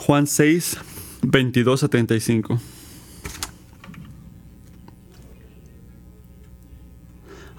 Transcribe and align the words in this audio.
Juan 0.00 0.26
6, 0.26 0.78
22 1.22 1.84
a 1.84 1.88
35. 1.88 2.58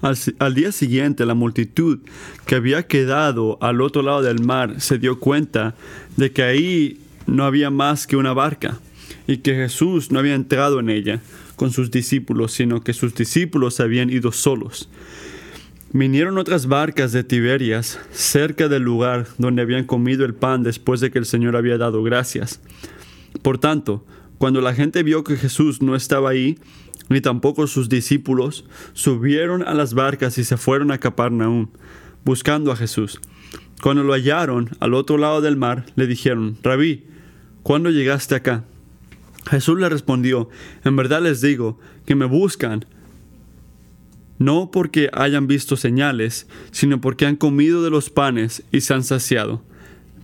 Al, 0.02 0.18
al, 0.40 0.54
día 0.54 0.72
siguiente, 0.72 1.24
la 1.24 1.34
multitud 1.34 2.00
que 2.44 2.56
había 2.56 2.88
quedado 2.88 3.58
al 3.62 3.80
otro 3.80 4.02
lado 4.02 4.22
del 4.22 4.40
mar 4.40 4.80
se 4.80 4.98
dio 4.98 5.20
cuenta 5.20 5.76
de 6.16 6.32
que 6.32 6.42
ahí 6.42 7.00
no 7.28 7.44
había 7.44 7.70
más 7.70 8.08
que 8.08 8.16
una 8.16 8.32
barca 8.32 8.80
y 9.28 9.36
que 9.36 9.54
Jesús 9.54 10.10
no 10.10 10.18
había 10.18 10.34
entrado 10.34 10.80
en 10.80 10.90
ella 10.90 11.20
con 11.54 11.70
sus 11.70 11.92
discípulos, 11.92 12.52
sino 12.52 12.82
que 12.82 12.92
sus 12.92 13.14
discípulos 13.14 13.78
habían 13.78 14.10
ido 14.10 14.32
solos. 14.32 14.88
Vinieron 15.94 16.38
otras 16.38 16.68
barcas 16.68 17.12
de 17.12 17.22
Tiberias 17.22 18.00
cerca 18.12 18.68
del 18.68 18.82
lugar 18.82 19.26
donde 19.36 19.60
habían 19.60 19.84
comido 19.84 20.24
el 20.24 20.34
pan 20.34 20.62
después 20.62 21.00
de 21.00 21.10
que 21.10 21.18
el 21.18 21.26
Señor 21.26 21.54
había 21.54 21.76
dado 21.76 22.02
gracias. 22.02 22.62
Por 23.42 23.58
tanto, 23.58 24.06
cuando 24.38 24.62
la 24.62 24.72
gente 24.72 25.02
vio 25.02 25.22
que 25.22 25.36
Jesús 25.36 25.82
no 25.82 25.94
estaba 25.94 26.30
ahí, 26.30 26.58
ni 27.10 27.20
tampoco 27.20 27.66
sus 27.66 27.90
discípulos, 27.90 28.64
subieron 28.94 29.62
a 29.62 29.74
las 29.74 29.92
barcas 29.92 30.38
y 30.38 30.44
se 30.44 30.56
fueron 30.56 30.92
a 30.92 30.98
Capernaum, 30.98 31.68
buscando 32.24 32.72
a 32.72 32.76
Jesús. 32.76 33.20
Cuando 33.82 34.02
lo 34.02 34.14
hallaron 34.14 34.70
al 34.80 34.94
otro 34.94 35.18
lado 35.18 35.42
del 35.42 35.58
mar, 35.58 35.84
le 35.94 36.06
dijeron, 36.06 36.56
Rabí, 36.62 37.04
¿cuándo 37.62 37.90
llegaste 37.90 38.34
acá? 38.34 38.64
Jesús 39.50 39.78
le 39.78 39.90
respondió, 39.90 40.48
en 40.84 40.96
verdad 40.96 41.20
les 41.20 41.42
digo 41.42 41.78
que 42.06 42.14
me 42.14 42.24
buscan, 42.24 42.86
no 44.42 44.70
porque 44.70 45.08
hayan 45.12 45.46
visto 45.46 45.76
señales, 45.76 46.46
sino 46.70 47.00
porque 47.00 47.26
han 47.26 47.36
comido 47.36 47.82
de 47.82 47.90
los 47.90 48.10
panes 48.10 48.62
y 48.72 48.80
se 48.80 48.94
han 48.94 49.04
saciado. 49.04 49.62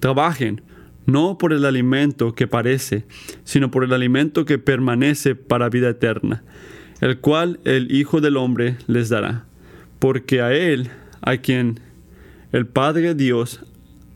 Trabajen, 0.01 0.63
no 1.07 1.39
por 1.39 1.53
el 1.53 1.65
alimento 1.65 2.35
que 2.35 2.47
parece, 2.47 3.05
sino 3.45 3.71
por 3.71 3.85
el 3.85 3.93
alimento 3.93 4.45
que 4.45 4.59
permanece 4.59 5.35
para 5.35 5.69
vida 5.69 5.89
eterna 5.89 6.43
el 7.01 7.21
cual 7.21 7.61
el 7.65 7.93
Hijo 7.93 8.21
del 8.21 8.37
Hombre 8.37 8.77
les 8.87 9.09
dará, 9.09 9.45
porque 9.99 10.41
a 10.41 10.53
Él, 10.53 10.91
a 11.21 11.37
quien 11.37 11.81
el 12.53 12.67
Padre 12.67 13.15
Dios 13.15 13.61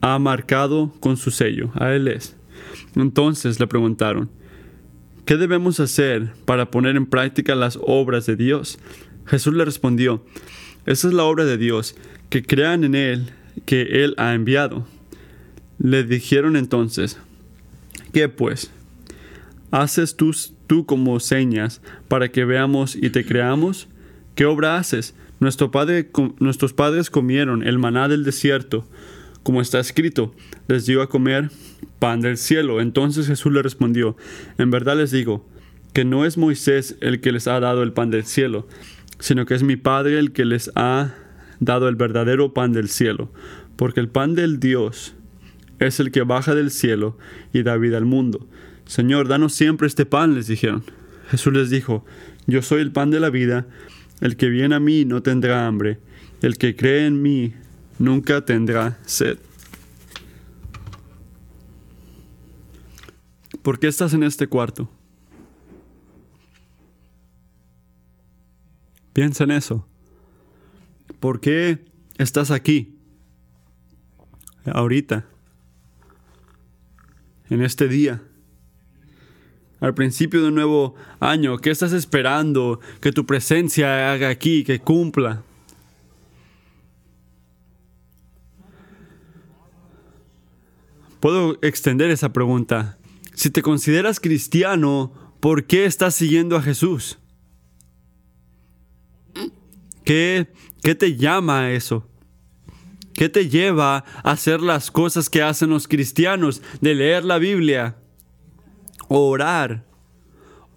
ha 0.00 0.18
marcado 0.18 0.92
con 1.00 1.16
su 1.16 1.30
sello, 1.30 1.70
a 1.74 1.92
Él 1.92 2.08
es. 2.08 2.36
Entonces 2.96 3.60
le 3.60 3.66
preguntaron, 3.66 4.30
¿qué 5.24 5.36
debemos 5.36 5.78
hacer 5.80 6.32
para 6.44 6.70
poner 6.70 6.96
en 6.96 7.06
práctica 7.06 7.54
las 7.54 7.78
obras 7.82 8.26
de 8.26 8.36
Dios? 8.36 8.78
Jesús 9.32 9.54
le 9.54 9.64
respondió, 9.64 10.22
esa 10.84 11.08
es 11.08 11.14
la 11.14 11.24
obra 11.24 11.46
de 11.46 11.56
Dios, 11.56 11.96
que 12.28 12.42
crean 12.42 12.84
en 12.84 12.94
Él, 12.94 13.30
que 13.64 14.04
Él 14.04 14.14
ha 14.18 14.34
enviado. 14.34 14.86
Le 15.78 16.04
dijeron 16.04 16.54
entonces, 16.54 17.18
¿qué 18.12 18.28
pues? 18.28 18.70
¿Haces 19.70 20.16
tú, 20.16 20.36
tú 20.66 20.84
como 20.84 21.18
señas 21.18 21.80
para 22.08 22.30
que 22.30 22.44
veamos 22.44 22.94
y 22.94 23.08
te 23.08 23.24
creamos? 23.24 23.88
¿Qué 24.34 24.44
obra 24.44 24.76
haces? 24.76 25.14
Nuestro 25.40 25.70
padre, 25.70 26.10
nuestros 26.38 26.74
padres 26.74 27.08
comieron 27.08 27.66
el 27.66 27.78
maná 27.78 28.08
del 28.08 28.24
desierto, 28.24 28.86
como 29.42 29.62
está 29.62 29.80
escrito, 29.80 30.34
les 30.68 30.84
dio 30.84 31.00
a 31.00 31.08
comer 31.08 31.50
pan 31.98 32.20
del 32.20 32.36
cielo. 32.36 32.82
Entonces 32.82 33.28
Jesús 33.28 33.50
le 33.50 33.62
respondió, 33.62 34.14
en 34.58 34.70
verdad 34.70 34.98
les 34.98 35.10
digo, 35.10 35.48
que 35.94 36.04
no 36.04 36.26
es 36.26 36.36
Moisés 36.36 36.96
el 37.00 37.22
que 37.22 37.32
les 37.32 37.48
ha 37.48 37.60
dado 37.60 37.82
el 37.82 37.94
pan 37.94 38.10
del 38.10 38.24
cielo, 38.24 38.66
sino 39.22 39.46
que 39.46 39.54
es 39.54 39.62
mi 39.62 39.76
Padre 39.76 40.18
el 40.18 40.32
que 40.32 40.44
les 40.44 40.72
ha 40.74 41.14
dado 41.60 41.88
el 41.88 41.94
verdadero 41.94 42.52
pan 42.52 42.72
del 42.72 42.88
cielo, 42.88 43.32
porque 43.76 44.00
el 44.00 44.08
pan 44.08 44.34
del 44.34 44.58
Dios 44.58 45.14
es 45.78 46.00
el 46.00 46.10
que 46.10 46.22
baja 46.22 46.56
del 46.56 46.72
cielo 46.72 47.16
y 47.52 47.62
da 47.62 47.76
vida 47.76 47.98
al 47.98 48.04
mundo. 48.04 48.48
Señor, 48.84 49.28
danos 49.28 49.52
siempre 49.52 49.86
este 49.86 50.06
pan, 50.06 50.34
les 50.34 50.48
dijeron. 50.48 50.82
Jesús 51.30 51.52
les 51.52 51.70
dijo, 51.70 52.04
Yo 52.48 52.62
soy 52.62 52.82
el 52.82 52.90
pan 52.90 53.12
de 53.12 53.20
la 53.20 53.30
vida, 53.30 53.68
el 54.20 54.36
que 54.36 54.48
viene 54.48 54.74
a 54.74 54.80
mí 54.80 55.04
no 55.04 55.22
tendrá 55.22 55.68
hambre, 55.68 56.00
el 56.40 56.58
que 56.58 56.74
cree 56.74 57.06
en 57.06 57.22
mí 57.22 57.54
nunca 58.00 58.44
tendrá 58.44 58.98
sed. 59.06 59.38
¿Por 63.62 63.78
qué 63.78 63.86
estás 63.86 64.14
en 64.14 64.24
este 64.24 64.48
cuarto? 64.48 64.90
Piensa 69.12 69.44
en 69.44 69.50
eso. 69.52 69.86
¿Por 71.20 71.40
qué 71.40 71.84
estás 72.18 72.50
aquí? 72.50 72.96
Ahorita. 74.64 75.26
En 77.50 77.62
este 77.62 77.88
día 77.88 78.22
al 79.82 79.94
principio 79.94 80.40
de 80.40 80.48
un 80.48 80.54
nuevo 80.54 80.94
año? 81.18 81.58
¿Qué 81.58 81.70
estás 81.70 81.92
esperando 81.92 82.78
que 83.00 83.10
tu 83.10 83.26
presencia 83.26 84.12
haga 84.12 84.28
aquí, 84.28 84.62
que 84.62 84.78
cumpla? 84.78 85.42
Puedo 91.18 91.58
extender 91.62 92.10
esa 92.12 92.32
pregunta. 92.32 92.96
Si 93.34 93.50
te 93.50 93.60
consideras 93.60 94.20
cristiano, 94.20 95.12
¿por 95.40 95.64
qué 95.64 95.84
estás 95.84 96.14
siguiendo 96.14 96.56
a 96.56 96.62
Jesús? 96.62 97.18
¿Qué, 100.04 100.48
qué 100.82 100.94
te 100.94 101.16
llama 101.16 101.62
a 101.62 101.72
eso? 101.72 102.08
¿Qué 103.14 103.28
te 103.28 103.48
lleva 103.48 104.04
a 104.24 104.30
hacer 104.30 104.60
las 104.60 104.90
cosas 104.90 105.28
que 105.28 105.42
hacen 105.42 105.70
los 105.70 105.86
cristianos? 105.86 106.62
De 106.80 106.94
leer 106.94 107.24
la 107.24 107.38
Biblia, 107.38 107.96
orar 109.08 109.84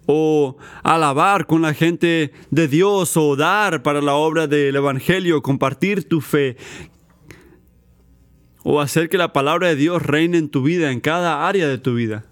o 0.06 0.56
alabar 0.82 1.46
con 1.46 1.62
la 1.62 1.74
gente 1.74 2.32
de 2.50 2.68
Dios 2.68 3.16
o 3.16 3.36
dar 3.36 3.82
para 3.82 4.00
la 4.00 4.14
obra 4.14 4.46
del 4.46 4.76
Evangelio, 4.76 5.42
compartir 5.42 6.08
tu 6.08 6.20
fe 6.20 6.56
o 8.62 8.80
hacer 8.80 9.08
que 9.08 9.18
la 9.18 9.32
palabra 9.32 9.68
de 9.68 9.76
Dios 9.76 10.02
reine 10.02 10.38
en 10.38 10.48
tu 10.48 10.62
vida, 10.62 10.90
en 10.90 11.00
cada 11.00 11.46
área 11.46 11.68
de 11.68 11.78
tu 11.78 11.94
vida. 11.94 12.24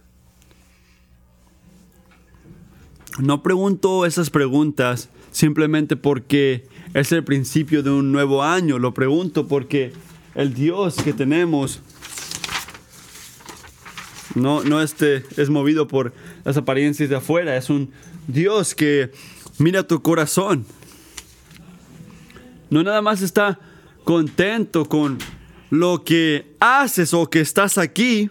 No 3.20 3.42
pregunto 3.42 4.04
esas 4.04 4.30
preguntas 4.30 5.10
simplemente 5.34 5.96
porque 5.96 6.64
es 6.94 7.10
el 7.10 7.24
principio 7.24 7.82
de 7.82 7.90
un 7.90 8.12
nuevo 8.12 8.44
año, 8.44 8.78
lo 8.78 8.94
pregunto 8.94 9.48
porque 9.48 9.92
el 10.36 10.54
Dios 10.54 10.94
que 10.94 11.12
tenemos 11.12 11.80
no, 14.36 14.62
no 14.62 14.80
este, 14.80 15.24
es 15.36 15.50
movido 15.50 15.88
por 15.88 16.12
las 16.44 16.56
apariencias 16.56 17.08
de 17.08 17.16
afuera. 17.16 17.56
Es 17.56 17.68
un 17.68 17.90
Dios 18.28 18.76
que 18.76 19.10
mira 19.58 19.82
tu 19.82 20.02
corazón. 20.02 20.64
No 22.70 22.84
nada 22.84 23.02
más 23.02 23.20
está 23.20 23.58
contento 24.04 24.84
con 24.86 25.18
lo 25.70 26.04
que 26.04 26.54
haces 26.60 27.12
o 27.12 27.28
que 27.28 27.40
estás 27.40 27.76
aquí. 27.76 28.30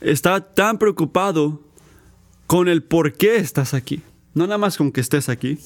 Está 0.00 0.40
tan 0.40 0.78
preocupado 0.78 1.60
con 2.46 2.66
el 2.68 2.82
por 2.82 3.12
qué 3.12 3.36
estás 3.36 3.74
aquí. 3.74 4.02
No 4.34 4.46
nada 4.46 4.58
más 4.58 4.76
con 4.76 4.92
que 4.92 5.00
estés 5.00 5.28
aquí. 5.28 5.58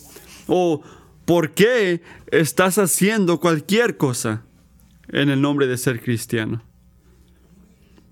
O 0.46 0.82
por 1.24 1.52
qué 1.52 2.02
estás 2.30 2.78
haciendo 2.78 3.40
cualquier 3.40 3.96
cosa 3.96 4.44
en 5.08 5.30
el 5.30 5.40
nombre 5.40 5.66
de 5.66 5.78
ser 5.78 6.00
cristiano. 6.00 6.62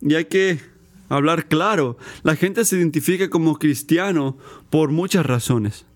Y 0.01 0.15
hay 0.15 0.25
que 0.27 0.61
hablar 1.09 1.47
claro. 1.47 1.97
La 2.23 2.37
gente 2.37 2.65
se 2.65 2.77
identifica 2.77 3.31
como 3.31 3.59
cristiano 3.59 4.37
por 4.71 4.91
muchas 4.91 5.25
razones. 5.27 5.87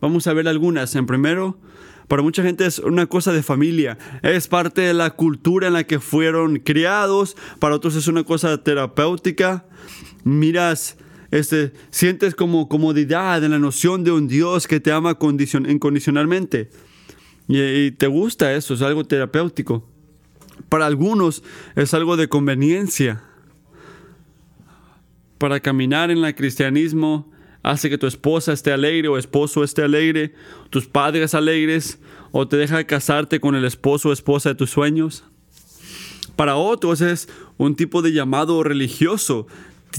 Vamos 0.00 0.26
a 0.26 0.32
ver 0.32 0.48
algunas. 0.48 0.94
En 0.96 1.06
primero, 1.06 1.58
para 2.08 2.22
mucha 2.22 2.42
gente 2.42 2.66
es 2.66 2.78
una 2.78 3.06
cosa 3.06 3.32
de 3.32 3.42
familia. 3.42 3.98
Es 4.22 4.48
parte 4.48 4.82
de 4.82 4.94
la 4.94 5.10
cultura 5.10 5.68
en 5.68 5.74
la 5.74 5.84
que 5.84 6.00
fueron 6.00 6.58
criados. 6.58 7.36
Para 7.58 7.76
otros 7.76 7.94
es 7.96 8.08
una 8.08 8.24
cosa 8.24 8.62
terapéutica. 8.62 9.64
Miras, 10.24 10.96
este, 11.34 11.72
sientes 11.90 12.36
como 12.36 12.68
comodidad 12.68 13.42
en 13.42 13.50
la 13.50 13.58
noción 13.58 14.04
de 14.04 14.12
un 14.12 14.28
Dios 14.28 14.68
que 14.68 14.78
te 14.78 14.92
ama 14.92 15.18
incondicionalmente. 15.20 16.70
y 17.48 17.90
te 17.90 18.06
gusta 18.06 18.54
eso, 18.54 18.74
es 18.74 18.82
algo 18.82 19.04
terapéutico. 19.04 19.84
Para 20.68 20.86
algunos 20.86 21.42
es 21.74 21.92
algo 21.92 22.16
de 22.16 22.28
conveniencia. 22.28 23.24
Para 25.38 25.58
caminar 25.58 26.12
en 26.12 26.24
el 26.24 26.34
cristianismo 26.36 27.32
hace 27.64 27.90
que 27.90 27.98
tu 27.98 28.06
esposa 28.06 28.52
esté 28.52 28.70
alegre 28.70 29.08
o 29.08 29.18
esposo 29.18 29.64
esté 29.64 29.82
alegre, 29.82 30.34
tus 30.70 30.86
padres 30.86 31.34
alegres, 31.34 31.98
o 32.30 32.46
te 32.46 32.56
deja 32.56 32.84
casarte 32.84 33.40
con 33.40 33.56
el 33.56 33.64
esposo 33.64 34.10
o 34.10 34.12
esposa 34.12 34.50
de 34.50 34.54
tus 34.54 34.70
sueños. 34.70 35.24
Para 36.36 36.54
otros 36.54 37.00
es 37.00 37.28
un 37.56 37.74
tipo 37.74 38.02
de 38.02 38.12
llamado 38.12 38.62
religioso. 38.62 39.48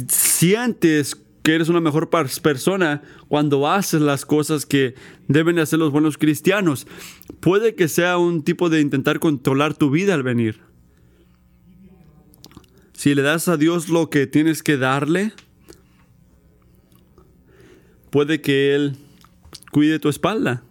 Sientes 0.08 1.25
que 1.46 1.54
eres 1.54 1.70
una 1.70 1.80
mejor 1.80 2.10
persona 2.10 3.04
cuando 3.28 3.70
haces 3.70 4.02
las 4.02 4.26
cosas 4.26 4.66
que 4.66 4.96
deben 5.28 5.60
hacer 5.60 5.78
los 5.78 5.92
buenos 5.92 6.18
cristianos. 6.18 6.88
Puede 7.40 7.76
que 7.76 7.88
sea 7.88 8.18
un 8.18 8.44
tipo 8.44 8.72
de 8.72 8.82
intentar 8.82 9.20
controlar 9.20 9.76
tu 9.76 9.92
vida 9.92 10.16
al 10.16 10.24
venir. 10.24 10.60
Si 12.94 13.14
le 13.14 13.22
das 13.22 13.48
a 13.48 13.58
Dios 13.58 13.90
lo 13.90 14.10
que 14.10 14.26
tienes 14.26 14.64
que 14.64 14.76
darle, 14.78 15.34
puede 18.10 18.42
que 18.42 18.74
Él 18.74 18.96
cuide 19.72 20.00
tu 20.00 20.10
espalda 20.10 20.64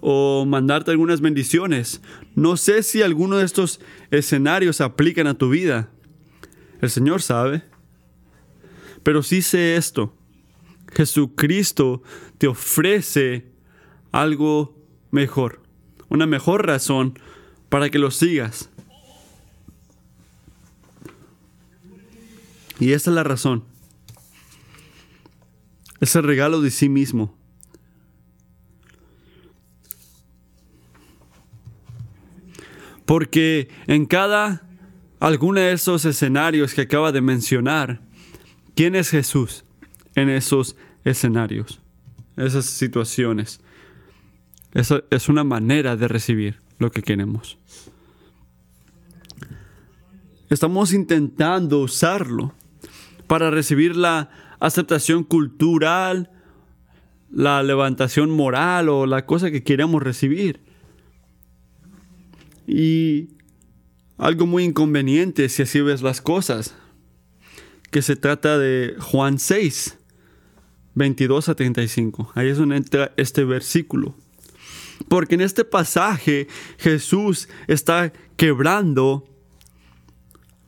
o 0.00 0.44
mandarte 0.46 0.92
algunas 0.92 1.20
bendiciones. 1.20 2.00
No 2.36 2.56
sé 2.56 2.84
si 2.84 3.02
alguno 3.02 3.38
de 3.38 3.44
estos 3.44 3.80
escenarios 4.12 4.80
aplican 4.80 5.26
a 5.26 5.34
tu 5.34 5.50
vida. 5.50 5.90
El 6.80 6.90
Señor 6.90 7.22
sabe. 7.22 7.71
Pero 9.02 9.22
sí 9.22 9.42
sé 9.42 9.76
esto. 9.76 10.14
Jesucristo 10.92 12.02
te 12.38 12.46
ofrece 12.46 13.46
algo 14.10 14.76
mejor, 15.10 15.62
una 16.08 16.26
mejor 16.26 16.66
razón 16.66 17.18
para 17.68 17.88
que 17.90 17.98
lo 17.98 18.10
sigas. 18.10 18.68
Y 22.78 22.92
esa 22.92 23.10
es 23.10 23.14
la 23.14 23.22
razón. 23.22 23.64
Es 26.00 26.16
el 26.16 26.24
regalo 26.24 26.60
de 26.60 26.70
sí 26.70 26.88
mismo. 26.88 27.38
Porque 33.06 33.68
en 33.86 34.06
cada 34.06 34.66
alguno 35.20 35.60
de 35.60 35.72
esos 35.72 36.04
escenarios 36.04 36.74
que 36.74 36.80
acaba 36.80 37.12
de 37.12 37.20
mencionar, 37.20 38.00
¿quién 38.74 38.94
es 38.94 39.10
Jesús 39.10 39.64
en 40.14 40.28
esos 40.28 40.76
escenarios, 41.04 41.80
esas 42.36 42.66
situaciones? 42.66 43.60
Esa 44.74 45.02
es 45.10 45.28
una 45.28 45.44
manera 45.44 45.96
de 45.96 46.08
recibir 46.08 46.60
lo 46.78 46.90
que 46.90 47.02
queremos. 47.02 47.58
Estamos 50.48 50.92
intentando 50.92 51.80
usarlo 51.80 52.54
para 53.26 53.50
recibir 53.50 53.96
la 53.96 54.30
aceptación 54.60 55.24
cultural, 55.24 56.30
la 57.30 57.62
levantación 57.62 58.30
moral 58.30 58.88
o 58.88 59.06
la 59.06 59.24
cosa 59.24 59.50
que 59.50 59.62
queremos 59.62 60.02
recibir. 60.02 60.60
Y 62.66 63.30
algo 64.18 64.46
muy 64.46 64.64
inconveniente 64.64 65.48
si 65.48 65.62
así 65.62 65.80
ves 65.80 66.02
las 66.02 66.20
cosas, 66.20 66.76
que 67.92 68.00
se 68.02 68.16
trata 68.16 68.58
de 68.58 68.96
Juan 68.98 69.38
6, 69.38 69.98
22 70.94 71.48
a 71.50 71.54
35. 71.54 72.32
Ahí 72.34 72.48
es 72.48 72.56
donde 72.56 72.76
entra 72.76 73.12
este 73.18 73.44
versículo. 73.44 74.16
Porque 75.08 75.34
en 75.34 75.42
este 75.42 75.64
pasaje 75.64 76.48
Jesús 76.78 77.50
está 77.68 78.12
quebrando 78.36 79.28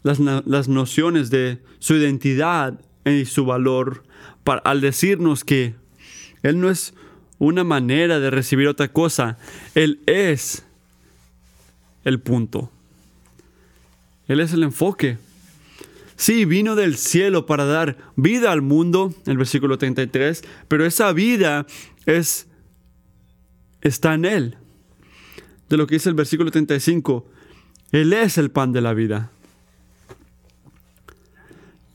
las, 0.02 0.18
las 0.20 0.68
nociones 0.68 1.30
de 1.30 1.62
su 1.78 1.94
identidad 1.94 2.78
y 3.06 3.24
su 3.24 3.46
valor 3.46 4.04
para, 4.44 4.60
al 4.60 4.82
decirnos 4.82 5.44
que 5.44 5.74
Él 6.42 6.60
no 6.60 6.68
es 6.68 6.92
una 7.38 7.64
manera 7.64 8.20
de 8.20 8.30
recibir 8.30 8.68
otra 8.68 8.88
cosa, 8.88 9.38
Él 9.74 10.00
es 10.04 10.66
el 12.04 12.20
punto. 12.20 12.70
Él 14.28 14.40
es 14.40 14.52
el 14.52 14.62
enfoque. 14.62 15.16
Sí, 16.16 16.44
vino 16.44 16.76
del 16.76 16.96
cielo 16.96 17.46
para 17.46 17.64
dar 17.64 18.12
vida 18.16 18.52
al 18.52 18.62
mundo, 18.62 19.14
el 19.26 19.36
versículo 19.36 19.78
33, 19.78 20.42
pero 20.68 20.86
esa 20.86 21.12
vida 21.12 21.66
es 22.06 22.46
está 23.80 24.14
en 24.14 24.24
él. 24.24 24.56
De 25.68 25.76
lo 25.76 25.86
que 25.86 25.96
dice 25.96 26.08
el 26.08 26.14
versículo 26.14 26.50
35, 26.50 27.26
él 27.92 28.12
es 28.12 28.38
el 28.38 28.50
pan 28.50 28.72
de 28.72 28.80
la 28.80 28.94
vida. 28.94 29.30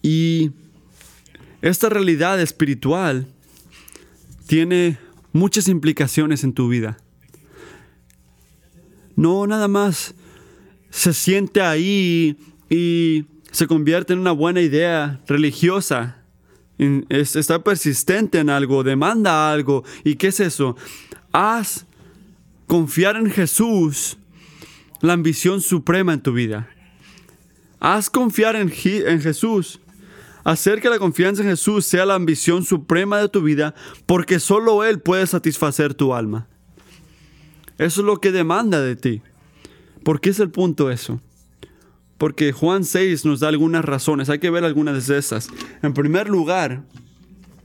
Y 0.02 0.52
esta 1.62 1.90
realidad 1.90 2.40
espiritual 2.40 3.28
tiene 4.48 4.98
muchas 5.34 5.68
implicaciones 5.68 6.44
en 6.44 6.54
tu 6.54 6.70
vida. 6.70 6.98
No 9.16 9.46
nada 9.46 9.68
más 9.68 10.16
se 10.90 11.14
siente 11.14 11.62
ahí 11.62 12.38
y 12.70 13.26
se 13.52 13.68
convierte 13.68 14.14
en 14.14 14.20
una 14.20 14.32
buena 14.32 14.62
idea 14.62 15.22
religiosa. 15.28 16.24
Está 17.10 17.64
persistente 17.64 18.40
en 18.40 18.50
algo, 18.50 18.84
demanda 18.84 19.52
algo. 19.52 19.84
¿Y 20.04 20.16
qué 20.16 20.28
es 20.28 20.40
eso? 20.40 20.78
Haz 21.32 21.86
confiar 22.68 23.18
en 23.18 23.30
Jesús 23.30 24.18
la 25.02 25.14
ambición 25.14 25.62
suprema 25.62 26.14
en 26.14 26.22
tu 26.22 26.34
vida. 26.34 26.70
Haz 27.80 28.10
confiar 28.10 28.56
en, 28.56 28.70
Jesús. 28.70 29.80
Hacer 30.44 30.82
que 30.82 30.90
la 30.90 31.00
confianza 31.00 31.42
en 31.42 31.50
Jesús 31.50 31.86
sea 31.86 32.06
la 32.06 32.16
ambición 32.16 32.64
suprema 32.64 33.20
de 33.20 33.30
tu 33.30 33.42
vida 33.42 33.76
porque 34.06 34.40
solo 34.40 34.84
Él 34.84 35.00
puede 35.00 35.28
satisfacer 35.28 35.94
tu 35.94 36.14
alma. 36.14 36.48
Eso 37.78 38.02
es 38.02 38.06
lo 38.06 38.18
que 38.18 38.32
demanda 38.32 38.82
de 38.82 38.96
ti. 38.96 39.22
¿Por 40.04 40.20
qué 40.20 40.30
es 40.30 40.40
el 40.40 40.50
punto 40.50 40.92
eso? 40.92 41.22
Porque 42.20 42.52
Juan 42.52 42.84
6 42.84 43.26
nos 43.26 43.40
da 43.40 43.48
algunas 43.48 43.84
razones, 43.84 44.30
hay 44.30 44.40
que 44.40 44.52
ver 44.52 44.66
algunas 44.66 45.08
de 45.08 45.18
esas. 45.18 45.48
En 45.82 45.94
primer 45.94 46.30
lugar, 46.30 46.84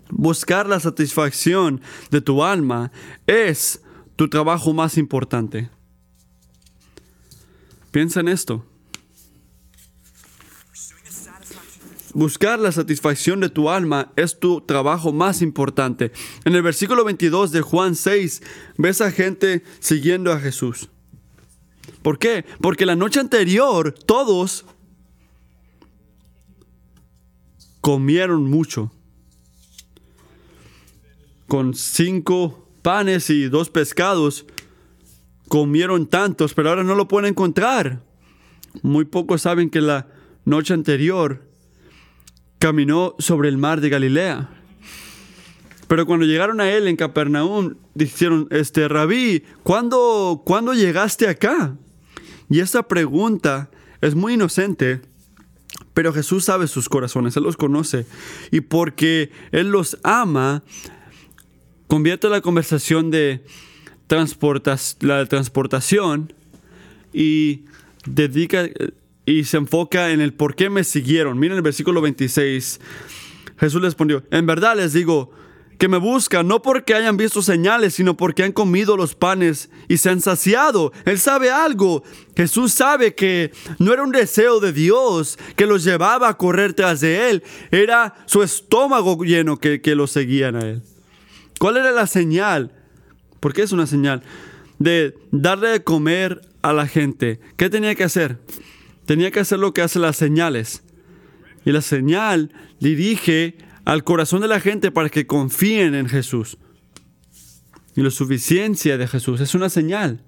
buscar 0.09 0.69
la 0.69 0.79
satisfacción 0.79 1.83
de 2.11 2.21
tu 2.21 2.45
alma 2.45 2.93
es 3.27 3.83
tu 4.15 4.29
trabajo 4.29 4.73
más 4.73 4.97
importante. 4.97 5.69
Piensa 7.91 8.21
en 8.21 8.29
esto. 8.29 8.65
Buscar 12.15 12.61
la 12.61 12.71
satisfacción 12.71 13.41
de 13.41 13.49
tu 13.49 13.69
alma 13.69 14.12
es 14.15 14.39
tu 14.39 14.61
trabajo 14.61 15.12
más 15.12 15.43
importante. 15.43 16.12
En 16.45 16.55
el 16.55 16.62
versículo 16.62 17.05
22 17.05 17.51
de 17.51 17.61
Juan 17.61 17.97
6 17.97 18.41
ves 18.79 19.01
a 19.01 19.11
gente 19.11 19.65
siguiendo 19.81 20.33
a 20.33 20.39
Jesús. 20.39 20.91
¿Por 22.02 22.19
qué? 22.19 22.44
Porque 22.60 22.86
la 22.86 22.96
noche 22.96 23.20
anterior 23.20 23.92
todos 23.92 24.64
comieron 27.81 28.44
mucho. 28.48 28.92
Con 31.46 31.75
cinco 31.75 32.69
panes 32.82 33.31
y 33.31 33.48
dos 33.48 33.70
pescados 33.70 34.46
comieron 35.48 36.06
tantos, 36.06 36.54
pero 36.54 36.70
ahora 36.70 36.84
no 36.84 36.94
lo 36.94 37.08
pueden 37.08 37.31
encontrar. 37.31 38.02
Muy 38.82 39.04
pocos 39.04 39.42
saben 39.42 39.70
que 39.70 39.81
la 39.81 40.08
noche 40.44 40.75
anterior 40.75 41.48
caminó 42.58 43.14
sobre 43.19 43.48
el 43.48 43.58
mar 43.58 43.81
de 43.81 43.91
Galilea. 43.91 44.64
Pero 45.88 46.06
cuando 46.06 46.26
llegaron 46.26 46.60
a 46.60 46.70
él 46.70 46.88
en 46.88 46.96
Capernaum, 46.96 47.74
dijeron, 47.94 48.48
este 48.50 48.88
rabí, 48.88 49.43
¿cuándo, 49.62 50.43
¿cuándo 50.44 50.72
llegaste 50.72 51.29
acá? 51.29 51.76
Y 52.48 52.60
esa 52.60 52.84
pregunta 52.84 53.70
es 54.00 54.14
muy 54.14 54.34
inocente, 54.34 55.00
pero 55.93 56.12
Jesús 56.12 56.44
sabe 56.44 56.67
sus 56.67 56.88
corazones, 56.88 57.36
Él 57.36 57.44
los 57.44 57.56
conoce. 57.56 58.06
Y 58.50 58.60
porque 58.60 59.31
Él 59.53 59.70
los 59.70 59.98
ama, 60.03 60.62
convierte 61.86 62.29
la 62.29 62.41
conversación 62.41 63.10
de 63.10 63.44
la 64.08 65.26
transportación 65.26 66.32
y 67.12 67.64
dedica 68.06 68.69
y 69.26 69.44
se 69.44 69.56
enfoca 69.56 70.10
en 70.10 70.20
el 70.20 70.34
por 70.34 70.55
qué 70.55 70.69
me 70.69 70.84
siguieron. 70.84 71.38
Miren 71.38 71.56
el 71.56 71.62
versículo 71.62 72.00
26. 72.00 72.81
Jesús 73.56 73.81
les 73.81 73.93
respondió, 73.93 74.24
en 74.31 74.46
verdad 74.46 74.76
les 74.76 74.93
digo 74.93 75.31
que 75.78 75.88
me 75.88 75.98
buscan 75.98 76.48
no 76.48 76.62
porque 76.62 76.94
hayan 76.94 77.16
visto 77.16 77.43
señales, 77.43 77.94
sino 77.94 78.16
porque 78.16 78.43
han 78.43 78.52
comido 78.52 78.96
los 78.96 79.14
panes 79.14 79.70
y 79.88 79.98
se 79.98 80.10
han 80.10 80.20
saciado. 80.20 80.93
Él 81.04 81.19
sabe 81.19 81.50
algo. 81.50 82.02
Jesús 82.36 82.72
sabe 82.72 83.14
que 83.14 83.52
no 83.78 83.93
era 83.93 84.02
un 84.02 84.12
deseo 84.12 84.60
de 84.60 84.72
Dios 84.72 85.38
que 85.56 85.66
los 85.66 85.84
llevaba 85.84 86.28
a 86.28 86.36
correr 86.36 86.74
tras 86.74 87.00
de 87.00 87.31
Él. 87.31 87.43
Era 87.70 88.14
su 88.26 88.43
estómago 88.43 89.24
lleno 89.24 89.58
que, 89.58 89.81
que 89.81 89.94
lo 89.94 90.06
seguían 90.06 90.56
a 90.56 90.60
Él. 90.60 90.82
¿Cuál 91.58 91.76
era 91.76 91.90
la 91.90 92.06
señal? 92.06 92.72
¿Por 93.40 93.52
qué 93.52 93.62
es 93.62 93.72
una 93.72 93.86
señal? 93.86 94.22
De 94.78 95.14
darle 95.31 95.69
de 95.69 95.84
comer 95.84 96.43
a 96.62 96.72
la 96.72 96.86
gente. 96.86 97.40
¿Qué 97.56 97.70
tenía 97.70 97.94
que 97.94 98.04
hacer? 98.04 98.38
tenía 99.06 99.31
que 99.31 99.40
hacer 99.40 99.58
lo 99.58 99.74
que 99.74 99.82
hacen 99.82 100.02
las 100.02 100.16
señales. 100.16 100.82
Y 101.64 101.72
la 101.72 101.81
señal 101.81 102.52
dirige 102.81 103.56
al 103.84 104.05
corazón 104.05 104.41
de 104.41 104.48
la 104.48 104.60
gente 104.60 104.91
para 104.91 105.08
que 105.08 105.26
confíen 105.26 105.94
en 105.94 106.08
Jesús. 106.08 106.58
Y 107.96 108.03
la 108.03 108.10
suficiencia 108.10 108.98
de 108.98 109.06
Jesús 109.06 109.41
es 109.41 109.55
una 109.55 109.69
señal. 109.69 110.20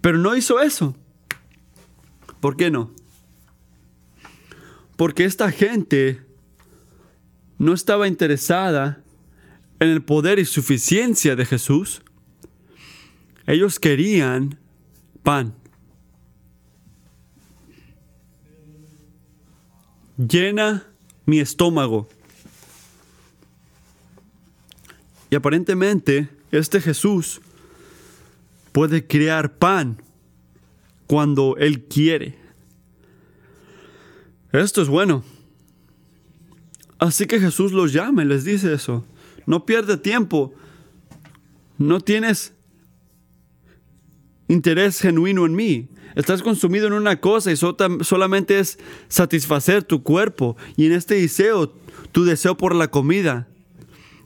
Pero 0.00 0.18
no 0.18 0.34
hizo 0.36 0.60
eso. 0.60 0.96
¿Por 2.40 2.56
qué 2.56 2.70
no? 2.70 2.92
Porque 4.96 5.24
esta 5.24 5.50
gente 5.52 6.22
no 7.58 7.72
estaba 7.72 8.08
interesada 8.08 9.02
en 9.78 9.90
el 9.90 10.02
poder 10.02 10.38
y 10.38 10.44
suficiencia 10.44 11.36
de 11.36 11.44
Jesús. 11.44 12.02
Ellos 13.46 13.78
querían 13.78 14.58
pan. 15.22 15.54
llena 20.28 20.86
mi 21.26 21.40
estómago. 21.40 22.08
Y 25.32 25.34
aparentemente 25.34 26.28
este 26.50 26.78
Jesús 26.78 27.40
puede 28.70 29.06
crear 29.06 29.56
pan 29.56 29.96
cuando 31.06 31.56
Él 31.56 31.84
quiere. 31.84 32.36
Esto 34.52 34.82
es 34.82 34.88
bueno. 34.88 35.24
Así 36.98 37.24
que 37.24 37.40
Jesús 37.40 37.72
los 37.72 37.94
llama 37.94 38.24
y 38.24 38.26
les 38.26 38.44
dice 38.44 38.74
eso. 38.74 39.06
No 39.46 39.64
pierde 39.64 39.96
tiempo. 39.96 40.52
No 41.78 42.02
tienes 42.02 42.52
interés 44.48 45.00
genuino 45.00 45.46
en 45.46 45.54
mí. 45.54 45.88
Estás 46.14 46.42
consumido 46.42 46.88
en 46.88 46.92
una 46.92 47.22
cosa 47.22 47.50
y 47.50 47.56
solamente 47.56 48.58
es 48.58 48.78
satisfacer 49.08 49.82
tu 49.82 50.02
cuerpo. 50.02 50.58
Y 50.76 50.84
en 50.84 50.92
este 50.92 51.14
deseo, 51.14 51.74
tu 52.12 52.26
deseo 52.26 52.58
por 52.58 52.74
la 52.74 52.88
comida. 52.88 53.48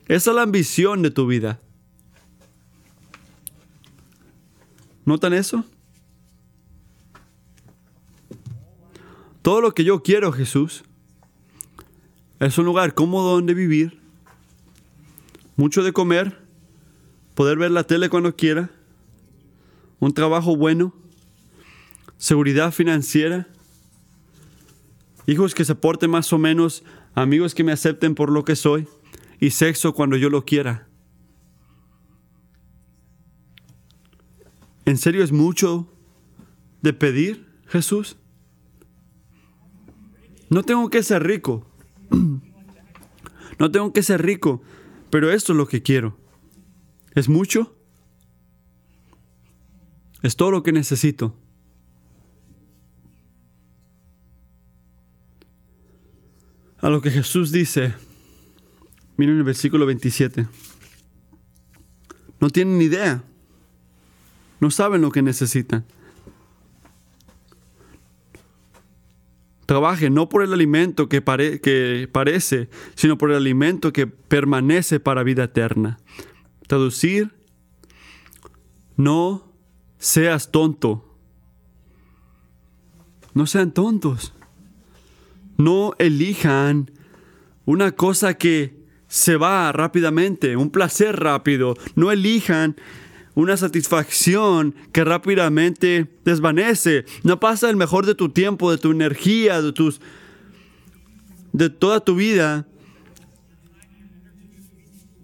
Esa 0.08 0.30
es 0.30 0.36
la 0.36 0.42
ambición 0.42 1.02
de 1.02 1.10
tu 1.10 1.26
vida. 1.26 1.60
¿Notan 5.04 5.32
eso? 5.32 5.64
Todo 9.42 9.60
lo 9.60 9.74
que 9.74 9.84
yo 9.84 10.02
quiero, 10.02 10.32
Jesús, 10.32 10.84
es 12.40 12.58
un 12.58 12.64
lugar 12.64 12.94
cómodo 12.94 13.34
donde 13.34 13.54
vivir, 13.54 14.00
mucho 15.56 15.82
de 15.82 15.92
comer, 15.92 16.38
poder 17.34 17.58
ver 17.58 17.70
la 17.70 17.84
tele 17.84 18.08
cuando 18.08 18.34
quiera, 18.34 18.70
un 20.00 20.12
trabajo 20.12 20.56
bueno, 20.56 20.92
seguridad 22.18 22.72
financiera, 22.72 23.48
hijos 25.26 25.54
que 25.54 25.64
se 25.64 25.74
porten 25.74 26.10
más 26.10 26.32
o 26.32 26.38
menos, 26.38 26.82
amigos 27.14 27.54
que 27.54 27.64
me 27.64 27.72
acepten 27.72 28.14
por 28.14 28.30
lo 28.30 28.44
que 28.44 28.56
soy 28.56 28.88
y 29.40 29.50
sexo 29.50 29.92
cuando 29.94 30.16
yo 30.16 30.30
lo 30.30 30.44
quiera. 30.44 30.88
¿En 34.84 34.96
serio 34.96 35.24
es 35.24 35.32
mucho 35.32 35.92
de 36.82 36.92
pedir, 36.92 37.46
Jesús? 37.66 38.16
No 40.48 40.62
tengo 40.62 40.88
que 40.90 41.02
ser 41.02 41.22
rico. 41.22 41.66
No 43.58 43.70
tengo 43.70 43.90
que 43.90 44.02
ser 44.02 44.20
rico, 44.20 44.60
pero 45.08 45.30
esto 45.30 45.54
es 45.54 45.56
lo 45.56 45.66
que 45.66 45.82
quiero. 45.82 46.18
¿Es 47.14 47.26
mucho? 47.26 47.74
Es 50.22 50.36
todo 50.36 50.50
lo 50.50 50.62
que 50.62 50.72
necesito. 50.72 51.34
A 56.80 56.90
lo 56.90 57.00
que 57.00 57.10
Jesús 57.10 57.50
dice, 57.50 57.94
miren 59.16 59.36
el 59.38 59.44
versículo 59.44 59.86
27. 59.86 60.46
No 62.40 62.50
tienen 62.50 62.80
idea. 62.80 63.24
No 64.60 64.70
saben 64.70 65.02
lo 65.02 65.10
que 65.10 65.22
necesitan. 65.22 65.84
Trabaje 69.66 70.10
no 70.10 70.28
por 70.28 70.42
el 70.42 70.52
alimento 70.52 71.08
que, 71.08 71.22
que, 71.60 72.08
parece, 72.10 72.68
sino 72.94 73.18
por 73.18 73.30
el 73.30 73.36
alimento 73.36 73.92
que 73.92 74.06
permanece 74.06 75.00
para 75.00 75.24
vida 75.24 75.44
eterna. 75.44 75.98
Traducir, 76.68 77.34
no 78.96 79.52
seas 79.98 80.52
tonto. 80.52 81.18
No 83.34 83.46
sean 83.46 83.72
tontos. 83.72 84.32
No 85.58 85.94
elijan 85.98 86.92
una 87.64 87.90
cosa 87.90 88.34
que 88.34 88.75
se 89.16 89.38
va 89.38 89.72
rápidamente, 89.72 90.58
un 90.58 90.68
placer 90.68 91.16
rápido. 91.16 91.74
No 91.94 92.12
elijan 92.12 92.76
una 93.34 93.56
satisfacción 93.56 94.74
que 94.92 95.04
rápidamente 95.04 96.06
desvanece. 96.22 97.06
No 97.22 97.40
pasa 97.40 97.70
el 97.70 97.76
mejor 97.76 98.04
de 98.04 98.14
tu 98.14 98.28
tiempo, 98.28 98.70
de 98.70 98.76
tu 98.76 98.90
energía, 98.90 99.62
de 99.62 99.72
tus 99.72 100.02
de 101.54 101.70
toda 101.70 102.00
tu 102.00 102.14
vida 102.14 102.66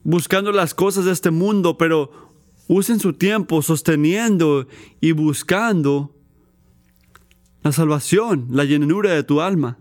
buscando 0.05 0.53
las 0.53 0.73
cosas 0.73 1.05
de 1.05 1.13
este 1.13 1.31
mundo, 1.31 1.77
pero 1.77 2.11
usen 2.69 2.99
su 2.99 3.13
tiempo 3.13 3.61
sosteniendo 3.61 4.67
y 5.03 5.13
buscando 5.13 6.17
la 7.63 7.73
salvación, 7.73 8.47
la 8.53 8.65
llenura 8.65 9.11
de 9.11 9.23
tu 9.23 9.43
alma. 9.43 9.77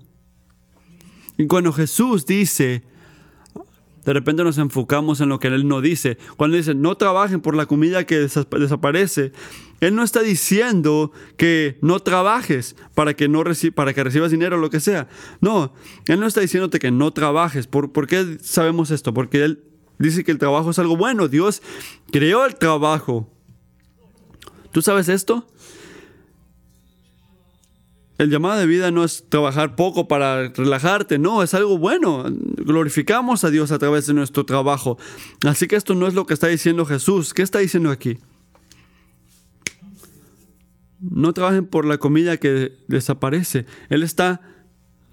Y 1.37 1.47
cuando 1.47 1.71
Jesús 1.71 2.25
dice, 2.25 2.83
de 4.05 4.13
repente 4.13 4.43
nos 4.43 4.57
enfocamos 4.57 5.21
en 5.21 5.29
lo 5.29 5.39
que 5.39 5.47
Él 5.47 5.67
no 5.67 5.81
dice. 5.81 6.17
Cuando 6.37 6.57
dice, 6.57 6.73
no 6.73 6.95
trabajen 6.95 7.41
por 7.41 7.55
la 7.55 7.65
comida 7.65 8.05
que 8.05 8.17
desaparece, 8.17 9.31
Él 9.79 9.95
no 9.95 10.03
está 10.03 10.21
diciendo 10.21 11.11
que 11.37 11.77
no 11.81 11.99
trabajes 11.99 12.75
para 12.95 13.13
que, 13.13 13.27
no 13.27 13.43
para 13.75 13.93
que 13.93 14.03
recibas 14.03 14.31
dinero 14.31 14.57
o 14.57 14.59
lo 14.59 14.69
que 14.69 14.79
sea. 14.79 15.07
No, 15.39 15.73
Él 16.07 16.19
no 16.19 16.27
está 16.27 16.41
diciéndote 16.41 16.79
que 16.79 16.91
no 16.91 17.11
trabajes. 17.11 17.67
¿Por, 17.67 17.91
¿Por 17.91 18.07
qué 18.07 18.37
sabemos 18.41 18.91
esto? 18.91 19.13
Porque 19.13 19.43
Él 19.43 19.63
dice 19.99 20.23
que 20.23 20.31
el 20.31 20.39
trabajo 20.39 20.71
es 20.71 20.79
algo 20.79 20.97
bueno. 20.97 21.27
Dios 21.27 21.61
creó 22.11 22.45
el 22.45 22.55
trabajo. 22.55 23.29
¿Tú 24.71 24.81
sabes 24.81 25.09
esto? 25.09 25.47
El 28.21 28.29
llamado 28.29 28.59
de 28.59 28.67
vida 28.67 28.91
no 28.91 29.03
es 29.03 29.25
trabajar 29.29 29.75
poco 29.75 30.07
para 30.07 30.49
relajarte, 30.49 31.17
no, 31.17 31.41
es 31.41 31.55
algo 31.55 31.79
bueno. 31.79 32.23
Glorificamos 32.29 33.43
a 33.43 33.49
Dios 33.49 33.71
a 33.71 33.79
través 33.79 34.05
de 34.05 34.13
nuestro 34.13 34.45
trabajo. 34.45 34.99
Así 35.43 35.67
que 35.67 35.75
esto 35.75 35.95
no 35.95 36.05
es 36.05 36.13
lo 36.13 36.27
que 36.27 36.35
está 36.35 36.45
diciendo 36.45 36.85
Jesús. 36.85 37.33
¿Qué 37.33 37.41
está 37.41 37.57
diciendo 37.57 37.89
aquí? 37.89 38.19
No 40.99 41.33
trabajen 41.33 41.65
por 41.65 41.83
la 41.83 41.97
comida 41.97 42.37
que 42.37 42.77
desaparece. 42.87 43.65
Él 43.89 44.03
está 44.03 44.41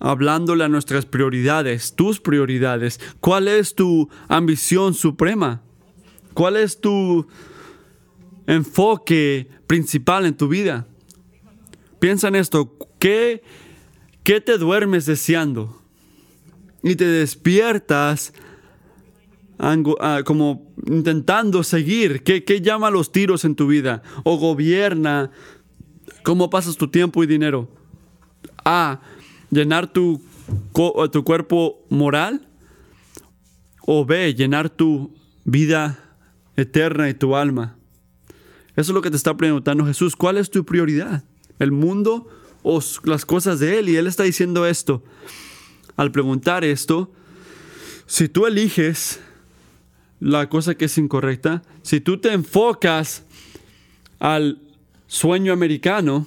hablándole 0.01 0.65
a 0.65 0.69
nuestras 0.69 1.07
prioridades, 1.07 1.97
tus 1.97 2.21
prioridades. 2.21 3.01
¿Cuál 3.21 3.49
es 3.49 3.75
tu 3.75 4.11
ambición 4.29 4.93
suprema? 4.93 5.63
¿Cuál 6.35 6.59
es 6.59 6.79
tu 6.79 7.27
enfoque 8.47 9.49
principal 9.67 10.27
en 10.27 10.37
tu 10.37 10.47
vida? 10.49 10.87
Piensa 12.01 12.29
en 12.29 12.37
esto. 12.37 12.75
¿Qué, 12.99 13.43
qué 14.25 14.41
te 14.41 14.59
duermes 14.59 15.07
deseando? 15.07 15.81
Y 16.83 16.97
te 16.97 17.07
despiertas 17.07 18.33
ah, 19.59 20.23
como 20.25 20.73
intentando 20.87 21.63
seguir. 21.63 22.23
¿Qué, 22.23 22.45
¿Qué 22.45 22.61
llama 22.61 22.91
los 22.91 23.13
tiros 23.13 23.45
en 23.45 23.55
tu 23.55 23.67
vida? 23.67 24.03
¿O 24.25 24.37
gobierna 24.37 25.31
cómo 26.23 26.51
pasas 26.51 26.77
tu 26.77 26.89
tiempo 26.89 27.23
y 27.23 27.27
dinero? 27.27 27.69
A. 28.65 29.01
Llenar 29.51 29.93
tu, 29.93 30.21
tu 31.13 31.25
cuerpo 31.25 31.85
moral. 31.89 32.49
O 33.87 34.05
B. 34.05 34.35
Llenar 34.35 34.71
tu 34.71 35.15
vida 35.45 35.99
eterna 36.57 37.09
y 37.09 37.15
tu 37.15 37.37
alma. 37.37 37.77
Eso 38.77 38.93
es 38.93 38.95
lo 38.95 39.03
que 39.03 39.11
te 39.11 39.17
está 39.17 39.37
preguntando 39.37 39.85
Jesús. 39.87 40.15
¿Cuál 40.15 40.37
es 40.37 40.51
tu 40.51 40.65
prioridad? 40.65 41.25
¿El 41.59 41.73
mundo 41.73 42.29
las 43.05 43.25
cosas 43.25 43.59
de 43.61 43.79
Él. 43.79 43.89
Y 43.89 43.97
Él 43.97 44.07
está 44.07 44.25
diciendo 44.25 44.67
esto. 44.67 45.03
Al 45.97 46.13
preguntar 46.13 46.65
esto, 46.65 47.11
si 48.07 48.29
tú 48.29 48.47
eliges 48.47 49.21
la 50.21 50.49
cosa 50.49 50.75
que 50.75 50.87
es 50.87 50.99
incorrecta, 50.99 51.63
si 51.83 52.01
tú 52.01 52.19
te 52.19 52.33
enfocas 52.33 53.25
al 54.19 54.61
sueño 55.07 55.53
americano, 55.53 56.27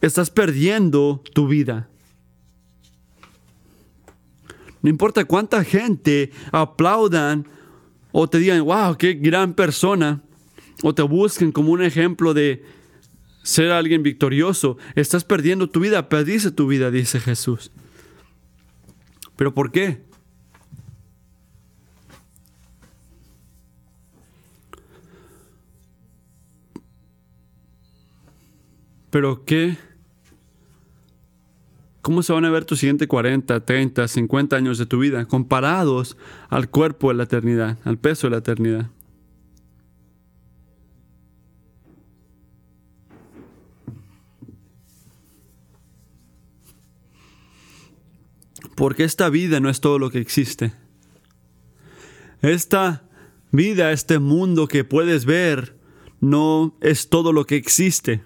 estás 0.00 0.30
perdiendo 0.30 1.22
tu 1.32 1.46
vida. 1.46 1.88
No 4.82 4.90
importa 4.90 5.24
cuánta 5.24 5.62
gente 5.62 6.32
aplaudan 6.50 7.46
o 8.10 8.28
te 8.28 8.38
digan, 8.38 8.64
wow, 8.64 8.96
qué 8.96 9.14
gran 9.14 9.54
persona, 9.54 10.22
o 10.82 10.94
te 10.94 11.02
busquen 11.02 11.52
como 11.52 11.72
un 11.72 11.82
ejemplo 11.82 12.34
de 12.34 12.64
ser 13.42 13.70
alguien 13.70 14.02
victorioso. 14.02 14.78
Estás 14.94 15.24
perdiendo 15.24 15.68
tu 15.68 15.80
vida, 15.80 16.08
perdiste 16.08 16.50
tu 16.50 16.66
vida, 16.66 16.90
dice 16.90 17.20
Jesús. 17.20 17.70
¿Pero 19.36 19.54
por 19.54 19.72
qué? 19.72 20.02
¿Pero 29.10 29.44
qué? 29.44 29.76
¿Cómo 32.00 32.22
se 32.22 32.32
van 32.32 32.46
a 32.46 32.50
ver 32.50 32.64
tus 32.64 32.80
siguientes 32.80 33.06
40, 33.06 33.64
30, 33.64 34.08
50 34.08 34.56
años 34.56 34.78
de 34.78 34.86
tu 34.86 34.98
vida 34.98 35.26
comparados 35.26 36.16
al 36.48 36.70
cuerpo 36.70 37.08
de 37.08 37.14
la 37.14 37.24
eternidad, 37.24 37.78
al 37.84 37.98
peso 37.98 38.26
de 38.26 38.30
la 38.32 38.38
eternidad? 38.38 38.90
Porque 48.82 49.04
esta 49.04 49.30
vida 49.30 49.60
no 49.60 49.70
es 49.70 49.80
todo 49.80 50.00
lo 50.00 50.10
que 50.10 50.18
existe. 50.18 50.72
Esta 52.40 53.08
vida, 53.52 53.92
este 53.92 54.18
mundo 54.18 54.66
que 54.66 54.82
puedes 54.82 55.24
ver, 55.24 55.78
no 56.20 56.76
es 56.80 57.08
todo 57.08 57.32
lo 57.32 57.46
que 57.46 57.54
existe. 57.54 58.24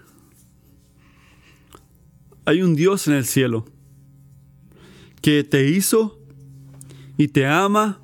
Hay 2.46 2.62
un 2.62 2.74
Dios 2.74 3.06
en 3.06 3.12
el 3.12 3.26
cielo 3.26 3.66
que 5.20 5.44
te 5.44 5.68
hizo 5.68 6.18
y 7.18 7.28
te 7.28 7.46
ama 7.46 8.00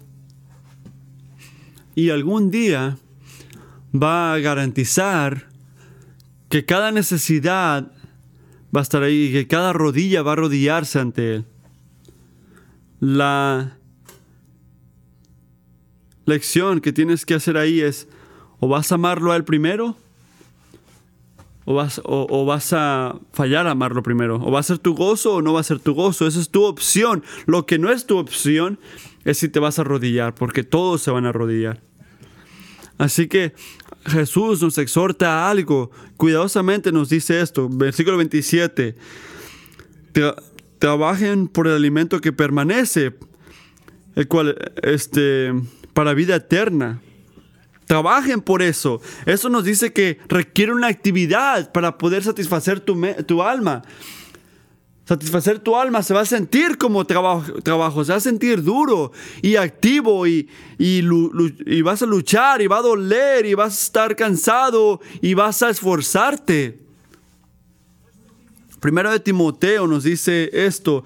y 1.95 2.11
algún 2.11 2.51
día 2.51 2.99
va 3.95 4.35
a 4.35 4.39
garantizar 4.41 5.49
que 6.51 6.67
cada 6.67 6.93
necesidad 6.93 7.93
va 8.77 8.81
a 8.81 8.83
estar 8.83 9.03
ahí, 9.03 9.33
que 9.33 9.47
cada 9.47 9.73
rodilla 9.73 10.21
va 10.21 10.33
a 10.33 10.35
arrodillarse 10.35 10.99
ante 10.99 11.37
Él. 11.37 11.47
La 13.03 13.79
lección 16.25 16.81
que 16.81 16.93
tienes 16.93 17.27
que 17.27 17.35
hacer 17.35 17.57
ahí 17.57 17.81
es, 17.81 18.07
o 18.61 18.69
vas 18.69 18.93
a 18.93 18.95
amarlo 18.95 19.33
a 19.33 19.37
Él 19.37 19.43
primero, 19.43 19.97
o 21.65 21.75
vas, 21.75 22.01
o, 22.05 22.45
vas 22.47 22.73
a 22.73 23.19
fallar 23.33 23.67
a 23.67 23.73
amarlo 23.73 24.05
primero. 24.05 24.37
O 24.37 24.53
va 24.53 24.61
a 24.61 24.63
ser 24.63 24.79
tu 24.79 24.95
gozo 24.95 25.35
o 25.35 25.43
no 25.43 25.53
va 25.53 25.59
a 25.59 25.65
ser 25.65 25.81
tu 25.81 25.95
gozo. 25.95 26.29
Esa 26.29 26.39
es 26.39 26.51
tu 26.51 26.63
opción. 26.63 27.25
Lo 27.47 27.67
que 27.67 27.77
no 27.77 27.91
es 27.91 28.07
tu 28.07 28.19
opción 28.19 28.79
es 29.25 29.39
si 29.39 29.49
te 29.49 29.59
vas 29.59 29.81
a 29.81 29.83
arrodillar, 29.83 30.37
porque 30.37 30.63
todos 30.63 31.03
se 31.03 31.11
van 31.11 31.27
a 31.27 31.31
arrodillar. 31.31 31.83
Así 32.99 33.27
que 33.27 33.53
Jesús 34.07 34.63
nos 34.63 34.79
exhorta 34.79 35.45
a 35.45 35.51
algo. 35.51 35.91
Cuidadosamente 36.17 36.93
nos 36.93 37.09
dice 37.09 37.41
esto. 37.41 37.69
Versículo 37.69 38.17
27. 38.17 38.95
Trabajen 40.83 41.47
por 41.47 41.69
el 41.69 41.75
alimento 41.75 42.21
que 42.21 42.33
permanece, 42.33 43.15
el 44.17 44.27
cual, 44.27 44.57
este, 44.83 45.55
para 45.93 46.13
vida 46.13 46.35
eterna. 46.35 47.01
Trabajen 47.87 48.41
por 48.41 48.63
eso. 48.63 49.01
Eso 49.25 49.49
nos 49.49 49.63
dice 49.63 49.93
que 49.93 50.19
requiere 50.27 50.73
una 50.73 50.89
actividad 50.89 51.71
para 51.71 51.99
poder 51.99 52.25
satisfacer 52.25 52.81
tu, 52.81 53.01
tu 53.29 53.45
alma. 53.45 53.83
Satisfacer 55.05 55.61
tu 55.61 55.77
alma 55.77 56.03
se 56.03 56.15
va 56.15 56.23
a 56.23 56.27
sentir 56.27 56.77
como 56.79 57.05
trabajo, 57.05 57.45
se 58.05 58.11
va 58.11 58.17
a 58.17 58.21
sentir 58.21 58.65
duro 58.65 59.13
y 59.41 59.55
activo 59.55 60.27
y, 60.27 60.49
y, 60.79 61.05
y, 61.65 61.83
vas 61.83 62.03
a 62.03 62.07
luchar 62.07 62.61
y 62.61 62.67
va 62.67 62.79
a 62.79 62.83
doler 62.83 63.47
y 63.47 63.55
vas 63.55 63.79
a 63.79 63.85
estar 63.85 64.17
cansado 64.17 65.01
y 65.21 65.35
vas 65.35 65.63
a 65.63 65.71
esforzarte. 65.71 66.82
Primero 68.83 69.13
de 69.13 69.21
Timoteo 69.21 69.87
nos 69.87 70.03
dice 70.03 70.51
esto, 70.53 71.05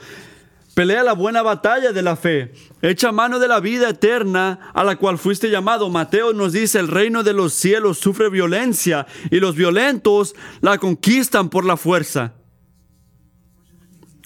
Pelea 0.73 1.05
la 1.05 1.13
buena 1.13 1.43
batalla 1.43 1.93
de 1.93 2.03
la 2.03 2.17
fe. 2.17 2.53
Echa 2.81 3.13
mano 3.13 3.39
de 3.39 3.49
la 3.49 3.61
vida 3.61 3.91
eterna 3.91 4.71
a 4.75 4.83
la 4.83 4.97
cual 4.97 5.19
fuiste 5.19 5.51
llamado. 5.51 5.91
Mateo 5.91 6.33
nos 6.33 6.53
dice, 6.53 6.79
el 6.79 6.89
reino 6.89 7.23
de 7.23 7.35
los 7.35 7.53
cielos 7.53 7.99
sufre 7.99 8.31
violencia 8.31 9.07
y 9.31 9.41
los 9.41 9.57
violentos 9.57 10.35
la 10.63 10.79
conquistan 10.79 11.51
por 11.51 11.67
la 11.67 11.77
fuerza. 11.77 12.35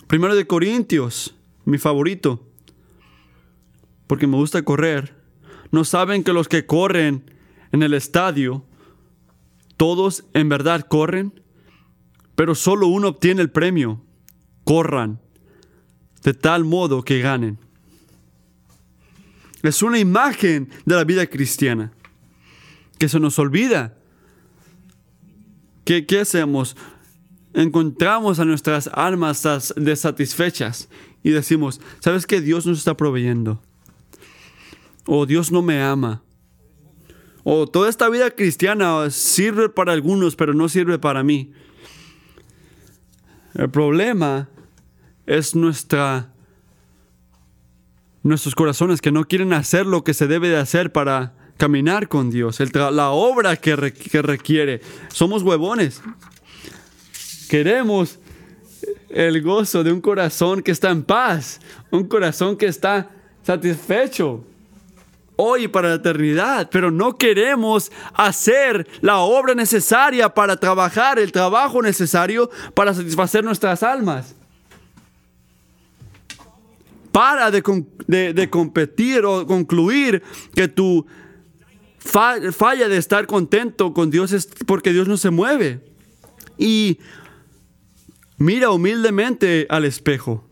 Primero 0.07 0.37
de 0.37 0.47
Corintios, 0.47 1.37
mi 1.65 1.79
favorito, 1.79 2.45
porque 4.07 4.29
me 4.29 4.37
gusta 4.37 4.63
correr. 4.63 5.15
No 5.73 5.85
saben 5.85 6.23
que 6.23 6.33
los 6.33 6.49
que 6.49 6.67
corren 6.67 7.31
en 7.73 7.83
el 7.83 7.95
estadio, 7.95 8.65
todos 9.77 10.25
en 10.35 10.49
verdad 10.49 10.87
corren, 10.89 11.41
pero 12.41 12.55
solo 12.55 12.87
uno 12.87 13.09
obtiene 13.09 13.43
el 13.43 13.51
premio. 13.51 14.01
Corran 14.65 15.21
de 16.23 16.33
tal 16.33 16.65
modo 16.65 17.03
que 17.03 17.21
ganen. 17.21 17.59
Es 19.63 19.83
una 19.83 19.99
imagen 19.99 20.71
de 20.87 20.95
la 20.95 21.05
vida 21.05 21.27
cristiana 21.27 21.93
que 22.97 23.11
se 23.11 23.21
nos 23.21 23.39
olvida. 23.39 23.99
¿Qué, 25.85 26.07
qué 26.07 26.21
hacemos? 26.21 26.79
Encontramos 27.53 28.39
a 28.39 28.47
nuestras 28.47 28.89
almas 28.95 29.75
desatisfechas 29.77 30.89
y 31.23 31.33
decimos, 31.33 31.83
¿sabes 31.99 32.25
que 32.27 32.41
Dios 32.41 32.65
nos 32.65 32.79
está 32.79 32.97
proveyendo? 32.97 33.61
O 35.05 35.27
Dios 35.27 35.53
no 35.53 35.61
me 35.61 35.83
ama. 35.83 36.23
O 37.45 37.67
toda 37.67 37.91
esta 37.91 38.09
vida 38.09 38.31
cristiana 38.31 39.11
sirve 39.11 39.69
para 39.69 39.93
algunos, 39.93 40.37
pero 40.37 40.55
no 40.55 40.71
sirve 40.71 40.99
para 40.99 41.23
mí. 41.23 41.53
El 43.55 43.71
problema 43.71 44.49
es 45.27 45.55
nuestra 45.55 46.33
nuestros 48.23 48.55
corazones 48.55 49.01
que 49.01 49.13
no 49.13 49.25
quieren 49.25 49.53
hacer 49.53 49.87
lo 49.87 50.05
que 50.05 50.13
se 50.13 50.27
debe 50.27 50.51
de 50.51 50.59
hacer 50.59 50.93
para 50.93 51.33
caminar 51.57 52.09
con 52.09 52.31
Dios, 52.31 52.61
la 52.75 53.11
obra 53.11 53.57
que, 53.57 53.93
que 53.93 54.23
requiere. 54.23 54.81
Somos 55.09 55.43
huevones. 55.43 56.03
Queremos 57.49 58.19
el 59.09 59.43
gozo 59.43 59.83
de 59.83 59.93
un 59.93 60.01
corazón 60.01 60.63
que 60.63 60.71
está 60.71 60.91
en 60.91 61.03
paz, 61.03 61.61
un 61.91 62.07
corazón 62.09 62.57
que 62.57 62.67
está 62.67 63.11
satisfecho 63.43 64.45
hoy 65.43 65.65
y 65.65 65.69
para 65.69 65.89
la 65.89 65.95
eternidad, 65.95 66.69
pero 66.71 66.91
no 66.91 67.17
queremos 67.17 67.91
hacer 68.13 68.87
la 69.01 69.19
obra 69.19 69.55
necesaria 69.55 70.29
para 70.29 70.57
trabajar, 70.57 71.19
el 71.19 71.33
trabajo 71.33 71.81
necesario 71.81 72.51
para 72.75 72.93
satisfacer 72.93 73.43
nuestras 73.43 73.83
almas 73.83 74.35
para 77.13 77.51
de, 77.51 78.51
competir 78.51 79.25
o 79.25 79.47
concluir 79.47 80.23
que 80.55 80.69
tu 80.69 81.07
falla 81.99 82.89
de 82.89 82.97
estar 82.97 83.27
contento 83.27 83.93
con 83.93 84.11
Dios 84.11 84.33
es 84.33 84.49
porque 84.67 84.93
Dios 84.93 85.09
no 85.09 85.17
se 85.17 85.31
mueve. 85.31 85.81
Y 86.57 86.99
mira 88.37 88.71
humildemente 88.71 89.67
al 89.69 89.85
espejo. 89.85 90.45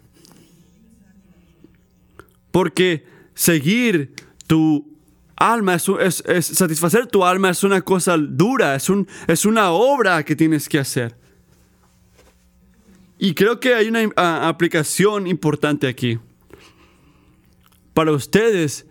Porque 2.50 3.06
seguir 3.34 4.14
tu 4.48 4.98
alma, 5.36 5.76
es, 5.76 6.24
satisfacer 6.42 7.06
tu 7.06 7.24
alma 7.24 7.50
es 7.50 7.62
una 7.62 7.80
cosa 7.82 8.16
dura, 8.18 8.74
es, 8.74 8.90
un, 8.90 9.06
es 9.28 9.44
una 9.44 9.70
obra 9.70 10.24
que 10.24 10.34
tienes 10.34 10.68
que 10.68 10.80
hacer. 10.80 11.16
Y 13.20 13.34
creo 13.34 13.60
que 13.60 13.74
hay 13.74 13.88
una 13.88 14.10
aplicación 14.48 15.26
importante 15.28 15.86
aquí 15.86 16.18
para 17.94 18.12
ustedes 18.12 18.86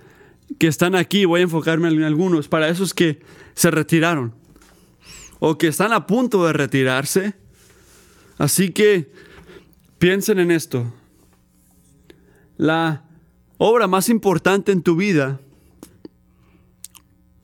que 0.59 0.67
están 0.67 0.95
aquí, 0.95 1.25
voy 1.25 1.41
a 1.41 1.43
enfocarme 1.43 1.87
en 1.89 2.03
algunos, 2.03 2.47
para 2.47 2.67
esos 2.69 2.93
que 2.93 3.21
se 3.53 3.71
retiraron 3.71 4.33
o 5.39 5.57
que 5.57 5.67
están 5.67 5.93
a 5.93 6.07
punto 6.07 6.45
de 6.45 6.53
retirarse. 6.53 7.33
Así 8.37 8.71
que 8.71 9.09
piensen 9.97 10.39
en 10.39 10.51
esto. 10.51 10.93
La 12.57 13.03
obra 13.57 13.87
más 13.87 14.09
importante 14.09 14.71
en 14.71 14.81
tu 14.81 14.95
vida 14.95 15.39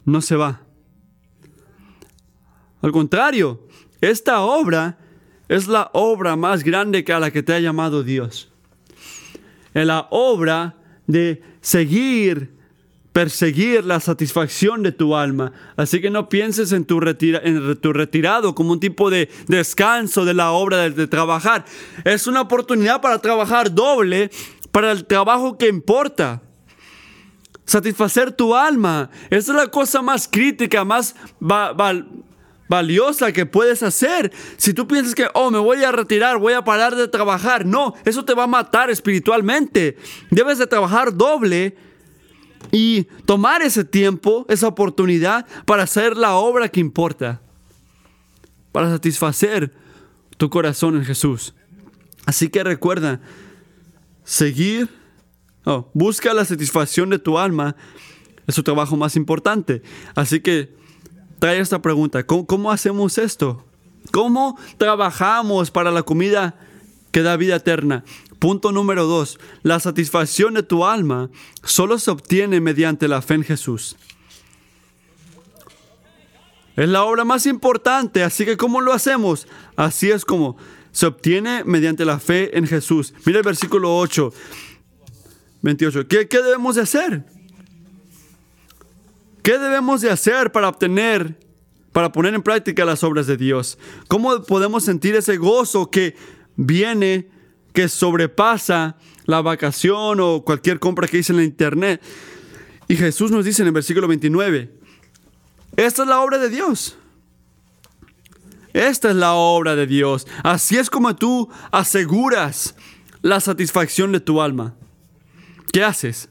no 0.05 0.21
se 0.21 0.35
va. 0.35 0.61
Al 2.81 2.91
contrario, 2.91 3.67
esta 4.01 4.41
obra 4.41 4.97
es 5.47 5.67
la 5.67 5.89
obra 5.93 6.35
más 6.35 6.63
grande 6.63 7.03
que 7.03 7.13
a 7.13 7.19
la 7.19 7.31
que 7.31 7.43
te 7.43 7.53
ha 7.53 7.59
llamado 7.59 8.03
Dios. 8.03 8.51
En 9.73 9.87
la 9.87 10.07
obra 10.11 10.75
de 11.07 11.41
seguir, 11.61 12.53
perseguir 13.13 13.85
la 13.85 13.99
satisfacción 13.99 14.83
de 14.83 14.91
tu 14.91 15.15
alma. 15.15 15.53
Así 15.77 16.01
que 16.01 16.09
no 16.09 16.27
pienses 16.27 16.73
en 16.73 16.85
tu, 16.85 16.99
en 17.01 17.77
tu 17.77 17.93
retirado 17.93 18.53
como 18.53 18.73
un 18.73 18.79
tipo 18.79 19.09
de 19.09 19.29
descanso 19.47 20.25
de 20.25 20.33
la 20.33 20.51
obra 20.51 20.89
de, 20.89 21.07
trabajar. 21.07 21.65
Es 22.03 22.27
una 22.27 22.41
oportunidad 22.41 23.01
para 23.01 23.19
trabajar 23.19 23.73
doble 23.73 24.29
para 24.71 24.91
el 24.91 25.05
trabajo 25.05 25.57
que 25.57 25.67
importa 25.67 26.41
satisfacer 27.65 28.31
tu 28.31 28.55
alma. 28.55 29.09
Esa 29.29 29.51
es 29.51 29.57
la 29.57 29.67
cosa 29.67 30.01
más 30.01 30.27
crítica, 30.29 30.83
más 30.83 31.15
valiosa 32.67 33.31
que 33.31 33.45
puedes 33.45 33.83
hacer. 33.83 34.31
Si 34.57 34.73
tú 34.73 34.87
piensas 34.87 35.15
que, 35.15 35.27
oh, 35.33 35.51
me 35.51 35.59
voy 35.59 35.83
a 35.83 35.91
retirar, 35.91 36.37
voy 36.37 36.53
a 36.53 36.63
parar 36.63 36.95
de 36.95 37.07
trabajar, 37.07 37.65
no, 37.65 37.93
eso 38.05 38.25
te 38.25 38.33
va 38.33 38.43
a 38.43 38.47
matar 38.47 38.89
espiritualmente. 38.89 39.97
Debes 40.31 40.57
de 40.57 40.67
trabajar 40.67 41.15
doble 41.15 41.75
y 42.71 43.03
tomar 43.25 43.61
ese 43.61 43.83
tiempo, 43.83 44.45
esa 44.49 44.67
oportunidad 44.67 45.45
para 45.65 45.83
hacer 45.83 46.17
la 46.17 46.35
obra 46.35 46.69
que 46.69 46.79
importa, 46.79 47.41
para 48.71 48.89
satisfacer 48.89 49.73
tu 50.37 50.49
corazón 50.49 50.95
en 50.95 51.05
Jesús. 51.05 51.53
Así 52.25 52.49
que 52.49 52.63
recuerda, 52.63 53.19
seguir, 54.23 54.89
oh, 55.65 55.89
busca 55.93 56.33
la 56.33 56.45
satisfacción 56.45 57.09
de 57.09 57.19
tu 57.19 57.37
alma, 57.37 57.75
es 58.47 58.55
tu 58.55 58.63
trabajo 58.63 58.97
más 58.97 59.15
importante. 59.15 59.81
Así 60.15 60.39
que 60.39 60.73
trae 61.39 61.59
esta 61.59 61.81
pregunta, 61.81 62.25
¿cómo, 62.25 62.71
hacemos 62.71 63.17
esto? 63.17 63.65
¿Cómo 64.11 64.57
trabajamos 64.77 65.71
para 65.71 65.91
la 65.91 66.03
comida 66.03 66.55
que 67.11 67.21
da 67.21 67.37
vida 67.37 67.57
eterna? 67.57 68.03
Punto 68.39 68.71
número 68.71 69.05
dos. 69.05 69.39
La 69.61 69.79
satisfacción 69.79 70.53
de 70.53 70.63
tu 70.63 70.85
alma 70.85 71.29
solo 71.63 71.99
se 71.99 72.11
obtiene 72.11 72.59
mediante 72.59 73.07
la 73.07 73.21
fe 73.21 73.35
en 73.35 73.43
Jesús. 73.43 73.95
Es 76.75 76.89
la 76.89 77.03
obra 77.03 77.23
más 77.23 77.45
importante, 77.45 78.23
así 78.23 78.45
que 78.45 78.57
¿cómo 78.57 78.81
lo 78.81 78.93
hacemos? 78.93 79.47
Así 79.75 80.09
es 80.09 80.25
como 80.25 80.57
se 80.91 81.05
obtiene 81.05 81.63
mediante 81.65 82.05
la 82.05 82.19
fe 82.19 82.57
en 82.57 82.67
Jesús. 82.67 83.13
Mira 83.25 83.39
el 83.39 83.45
versículo 83.45 83.97
8, 83.97 84.33
28. 85.63 86.07
¿Qué, 86.07 86.27
debemos 86.29 86.75
de 86.75 86.81
hacer? 86.81 87.25
¿Qué 89.41 89.57
debemos 89.57 90.01
de 90.01 90.11
hacer 90.11 90.51
para 90.51 90.69
obtener, 90.69 91.39
para 91.91 92.11
poner 92.11 92.33
en 92.33 92.43
práctica 92.43 92.85
las 92.85 93.03
obras 93.03 93.27
de 93.27 93.37
Dios? 93.37 93.79
¿Cómo 94.07 94.43
podemos 94.43 94.83
sentir 94.83 95.15
ese 95.15 95.37
gozo 95.37 95.89
que 95.89 96.15
viene, 96.57 97.29
que 97.73 97.87
sobrepasa 97.87 98.97
la 99.25 99.41
vacación 99.41 100.19
o 100.19 100.43
cualquier 100.43 100.79
compra 100.79 101.07
que 101.07 101.19
hice 101.19 101.31
en 101.31 101.37
la 101.37 101.43
internet? 101.43 102.01
Y 102.89 102.97
Jesús 102.97 103.31
nos 103.31 103.45
dice 103.45 103.61
en 103.63 103.67
el 103.67 103.73
versículo 103.73 104.07
29, 104.07 104.69
esta 105.77 106.03
es 106.03 106.09
la 106.09 106.19
obra 106.19 106.37
de 106.37 106.49
Dios. 106.49 106.97
Esta 108.73 109.11
es 109.11 109.15
la 109.15 109.33
obra 109.33 109.75
de 109.75 109.87
Dios. 109.87 110.27
Así 110.43 110.77
es 110.77 110.89
como 110.89 111.15
tú 111.15 111.49
aseguras 111.71 112.75
la 113.21 113.39
satisfacción 113.39 114.11
de 114.11 114.19
tu 114.19 114.41
alma. 114.41 114.75
¿Qué 115.73 115.83
haces? 115.83 116.29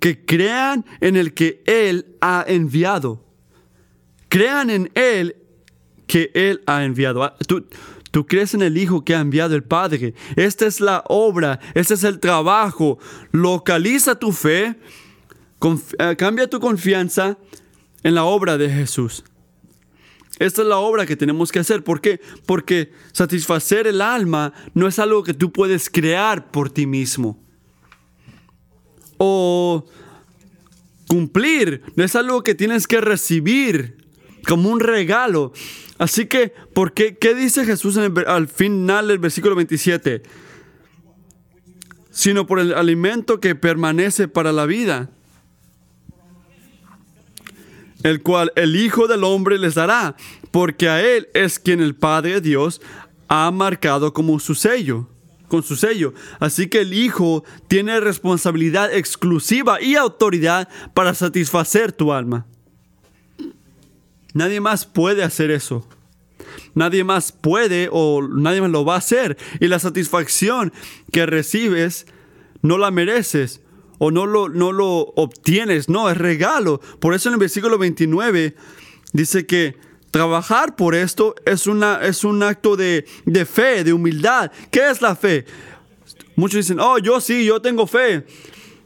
Que 0.00 0.22
crean 0.22 0.84
en 1.00 1.16
el 1.16 1.32
que 1.32 1.62
Él 1.64 2.14
ha 2.20 2.44
enviado. 2.46 3.24
Crean 4.28 4.68
en 4.68 4.90
Él 4.94 5.36
que 6.06 6.30
Él 6.34 6.62
ha 6.66 6.84
enviado. 6.84 7.24
Ah, 7.24 7.34
tú, 7.48 7.66
tú 8.10 8.26
crees 8.26 8.52
en 8.52 8.60
el 8.60 8.76
Hijo 8.76 9.02
que 9.02 9.14
ha 9.14 9.20
enviado 9.20 9.54
el 9.54 9.64
Padre. 9.64 10.12
Esta 10.36 10.66
es 10.66 10.82
la 10.82 11.02
obra, 11.08 11.58
este 11.72 11.94
es 11.94 12.04
el 12.04 12.20
trabajo. 12.20 12.98
Localiza 13.32 14.14
tu 14.14 14.30
fe, 14.30 14.76
eh, 15.98 16.14
cambia 16.18 16.46
tu 16.50 16.60
confianza 16.60 17.38
en 18.02 18.14
la 18.14 18.24
obra 18.24 18.58
de 18.58 18.68
Jesús. 18.68 19.24
Esta 20.38 20.60
es 20.60 20.68
la 20.68 20.76
obra 20.76 21.06
que 21.06 21.16
tenemos 21.16 21.50
que 21.50 21.60
hacer. 21.60 21.82
¿Por 21.82 22.02
qué? 22.02 22.20
Porque 22.44 22.92
satisfacer 23.12 23.86
el 23.86 24.02
alma 24.02 24.52
no 24.74 24.86
es 24.86 24.98
algo 24.98 25.22
que 25.22 25.32
tú 25.32 25.50
puedes 25.50 25.88
crear 25.88 26.50
por 26.50 26.68
ti 26.68 26.86
mismo. 26.86 27.42
O 29.18 29.86
cumplir, 31.06 31.82
no 31.96 32.04
es 32.04 32.16
algo 32.16 32.42
que 32.42 32.54
tienes 32.54 32.86
que 32.86 33.00
recibir 33.00 33.96
como 34.46 34.70
un 34.70 34.80
regalo. 34.80 35.52
Así 35.98 36.26
que, 36.26 36.52
¿por 36.74 36.92
qué? 36.92 37.16
¿Qué 37.16 37.34
dice 37.34 37.64
Jesús 37.64 37.96
al 37.96 38.48
final 38.48 39.08
del 39.08 39.18
versículo 39.18 39.54
27? 39.54 40.22
Sino 42.10 42.46
por 42.46 42.58
el 42.58 42.74
alimento 42.74 43.40
que 43.40 43.54
permanece 43.54 44.28
para 44.28 44.52
la 44.52 44.66
vida 44.66 45.10
el 48.04 48.22
cual 48.22 48.52
el 48.54 48.76
Hijo 48.76 49.08
del 49.08 49.24
Hombre 49.24 49.58
les 49.58 49.74
dará, 49.74 50.14
porque 50.52 50.88
a 50.88 51.02
Él 51.02 51.28
es 51.34 51.58
quien 51.58 51.80
el 51.80 51.96
Padre 51.96 52.40
Dios 52.40 52.80
ha 53.28 53.50
marcado 53.50 54.12
como 54.12 54.38
su 54.38 54.54
sello, 54.54 55.08
con 55.48 55.62
su 55.62 55.76
sello. 55.76 56.14
Así 56.40 56.68
que 56.68 56.80
el 56.80 56.94
Hijo 56.94 57.44
tiene 57.68 58.00
responsabilidad 58.00 58.92
exclusiva 58.94 59.80
y 59.80 59.96
autoridad 59.96 60.68
para 60.94 61.14
satisfacer 61.14 61.92
tu 61.92 62.12
alma. 62.12 62.46
Nadie 64.32 64.60
más 64.60 64.84
puede 64.84 65.22
hacer 65.22 65.50
eso. 65.50 65.86
Nadie 66.74 67.04
más 67.04 67.32
puede 67.32 67.88
o 67.90 68.26
nadie 68.26 68.60
más 68.60 68.70
lo 68.70 68.84
va 68.84 68.96
a 68.96 68.98
hacer. 68.98 69.36
Y 69.60 69.68
la 69.68 69.78
satisfacción 69.78 70.72
que 71.12 71.26
recibes 71.26 72.06
no 72.62 72.78
la 72.78 72.90
mereces 72.90 73.60
o 73.98 74.10
no 74.10 74.26
lo, 74.26 74.48
no 74.48 74.72
lo 74.72 75.12
obtienes, 75.16 75.88
no, 75.88 76.10
es 76.10 76.18
regalo. 76.18 76.80
Por 77.00 77.14
eso 77.14 77.28
en 77.28 77.34
el 77.34 77.40
versículo 77.40 77.78
29 77.78 78.56
dice 79.12 79.46
que 79.46 79.76
trabajar 80.14 80.76
por 80.76 80.94
esto 80.94 81.34
es, 81.44 81.66
una, 81.66 82.00
es 82.00 82.22
un 82.22 82.40
acto 82.44 82.76
de, 82.76 83.04
de 83.26 83.44
fe, 83.44 83.82
de 83.82 83.92
humildad. 83.92 84.52
¿Qué 84.70 84.88
es 84.88 85.02
la 85.02 85.16
fe? 85.16 85.44
Muchos 86.36 86.58
dicen, 86.58 86.78
oh, 86.78 86.98
yo 86.98 87.20
sí, 87.20 87.44
yo 87.44 87.60
tengo 87.60 87.84
fe. 87.88 88.24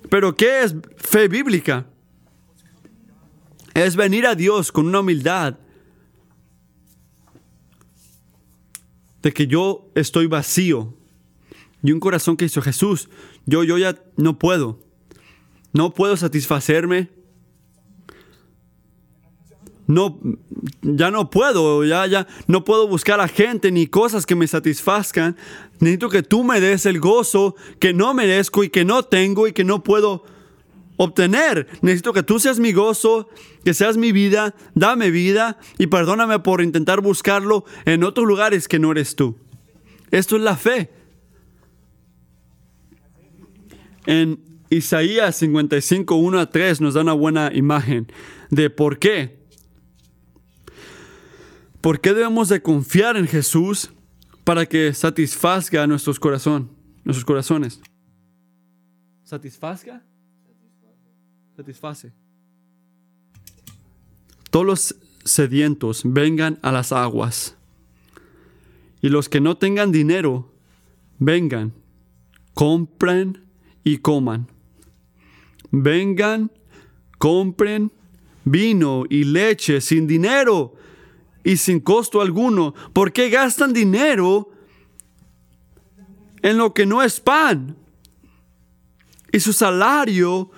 Pero 0.09 0.35
¿qué 0.35 0.63
es 0.63 0.75
fe 0.97 1.29
bíblica? 1.29 1.85
Es 3.75 3.95
venir 3.95 4.27
a 4.27 4.35
Dios 4.35 4.73
con 4.73 4.87
una 4.87 5.01
humildad 5.01 5.59
de 9.21 9.31
que 9.31 9.47
yo 9.47 9.91
estoy 9.95 10.29
vacío 10.29 10.95
y 11.83 11.93
un 11.93 12.01
corazón 12.01 12.39
que 12.39 12.47
hizo 12.47 12.63
Jesús, 12.63 13.11
yo, 13.45 13.65
yo 13.65 13.77
ya 13.77 14.03
no 14.17 14.39
puedo. 14.39 14.81
No 15.75 15.93
puedo 15.93 16.17
satisfacerme. 16.17 17.11
No, 19.89 20.21
ya 20.83 21.11
no 21.11 21.31
puedo, 21.31 21.83
ya, 21.83 22.07
ya 22.07 22.27
no 22.47 22.63
puedo 22.63 22.87
buscar 22.87 23.21
a 23.21 23.27
gente 23.27 23.73
ni 23.73 23.87
cosas 23.87 24.27
que 24.27 24.35
me 24.35 24.47
satisfazcan. 24.47 25.35
Necesito 25.81 26.11
que 26.11 26.23
tú 26.23 26.45
me 26.45 26.61
des 26.61 26.85
el 26.85 27.01
gozo 27.01 27.57
que 27.81 27.95
no 27.95 28.13
merezco 28.13 28.63
y 28.63 28.69
que 28.69 28.85
no 28.85 29.03
tengo 29.03 29.49
y 29.49 29.53
que 29.55 29.65
no 29.65 29.83
puedo 29.83 30.25
obtener. 30.99 31.69
Necesito 31.81 32.13
que 32.13 32.23
tú 32.23 32.39
seas 32.39 32.59
mi 32.59 32.73
gozo, 32.73 33.31
que 33.65 33.73
seas 33.73 33.97
mi 33.97 34.13
vida, 34.13 34.55
dame 34.75 35.11
vida 35.11 35.59
y 35.79 35.87
perdóname 35.87 36.39
por 36.41 36.61
intentar 36.61 37.01
buscarlo 37.01 37.65
en 37.87 38.05
otros 38.05 38.27
lugares 38.27 38.69
que 38.69 38.79
no 38.79 38.93
eres 38.93 39.17
tú. 39.17 39.39
Esto 40.11 40.37
es 40.37 40.43
la 40.43 40.57
fe. 40.57 40.91
En 44.05 44.39
Isaías 44.69 45.37
55, 45.37 46.15
1 46.15 46.41
a 46.41 46.51
3 46.51 46.83
nos 46.83 46.93
da 46.93 47.01
una 47.01 47.15
buena 47.15 47.53
imagen 47.55 48.13
de 48.51 48.69
por 48.69 48.99
qué. 48.99 49.38
¿Por 51.81 52.01
qué 52.01 52.13
debemos 52.13 52.49
de 52.49 52.61
confiar 52.63 53.17
en 53.17 53.27
Jesús 53.27 53.91
para 54.45 54.67
que 54.67 54.93
satisfazga 54.95 55.87
nuestros 55.87 56.19
nuestros 57.05 57.25
corazones? 57.25 57.81
¿Satisfazga? 59.25 60.03
Satisface. 61.57 62.13
Todos 64.51 64.67
los 64.67 64.97
sedientos 65.25 66.03
vengan 66.05 66.59
a 66.63 66.73
las 66.73 66.93
aguas. 66.93 67.57
Y 69.01 69.11
los 69.11 69.29
que 69.29 69.41
no 69.41 69.57
tengan 69.57 69.93
dinero, 69.93 70.53
vengan, 71.19 71.73
compren 72.55 73.45
y 73.85 73.99
coman 73.99 74.49
vengan, 75.71 76.51
compren 77.19 77.93
vino 78.45 79.05
y 79.09 79.25
leche 79.25 79.81
sin 79.81 80.07
dinero 80.07 80.75
y 81.49 81.57
sin 81.57 81.81
costo 81.81 82.21
alguno. 82.21 82.75
¿Por 82.93 83.11
qué 83.11 83.31
gastan 83.31 83.73
dinero 83.73 84.51
en 86.43 86.59
lo 86.59 86.75
que 86.75 86.85
no 86.85 87.03
es 87.03 87.21
pan? 87.21 87.75
Y 89.33 89.41
su 89.41 89.55
salario 89.55 90.51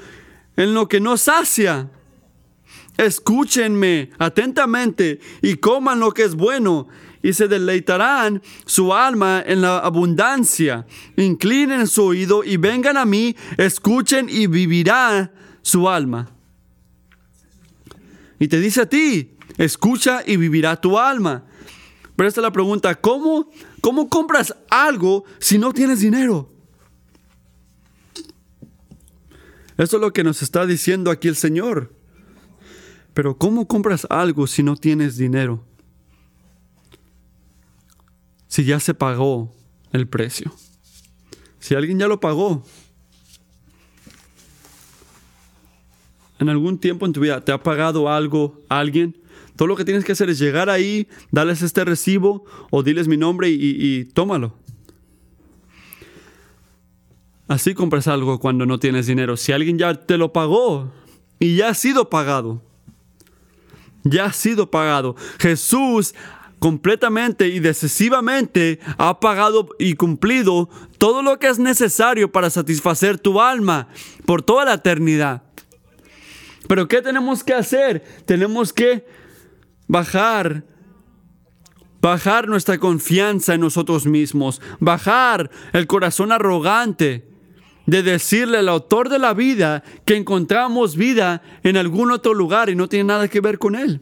en 0.56 0.74
lo 0.74 0.88
que 0.88 0.98
no 0.98 1.16
sacia. 1.16 1.88
Escúchenme 2.96 4.10
atentamente 4.18 5.20
y 5.42 5.58
coman 5.58 6.00
lo 6.00 6.10
que 6.10 6.24
es 6.24 6.34
bueno 6.34 6.88
y 7.22 7.34
se 7.34 7.46
deleitarán 7.46 8.42
su 8.66 8.92
alma 8.92 9.44
en 9.46 9.60
la 9.60 9.78
abundancia. 9.78 10.88
Inclinen 11.16 11.86
su 11.86 12.02
oído 12.02 12.42
y 12.42 12.56
vengan 12.56 12.96
a 12.96 13.04
mí, 13.04 13.36
escuchen 13.58 14.26
y 14.28 14.48
vivirá 14.48 15.32
su 15.62 15.88
alma. 15.88 16.32
Y 18.40 18.48
te 18.48 18.58
dice 18.58 18.80
a 18.80 18.86
ti, 18.86 19.36
escucha 19.64 20.22
y 20.26 20.36
vivirá 20.36 20.80
tu 20.80 20.98
alma. 20.98 21.44
Pero 22.16 22.28
esta 22.28 22.40
es 22.40 22.42
la 22.42 22.52
pregunta, 22.52 22.94
¿cómo, 22.94 23.50
cómo 23.80 24.08
compras 24.08 24.54
algo 24.68 25.24
si 25.38 25.58
no 25.58 25.72
tienes 25.72 26.00
dinero? 26.00 26.50
Esto 29.78 29.96
es 29.96 30.00
lo 30.02 30.12
que 30.12 30.24
nos 30.24 30.42
está 30.42 30.66
diciendo 30.66 31.10
aquí 31.10 31.28
el 31.28 31.36
Señor. 31.36 31.94
Pero 33.14 33.36
¿cómo 33.38 33.66
compras 33.66 34.06
algo 34.10 34.46
si 34.46 34.62
no 34.62 34.76
tienes 34.76 35.16
dinero? 35.16 35.64
si 38.50 38.64
ya 38.64 38.80
se 38.80 38.94
pagó 38.94 39.54
el 39.92 40.08
precio? 40.08 40.52
Si 41.60 41.76
alguien 41.76 42.00
ya 42.00 42.08
lo 42.08 42.18
pagó. 42.18 42.64
En 46.40 46.48
algún 46.48 46.78
tiempo 46.78 47.06
en 47.06 47.12
tu 47.12 47.20
vida 47.20 47.44
te 47.44 47.52
ha 47.52 47.62
pagado 47.62 48.10
algo 48.10 48.60
alguien. 48.68 49.16
Todo 49.60 49.66
lo 49.66 49.76
que 49.76 49.84
tienes 49.84 50.06
que 50.06 50.12
hacer 50.12 50.30
es 50.30 50.38
llegar 50.38 50.70
ahí, 50.70 51.06
darles 51.30 51.60
este 51.60 51.84
recibo 51.84 52.46
o 52.70 52.82
diles 52.82 53.08
mi 53.08 53.18
nombre 53.18 53.50
y, 53.50 53.58
y 53.60 54.06
tómalo. 54.06 54.54
Así 57.46 57.74
compras 57.74 58.08
algo 58.08 58.40
cuando 58.40 58.64
no 58.64 58.78
tienes 58.80 59.06
dinero. 59.06 59.36
Si 59.36 59.52
alguien 59.52 59.76
ya 59.76 59.92
te 59.92 60.16
lo 60.16 60.32
pagó 60.32 60.90
y 61.38 61.56
ya 61.56 61.68
ha 61.68 61.74
sido 61.74 62.08
pagado. 62.08 62.62
Ya 64.02 64.24
ha 64.24 64.32
sido 64.32 64.70
pagado. 64.70 65.14
Jesús 65.38 66.14
completamente 66.58 67.48
y 67.48 67.60
decisivamente 67.60 68.80
ha 68.96 69.20
pagado 69.20 69.68
y 69.78 69.92
cumplido 69.92 70.70
todo 70.96 71.20
lo 71.20 71.38
que 71.38 71.48
es 71.48 71.58
necesario 71.58 72.32
para 72.32 72.48
satisfacer 72.48 73.18
tu 73.18 73.42
alma 73.42 73.88
por 74.24 74.40
toda 74.40 74.64
la 74.64 74.72
eternidad. 74.72 75.42
Pero 76.66 76.88
¿qué 76.88 77.02
tenemos 77.02 77.44
que 77.44 77.52
hacer? 77.52 78.02
Tenemos 78.24 78.72
que 78.72 79.19
bajar. 79.90 80.64
Bajar 82.00 82.48
nuestra 82.48 82.78
confianza 82.78 83.52
en 83.52 83.60
nosotros 83.60 84.06
mismos, 84.06 84.62
bajar 84.78 85.50
el 85.74 85.86
corazón 85.86 86.32
arrogante 86.32 87.28
de 87.84 88.02
decirle 88.02 88.56
al 88.56 88.70
autor 88.70 89.10
de 89.10 89.18
la 89.18 89.34
vida 89.34 89.82
que 90.06 90.16
encontramos 90.16 90.96
vida 90.96 91.42
en 91.62 91.76
algún 91.76 92.10
otro 92.10 92.32
lugar 92.32 92.70
y 92.70 92.74
no 92.74 92.88
tiene 92.88 93.04
nada 93.04 93.28
que 93.28 93.42
ver 93.42 93.58
con 93.58 93.74
él. 93.74 94.00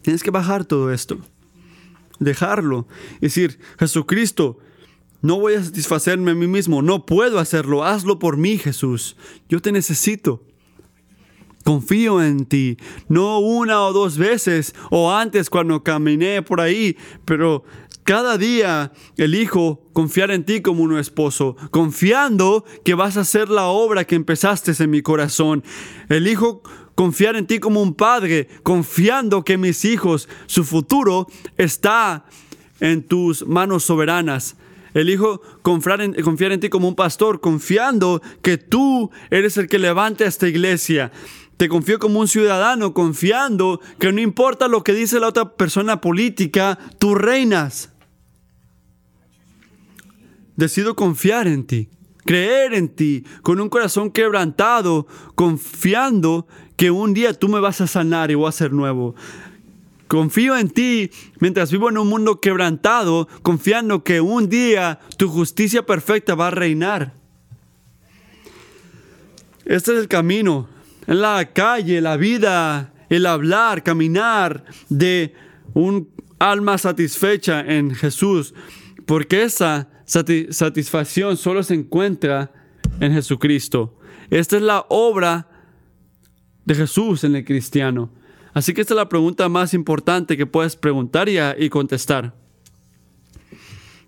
Tienes 0.00 0.22
que 0.22 0.30
bajar 0.30 0.64
todo 0.64 0.90
esto, 0.90 1.18
dejarlo, 2.20 2.86
decir, 3.20 3.58
Jesucristo, 3.78 4.58
no 5.20 5.38
voy 5.38 5.54
a 5.54 5.62
satisfacerme 5.62 6.30
a 6.30 6.34
mí 6.34 6.46
mismo, 6.46 6.80
no 6.80 7.04
puedo 7.04 7.38
hacerlo, 7.38 7.84
hazlo 7.84 8.18
por 8.18 8.38
mí, 8.38 8.56
Jesús, 8.56 9.16
yo 9.48 9.60
te 9.60 9.72
necesito. 9.72 10.42
Confío 11.66 12.22
en 12.22 12.46
ti, 12.46 12.76
no 13.08 13.40
una 13.40 13.82
o 13.82 13.92
dos 13.92 14.18
veces 14.18 14.72
o 14.88 15.12
antes 15.12 15.50
cuando 15.50 15.82
caminé 15.82 16.40
por 16.40 16.60
ahí, 16.60 16.96
pero 17.24 17.64
cada 18.04 18.38
día 18.38 18.92
elijo 19.16 19.82
confiar 19.92 20.30
en 20.30 20.44
ti 20.44 20.62
como 20.62 20.84
un 20.84 20.96
esposo, 20.96 21.56
confiando 21.72 22.64
que 22.84 22.94
vas 22.94 23.16
a 23.16 23.22
hacer 23.22 23.48
la 23.48 23.66
obra 23.66 24.04
que 24.04 24.14
empezaste 24.14 24.80
en 24.80 24.90
mi 24.90 25.02
corazón. 25.02 25.64
Elijo 26.08 26.62
confiar 26.94 27.34
en 27.34 27.48
ti 27.48 27.58
como 27.58 27.82
un 27.82 27.94
padre, 27.94 28.46
confiando 28.62 29.44
que 29.44 29.58
mis 29.58 29.84
hijos, 29.84 30.28
su 30.46 30.62
futuro 30.62 31.26
está 31.56 32.26
en 32.78 33.02
tus 33.02 33.44
manos 33.44 33.82
soberanas. 33.82 34.56
Elijo 34.94 35.42
confiar 35.62 36.00
en, 36.00 36.14
en 36.16 36.60
ti 36.60 36.68
como 36.68 36.86
un 36.86 36.94
pastor, 36.94 37.40
confiando 37.40 38.22
que 38.40 38.56
tú 38.56 39.10
eres 39.30 39.56
el 39.56 39.66
que 39.66 39.80
levanta 39.80 40.24
esta 40.24 40.46
iglesia. 40.46 41.10
Te 41.56 41.68
confío 41.68 41.98
como 41.98 42.20
un 42.20 42.28
ciudadano, 42.28 42.92
confiando 42.92 43.80
que 43.98 44.12
no 44.12 44.20
importa 44.20 44.68
lo 44.68 44.84
que 44.84 44.92
dice 44.92 45.20
la 45.20 45.28
otra 45.28 45.54
persona 45.54 46.00
política, 46.00 46.78
tú 46.98 47.14
reinas. 47.14 47.90
Decido 50.56 50.94
confiar 50.94 51.46
en 51.46 51.66
ti, 51.66 51.88
creer 52.26 52.74
en 52.74 52.88
ti, 52.88 53.24
con 53.42 53.60
un 53.60 53.70
corazón 53.70 54.10
quebrantado, 54.10 55.06
confiando 55.34 56.46
que 56.76 56.90
un 56.90 57.14
día 57.14 57.32
tú 57.32 57.48
me 57.48 57.60
vas 57.60 57.80
a 57.80 57.86
sanar 57.86 58.30
y 58.30 58.34
voy 58.34 58.48
a 58.48 58.52
ser 58.52 58.72
nuevo. 58.72 59.14
Confío 60.08 60.56
en 60.56 60.68
ti 60.68 61.10
mientras 61.40 61.72
vivo 61.72 61.88
en 61.88 61.98
un 61.98 62.08
mundo 62.08 62.40
quebrantado, 62.40 63.28
confiando 63.42 64.04
que 64.04 64.20
un 64.20 64.48
día 64.50 65.00
tu 65.16 65.28
justicia 65.28 65.84
perfecta 65.84 66.34
va 66.34 66.48
a 66.48 66.50
reinar. 66.50 67.14
Este 69.64 69.94
es 69.94 69.98
el 69.98 70.06
camino 70.06 70.75
la 71.06 71.52
calle, 71.52 72.00
la 72.00 72.16
vida, 72.16 72.92
el 73.08 73.26
hablar, 73.26 73.82
caminar 73.82 74.64
de 74.88 75.34
un 75.74 76.10
alma 76.38 76.78
satisfecha 76.78 77.60
en 77.60 77.94
Jesús, 77.94 78.54
porque 79.06 79.44
esa 79.44 79.88
satisfacción 80.04 81.36
solo 81.36 81.62
se 81.62 81.74
encuentra 81.74 82.52
en 83.00 83.12
Jesucristo. 83.12 83.98
Esta 84.30 84.56
es 84.56 84.62
la 84.62 84.86
obra 84.88 85.48
de 86.64 86.74
Jesús 86.74 87.24
en 87.24 87.36
el 87.36 87.44
cristiano. 87.44 88.10
Así 88.52 88.72
que 88.74 88.80
esta 88.80 88.94
es 88.94 88.96
la 88.96 89.08
pregunta 89.08 89.48
más 89.48 89.74
importante 89.74 90.36
que 90.36 90.46
puedes 90.46 90.76
preguntar 90.76 91.28
y, 91.28 91.68
contestar. 91.68 92.34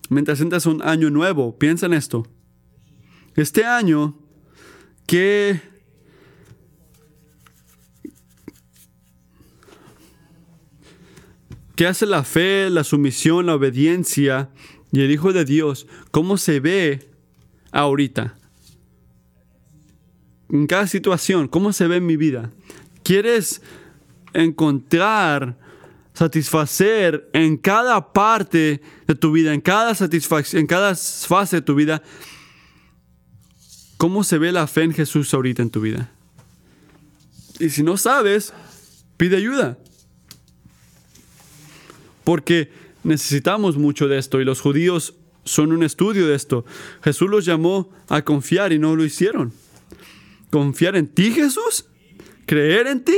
Mientras 0.08 0.40
entras 0.40 0.66
un 0.66 0.82
año 0.82 1.10
nuevo, 1.10 1.58
piensa 1.58 1.86
en 1.86 1.92
esto. 1.92 2.26
Este 3.36 3.64
año, 3.64 4.18
¿qué 5.06 5.60
¿Qué 11.78 11.86
hace 11.86 12.06
la 12.06 12.24
fe, 12.24 12.70
la 12.70 12.82
sumisión, 12.82 13.46
la 13.46 13.54
obediencia 13.54 14.50
y 14.90 15.02
el 15.02 15.12
Hijo 15.12 15.32
de 15.32 15.44
Dios? 15.44 15.86
¿Cómo 16.10 16.36
se 16.36 16.58
ve 16.58 17.08
ahorita? 17.70 18.36
En 20.48 20.66
cada 20.66 20.88
situación, 20.88 21.46
¿cómo 21.46 21.72
se 21.72 21.86
ve 21.86 21.98
en 21.98 22.06
mi 22.06 22.16
vida? 22.16 22.50
¿Quieres 23.04 23.62
encontrar, 24.32 25.56
satisfacer 26.14 27.30
en 27.32 27.56
cada 27.56 28.12
parte 28.12 28.82
de 29.06 29.14
tu 29.14 29.30
vida, 29.30 29.54
en 29.54 29.60
cada 29.60 29.94
satisfacción, 29.94 30.62
en 30.62 30.66
cada 30.66 30.96
fase 30.96 31.58
de 31.58 31.62
tu 31.62 31.76
vida? 31.76 32.02
¿Cómo 33.98 34.24
se 34.24 34.38
ve 34.38 34.50
la 34.50 34.66
fe 34.66 34.82
en 34.82 34.94
Jesús 34.94 35.32
ahorita 35.32 35.62
en 35.62 35.70
tu 35.70 35.80
vida? 35.80 36.10
Y 37.60 37.70
si 37.70 37.84
no 37.84 37.96
sabes, 37.96 38.52
pide 39.16 39.36
ayuda 39.36 39.78
porque 42.28 42.70
necesitamos 43.04 43.78
mucho 43.78 44.06
de 44.06 44.18
esto 44.18 44.38
y 44.38 44.44
los 44.44 44.60
judíos 44.60 45.14
son 45.44 45.72
un 45.72 45.82
estudio 45.82 46.26
de 46.26 46.34
esto. 46.34 46.66
Jesús 47.02 47.30
los 47.30 47.46
llamó 47.46 47.90
a 48.06 48.20
confiar 48.20 48.70
y 48.74 48.78
no 48.78 48.94
lo 48.94 49.02
hicieron. 49.02 49.54
¿Confiar 50.50 50.94
en 50.96 51.08
ti, 51.08 51.32
Jesús? 51.32 51.86
¿Creer 52.44 52.86
en 52.86 53.02
ti? 53.02 53.16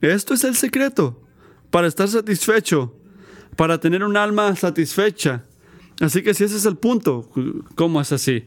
Esto 0.00 0.34
es 0.34 0.44
el 0.44 0.54
secreto 0.54 1.24
para 1.72 1.88
estar 1.88 2.06
satisfecho, 2.06 2.96
para 3.56 3.80
tener 3.80 4.04
un 4.04 4.16
alma 4.16 4.54
satisfecha. 4.54 5.44
Así 6.00 6.22
que 6.22 6.34
si 6.34 6.44
ese 6.44 6.56
es 6.56 6.66
el 6.66 6.76
punto, 6.76 7.28
¿cómo 7.74 8.00
es 8.00 8.12
así? 8.12 8.46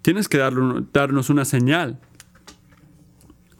Tienes 0.00 0.30
que 0.30 0.38
darnos 0.38 1.28
una 1.28 1.44
señal. 1.44 2.00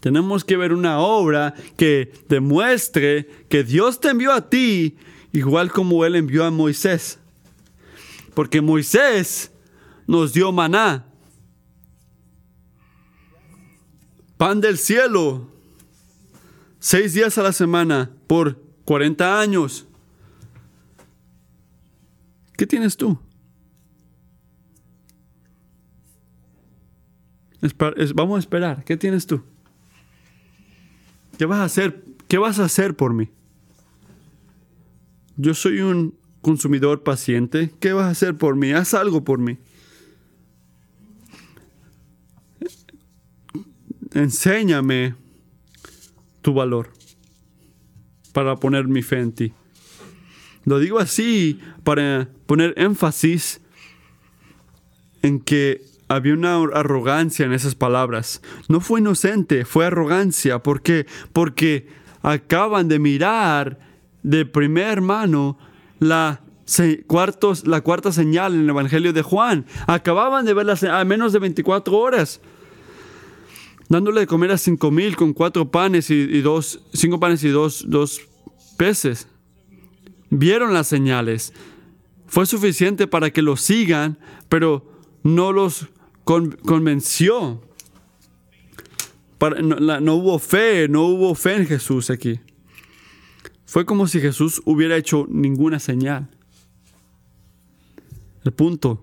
Tenemos 0.00 0.44
que 0.44 0.56
ver 0.56 0.72
una 0.72 0.98
obra 1.00 1.54
que 1.76 2.12
demuestre 2.28 3.28
que 3.48 3.64
Dios 3.64 4.00
te 4.00 4.10
envió 4.10 4.32
a 4.32 4.48
ti 4.48 4.96
igual 5.32 5.70
como 5.70 6.04
Él 6.04 6.16
envió 6.16 6.44
a 6.44 6.50
Moisés. 6.50 7.18
Porque 8.34 8.60
Moisés 8.60 9.50
nos 10.06 10.32
dio 10.32 10.52
maná, 10.52 11.06
pan 14.36 14.60
del 14.60 14.78
cielo, 14.78 15.50
seis 16.78 17.14
días 17.14 17.38
a 17.38 17.42
la 17.42 17.52
semana 17.52 18.10
por 18.26 18.62
40 18.84 19.40
años. 19.40 19.86
¿Qué 22.56 22.66
tienes 22.66 22.96
tú? 22.96 23.18
Vamos 28.14 28.36
a 28.36 28.38
esperar. 28.38 28.84
¿Qué 28.84 28.96
tienes 28.96 29.26
tú? 29.26 29.42
¿Qué 31.38 31.44
vas 31.44 31.58
a 31.60 31.64
hacer? 31.64 32.04
¿Qué 32.28 32.38
vas 32.38 32.58
a 32.58 32.64
hacer 32.64 32.96
por 32.96 33.12
mí? 33.12 33.28
Yo 35.36 35.54
soy 35.54 35.80
un 35.80 36.14
consumidor 36.40 37.02
paciente. 37.02 37.72
¿Qué 37.80 37.92
vas 37.92 38.06
a 38.06 38.10
hacer 38.10 38.36
por 38.36 38.56
mí? 38.56 38.72
Haz 38.72 38.94
algo 38.94 39.24
por 39.24 39.38
mí. 39.38 39.58
Enséñame 44.14 45.14
tu 46.40 46.54
valor 46.54 46.90
para 48.32 48.56
poner 48.56 48.88
mi 48.88 49.02
fe 49.02 49.20
en 49.20 49.32
ti. 49.32 49.52
Lo 50.64 50.78
digo 50.78 50.98
así 50.98 51.60
para 51.84 52.28
poner 52.46 52.72
énfasis 52.76 53.60
en 55.22 55.40
que 55.40 55.84
había 56.08 56.34
una 56.34 56.56
arrogancia 56.56 57.46
en 57.46 57.52
esas 57.52 57.74
palabras. 57.74 58.42
No 58.68 58.80
fue 58.80 59.00
inocente, 59.00 59.64
fue 59.64 59.86
arrogancia. 59.86 60.62
¿Por 60.62 60.82
qué? 60.82 61.06
Porque 61.32 61.88
acaban 62.22 62.88
de 62.88 62.98
mirar 62.98 63.78
de 64.22 64.46
primer 64.46 65.00
mano 65.00 65.58
la, 65.98 66.42
la 67.64 67.80
cuarta 67.80 68.12
señal 68.12 68.54
en 68.54 68.60
el 68.62 68.70
Evangelio 68.70 69.12
de 69.12 69.22
Juan. 69.22 69.66
Acababan 69.86 70.44
de 70.44 70.54
verla 70.54 70.78
a 70.92 71.04
menos 71.04 71.32
de 71.32 71.40
24 71.40 71.96
horas. 71.96 72.40
Dándole 73.88 74.20
de 74.20 74.26
comer 74.26 74.50
a 74.50 74.58
cinco 74.58 74.90
mil 74.90 75.14
con 75.16 75.32
cuatro 75.32 75.70
panes 75.70 76.10
y, 76.10 76.40
dos, 76.40 76.80
cinco 76.92 77.20
panes 77.20 77.44
y 77.44 77.48
dos, 77.48 77.84
dos 77.86 78.20
peces. 78.76 79.28
Vieron 80.28 80.74
las 80.74 80.88
señales. 80.88 81.52
Fue 82.26 82.46
suficiente 82.46 83.06
para 83.06 83.30
que 83.30 83.42
los 83.42 83.60
sigan, 83.60 84.18
pero 84.48 84.84
no 85.22 85.52
los 85.52 85.88
convenció. 86.26 87.62
no, 89.40 90.14
hubo 90.14 90.38
fe, 90.38 90.88
no 90.88 91.06
hubo 91.06 91.34
fe 91.34 91.56
en 91.56 91.66
Jesús 91.66 92.10
aquí. 92.10 92.40
Fue 93.64 93.86
como 93.86 94.06
si 94.06 94.20
Jesús 94.20 94.60
hubiera 94.64 94.96
hecho 94.96 95.26
ninguna 95.28 95.78
señal. 95.78 96.28
El 98.44 98.52
punto. 98.52 99.02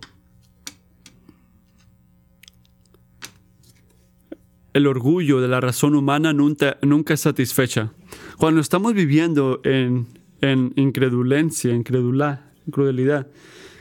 El 4.74 4.88
orgullo 4.88 5.40
de 5.40 5.48
la 5.48 5.62
razón 5.62 5.96
humana 5.96 6.34
nunca, 6.34 6.78
es 7.10 7.20
satisfecha. 7.20 7.94
Cuando 8.38 8.60
estamos 8.60 8.94
viviendo 8.94 9.62
en, 9.64 10.08
en 10.42 10.74
incredulencia, 10.76 11.74
incredulidad, 11.74 13.28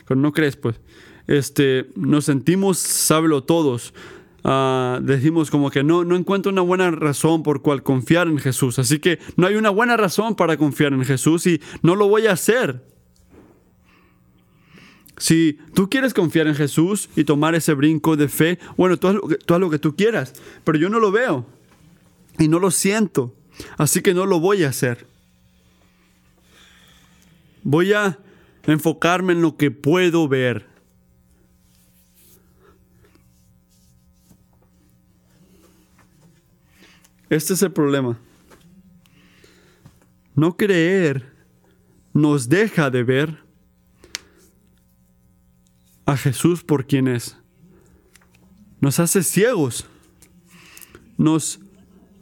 cuando 0.06 0.22
no 0.22 0.32
crees, 0.32 0.56
pues, 0.56 0.80
este, 1.26 1.88
nos 1.96 2.24
sentimos 2.24 2.78
sábelo 2.78 3.44
todos. 3.44 3.94
Ah, 4.44 4.98
decimos 5.02 5.50
como 5.50 5.70
que 5.70 5.84
no, 5.84 6.04
no 6.04 6.16
encuentro 6.16 6.50
una 6.50 6.62
buena 6.62 6.90
razón 6.90 7.42
por 7.42 7.62
cual 7.62 7.82
confiar 7.82 8.26
en 8.26 8.38
Jesús. 8.38 8.78
Así 8.78 8.98
que 8.98 9.18
no 9.36 9.46
hay 9.46 9.54
una 9.54 9.70
buena 9.70 9.96
razón 9.96 10.34
para 10.34 10.56
confiar 10.56 10.92
en 10.92 11.04
Jesús 11.04 11.46
y 11.46 11.60
no 11.82 11.94
lo 11.94 12.08
voy 12.08 12.26
a 12.26 12.32
hacer. 12.32 12.82
Si 15.18 15.58
tú 15.74 15.88
quieres 15.88 16.14
confiar 16.14 16.48
en 16.48 16.56
Jesús 16.56 17.08
y 17.14 17.22
tomar 17.22 17.54
ese 17.54 17.74
brinco 17.74 18.16
de 18.16 18.28
fe, 18.28 18.58
bueno, 18.76 18.96
tú 18.96 19.06
haz, 19.06 19.14
lo 19.14 19.28
que, 19.28 19.36
tú 19.36 19.54
haz 19.54 19.60
lo 19.60 19.70
que 19.70 19.78
tú 19.78 19.94
quieras, 19.94 20.34
pero 20.64 20.78
yo 20.78 20.88
no 20.88 20.98
lo 20.98 21.12
veo 21.12 21.46
y 22.40 22.48
no 22.48 22.58
lo 22.58 22.72
siento, 22.72 23.32
así 23.78 24.00
que 24.00 24.14
no 24.14 24.26
lo 24.26 24.40
voy 24.40 24.64
a 24.64 24.70
hacer. 24.70 25.06
Voy 27.62 27.92
a 27.92 28.18
enfocarme 28.66 29.34
en 29.34 29.42
lo 29.42 29.56
que 29.56 29.70
puedo 29.70 30.26
ver. 30.26 30.71
Este 37.32 37.54
es 37.54 37.62
el 37.62 37.72
problema. 37.72 38.18
No 40.34 40.54
creer 40.58 41.32
nos 42.12 42.50
deja 42.50 42.90
de 42.90 43.04
ver 43.04 43.38
a 46.04 46.14
Jesús 46.18 46.62
por 46.62 46.86
quien 46.86 47.08
es. 47.08 47.38
Nos 48.82 49.00
hace 49.00 49.22
ciegos. 49.22 49.86
Nos 51.16 51.58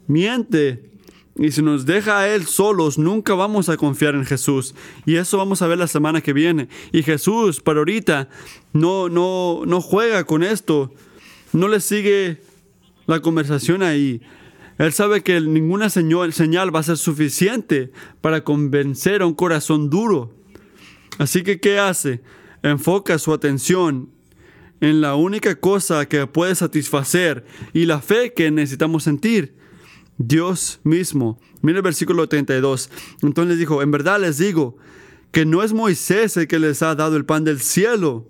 miente. 0.07 0.93
Y 1.35 1.51
si 1.51 1.61
nos 1.61 1.85
deja 1.85 2.19
a 2.19 2.29
Él 2.29 2.45
solos, 2.45 2.97
nunca 2.97 3.33
vamos 3.33 3.67
a 3.67 3.75
confiar 3.75 4.15
en 4.15 4.23
Jesús. 4.23 4.75
Y 5.05 5.17
eso 5.17 5.37
vamos 5.37 5.61
a 5.61 5.67
ver 5.67 5.77
la 5.77 5.87
semana 5.87 6.21
que 6.21 6.31
viene. 6.31 6.69
Y 6.93 7.03
Jesús, 7.03 7.59
para 7.59 7.79
ahorita, 7.79 8.29
no, 8.71 9.09
no, 9.09 9.63
no 9.65 9.81
juega 9.81 10.23
con 10.23 10.41
esto. 10.41 10.93
No 11.51 11.67
le 11.67 11.81
sigue 11.81 12.41
la 13.07 13.19
conversación 13.19 13.83
ahí. 13.83 14.21
Él 14.81 14.93
sabe 14.93 15.21
que 15.21 15.39
ninguna 15.39 15.91
señal 15.91 16.75
va 16.75 16.79
a 16.79 16.83
ser 16.83 16.97
suficiente 16.97 17.91
para 18.19 18.43
convencer 18.43 19.21
a 19.21 19.27
un 19.27 19.35
corazón 19.35 19.91
duro. 19.91 20.33
Así 21.19 21.43
que, 21.43 21.59
¿qué 21.59 21.77
hace? 21.77 22.21
Enfoca 22.63 23.19
su 23.19 23.31
atención 23.31 24.09
en 24.79 24.99
la 24.99 25.13
única 25.13 25.53
cosa 25.53 26.07
que 26.07 26.25
puede 26.25 26.55
satisfacer 26.55 27.45
y 27.73 27.85
la 27.85 28.01
fe 28.01 28.33
que 28.33 28.49
necesitamos 28.49 29.03
sentir. 29.03 29.53
Dios 30.17 30.79
mismo. 30.83 31.39
Mira 31.61 31.77
el 31.77 31.83
versículo 31.83 32.27
32. 32.27 32.89
Entonces 33.21 33.59
dijo, 33.59 33.83
en 33.83 33.91
verdad 33.91 34.19
les 34.19 34.39
digo 34.39 34.77
que 35.31 35.45
no 35.45 35.61
es 35.61 35.73
Moisés 35.73 36.37
el 36.37 36.47
que 36.47 36.57
les 36.57 36.81
ha 36.81 36.95
dado 36.95 37.17
el 37.17 37.25
pan 37.25 37.43
del 37.43 37.61
cielo, 37.61 38.27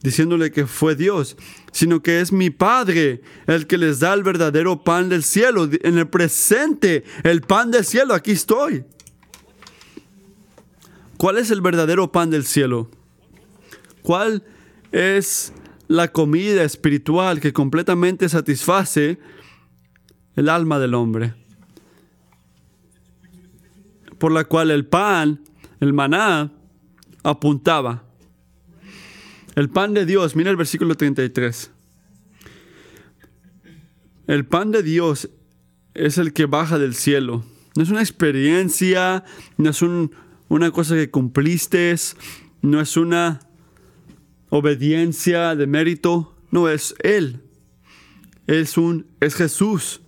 diciéndole 0.00 0.52
que 0.52 0.68
fue 0.68 0.94
Dios, 0.94 1.36
sino 1.74 2.00
que 2.00 2.20
es 2.20 2.32
mi 2.32 2.50
Padre 2.50 3.20
el 3.48 3.66
que 3.66 3.76
les 3.76 3.98
da 3.98 4.14
el 4.14 4.22
verdadero 4.22 4.84
pan 4.84 5.08
del 5.08 5.24
cielo. 5.24 5.68
En 5.82 5.98
el 5.98 6.06
presente, 6.06 7.02
el 7.24 7.40
pan 7.40 7.72
del 7.72 7.84
cielo, 7.84 8.14
aquí 8.14 8.30
estoy. 8.30 8.84
¿Cuál 11.16 11.38
es 11.38 11.50
el 11.50 11.60
verdadero 11.60 12.12
pan 12.12 12.30
del 12.30 12.44
cielo? 12.44 12.90
¿Cuál 14.02 14.44
es 14.92 15.52
la 15.88 16.12
comida 16.12 16.62
espiritual 16.62 17.40
que 17.40 17.52
completamente 17.52 18.28
satisface 18.28 19.18
el 20.36 20.48
alma 20.48 20.78
del 20.78 20.94
hombre? 20.94 21.34
Por 24.18 24.30
la 24.30 24.44
cual 24.44 24.70
el 24.70 24.86
pan, 24.86 25.40
el 25.80 25.92
maná, 25.92 26.52
apuntaba. 27.24 28.04
El 29.56 29.70
pan 29.70 29.94
de 29.94 30.04
Dios, 30.04 30.34
mira 30.34 30.50
el 30.50 30.56
versículo 30.56 30.96
33. 30.96 31.70
El 34.26 34.46
pan 34.46 34.72
de 34.72 34.82
Dios 34.82 35.30
es 35.94 36.18
el 36.18 36.32
que 36.32 36.46
baja 36.46 36.78
del 36.78 36.94
cielo. 36.94 37.44
No 37.76 37.82
es 37.82 37.90
una 37.90 38.00
experiencia, 38.00 39.24
no 39.56 39.70
es 39.70 39.82
una 39.82 40.70
cosa 40.72 40.96
que 40.96 41.10
cumpliste, 41.10 41.94
no 42.62 42.80
es 42.80 42.96
una 42.96 43.40
obediencia 44.48 45.54
de 45.54 45.66
mérito, 45.66 46.36
no 46.50 46.68
es 46.68 46.94
Él. 47.00 47.40
Es, 48.46 48.76
un, 48.76 49.06
es 49.20 49.34
Jesús. 49.34 50.00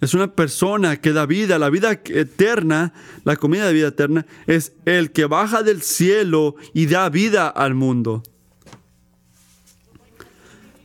Es 0.00 0.12
una 0.12 0.34
persona 0.34 1.00
que 1.00 1.12
da 1.12 1.24
vida, 1.24 1.58
la 1.58 1.70
vida 1.70 1.92
eterna, 2.04 2.92
la 3.24 3.36
comida 3.36 3.66
de 3.66 3.72
vida 3.72 3.88
eterna, 3.88 4.26
es 4.46 4.72
el 4.84 5.10
que 5.10 5.24
baja 5.24 5.62
del 5.62 5.80
cielo 5.82 6.56
y 6.74 6.86
da 6.86 7.08
vida 7.08 7.48
al 7.48 7.74
mundo. 7.74 8.22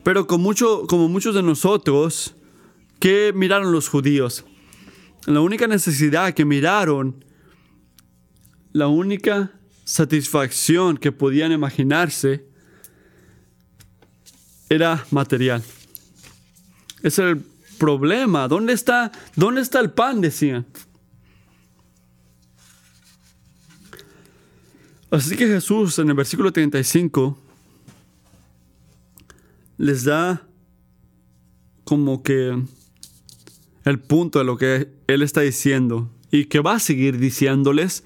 Pero 0.03 0.27
con 0.27 0.41
mucho, 0.41 0.87
como 0.87 1.09
muchos 1.09 1.35
de 1.35 1.43
nosotros, 1.43 2.35
¿qué 2.99 3.33
miraron 3.35 3.71
los 3.71 3.89
judíos? 3.89 4.45
La 5.25 5.41
única 5.41 5.67
necesidad 5.67 6.33
que 6.33 6.45
miraron, 6.45 7.23
la 8.71 8.87
única 8.87 9.51
satisfacción 9.83 10.97
que 10.97 11.11
podían 11.11 11.51
imaginarse, 11.51 12.45
era 14.69 15.05
material. 15.11 15.61
Es 17.03 17.19
el 17.19 17.43
problema. 17.81 18.47
¿Dónde 18.47 18.73
está, 18.73 19.11
dónde 19.35 19.61
está 19.61 19.79
el 19.79 19.89
pan? 19.89 20.21
Decían. 20.21 20.67
Así 25.09 25.35
que 25.35 25.47
Jesús 25.47 25.97
en 25.97 26.09
el 26.09 26.13
versículo 26.13 26.53
35 26.53 27.39
les 29.79 30.03
da 30.03 30.47
como 31.83 32.21
que 32.21 32.63
el 33.83 33.99
punto 33.99 34.37
de 34.37 34.45
lo 34.45 34.57
que 34.57 34.93
Él 35.07 35.23
está 35.23 35.41
diciendo 35.41 36.07
y 36.29 36.45
que 36.45 36.59
va 36.59 36.75
a 36.75 36.79
seguir 36.79 37.17
diciéndoles 37.17 38.03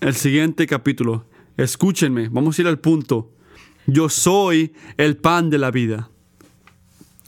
el 0.00 0.16
siguiente 0.16 0.66
capítulo. 0.66 1.24
Escúchenme, 1.56 2.28
vamos 2.30 2.58
a 2.58 2.62
ir 2.62 2.68
al 2.68 2.80
punto. 2.80 3.30
Yo 3.86 4.08
soy 4.08 4.72
el 4.96 5.16
pan 5.16 5.50
de 5.50 5.58
la 5.58 5.70
vida. 5.70 6.10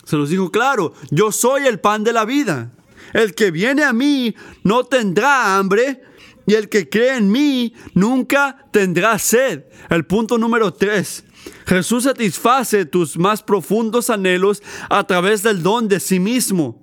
Se 0.05 0.17
los 0.17 0.31
dijo 0.31 0.51
claro, 0.51 0.93
yo 1.11 1.33
soy 1.33 1.67
el 1.67 1.81
pan 1.81 2.05
de 2.05 2.13
la 2.13 2.25
vida. 2.25 2.71
El 3.13 3.35
que 3.35 3.51
viene 3.51 3.85
a 3.85 3.93
mí 3.93 4.35
no 4.63 4.85
tendrá 4.85 5.57
hambre 5.57 6.03
y 6.47 6.55
el 6.55 6.69
que 6.69 6.89
cree 6.89 7.17
en 7.17 7.31
mí 7.31 7.75
nunca 7.95 8.67
tendrá 8.73 9.19
sed. 9.19 9.65
El 9.89 10.05
punto 10.05 10.37
número 10.37 10.73
tres. 10.73 11.25
Jesús 11.67 12.05
satisface 12.05 12.85
tus 12.85 13.17
más 13.17 13.43
profundos 13.43 14.11
anhelos 14.11 14.63
a 14.91 15.07
través 15.07 15.43
del 15.43 15.63
don 15.63 15.89
de 15.89 16.01
sí 16.01 16.21
mismo. 16.21 16.83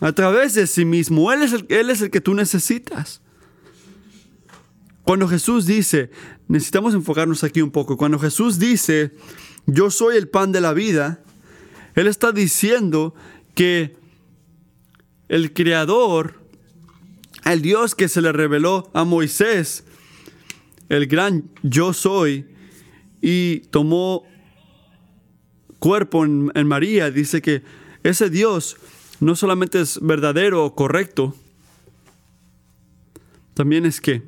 A 0.00 0.12
través 0.12 0.54
de 0.54 0.66
sí 0.66 0.84
mismo. 0.84 1.30
Él 1.32 1.42
es 1.42 1.52
el, 1.52 1.66
él 1.68 1.90
es 1.90 2.00
el 2.00 2.10
que 2.10 2.20
tú 2.20 2.34
necesitas. 2.34 3.20
Cuando 5.04 5.26
Jesús 5.26 5.66
dice, 5.66 6.10
necesitamos 6.48 6.94
enfocarnos 6.94 7.42
aquí 7.42 7.60
un 7.60 7.70
poco, 7.70 7.96
cuando 7.96 8.18
Jesús 8.18 8.58
dice, 8.58 9.12
yo 9.72 9.90
soy 9.90 10.16
el 10.16 10.28
pan 10.28 10.52
de 10.52 10.60
la 10.60 10.72
vida, 10.72 11.20
Él 11.94 12.06
está 12.06 12.32
diciendo 12.32 13.14
que 13.54 13.96
el 15.28 15.52
Creador, 15.52 16.34
el 17.44 17.62
Dios 17.62 17.94
que 17.94 18.08
se 18.08 18.20
le 18.20 18.32
reveló 18.32 18.90
a 18.94 19.04
Moisés, 19.04 19.84
el 20.88 21.06
gran 21.06 21.44
yo 21.62 21.92
soy, 21.92 22.46
y 23.20 23.60
tomó 23.70 24.24
cuerpo 25.78 26.24
en, 26.24 26.66
María, 26.66 27.10
dice 27.10 27.40
que 27.40 27.62
ese 28.02 28.28
Dios 28.28 28.76
no 29.20 29.36
solamente 29.36 29.80
es 29.80 30.00
verdadero 30.00 30.64
o 30.64 30.74
correcto, 30.74 31.36
también 33.54 33.86
es 33.86 34.00
que 34.00 34.22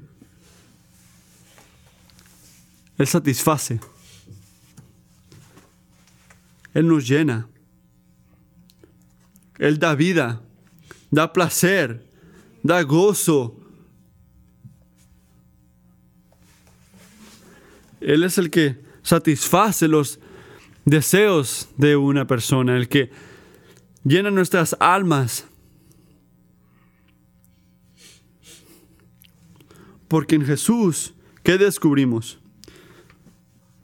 Él 2.98 3.06
satisface. 3.06 3.80
Él 6.74 6.88
nos 6.88 7.06
llena. 7.06 7.48
Él 9.58 9.78
da 9.78 9.94
vida, 9.94 10.42
da 11.10 11.32
placer, 11.32 12.04
da 12.62 12.82
gozo. 12.82 13.58
Él 18.00 18.24
es 18.24 18.38
el 18.38 18.50
que 18.50 18.80
satisface 19.02 19.86
los 19.86 20.18
deseos 20.84 21.68
de 21.76 21.96
una 21.96 22.26
persona, 22.26 22.76
el 22.76 22.88
que 22.88 23.10
llena 24.04 24.30
nuestras 24.30 24.76
almas. 24.80 25.46
Porque 30.08 30.34
en 30.34 30.44
Jesús, 30.44 31.14
¿qué 31.42 31.56
descubrimos? 31.56 32.38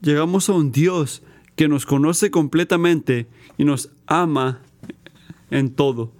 Llegamos 0.00 0.48
a 0.48 0.52
un 0.52 0.72
Dios 0.72 1.22
que 1.58 1.66
nos 1.66 1.86
conoce 1.86 2.30
completamente 2.30 3.26
y 3.58 3.64
nos 3.64 3.90
ama 4.06 4.62
en 5.50 5.74
todo. 5.74 6.12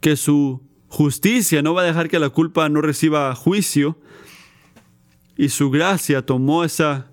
Que 0.00 0.16
su 0.16 0.62
justicia 0.88 1.60
no 1.60 1.74
va 1.74 1.82
a 1.82 1.84
dejar 1.84 2.08
que 2.08 2.18
la 2.18 2.30
culpa 2.30 2.66
no 2.70 2.80
reciba 2.80 3.34
juicio. 3.34 3.98
Y 5.36 5.50
su 5.50 5.70
gracia 5.70 6.24
tomó 6.24 6.64
esa, 6.64 7.10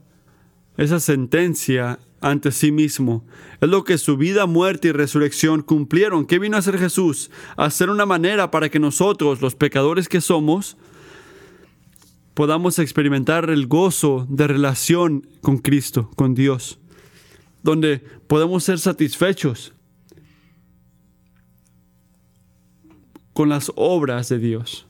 esa 0.78 1.02
sentencia 1.02 2.00
ante 2.22 2.54
sí 2.54 2.72
mismo. 2.72 3.26
Es 3.60 3.68
lo 3.68 3.84
que 3.84 3.98
su 3.98 4.16
vida, 4.16 4.46
muerte 4.46 4.88
y 4.88 4.92
resurrección 4.94 5.62
cumplieron. 5.62 6.26
¿Qué 6.26 6.40
vino 6.40 6.56
a 6.56 6.60
hacer 6.60 6.80
Jesús? 6.80 7.32
A 7.58 7.66
hacer 7.66 7.90
una 7.90 8.06
manera 8.06 8.50
para 8.50 8.70
que 8.70 8.80
nosotros, 8.80 9.42
los 9.42 9.56
pecadores 9.56 10.08
que 10.08 10.22
somos, 10.22 10.78
podamos 12.34 12.80
experimentar 12.80 13.50
el 13.50 13.68
gozo 13.68 14.26
de 14.30 14.48
relación 14.48 15.28
con 15.42 15.58
Cristo, 15.58 16.10
con 16.16 16.34
Dios, 16.34 16.81
donde 17.64 18.00
podemos 18.28 18.64
ser 18.64 18.80
satisfechos 18.80 19.74
con 23.34 23.50
las 23.50 23.72
obras 23.76 24.30
de 24.30 24.40
Dios. 24.40 24.88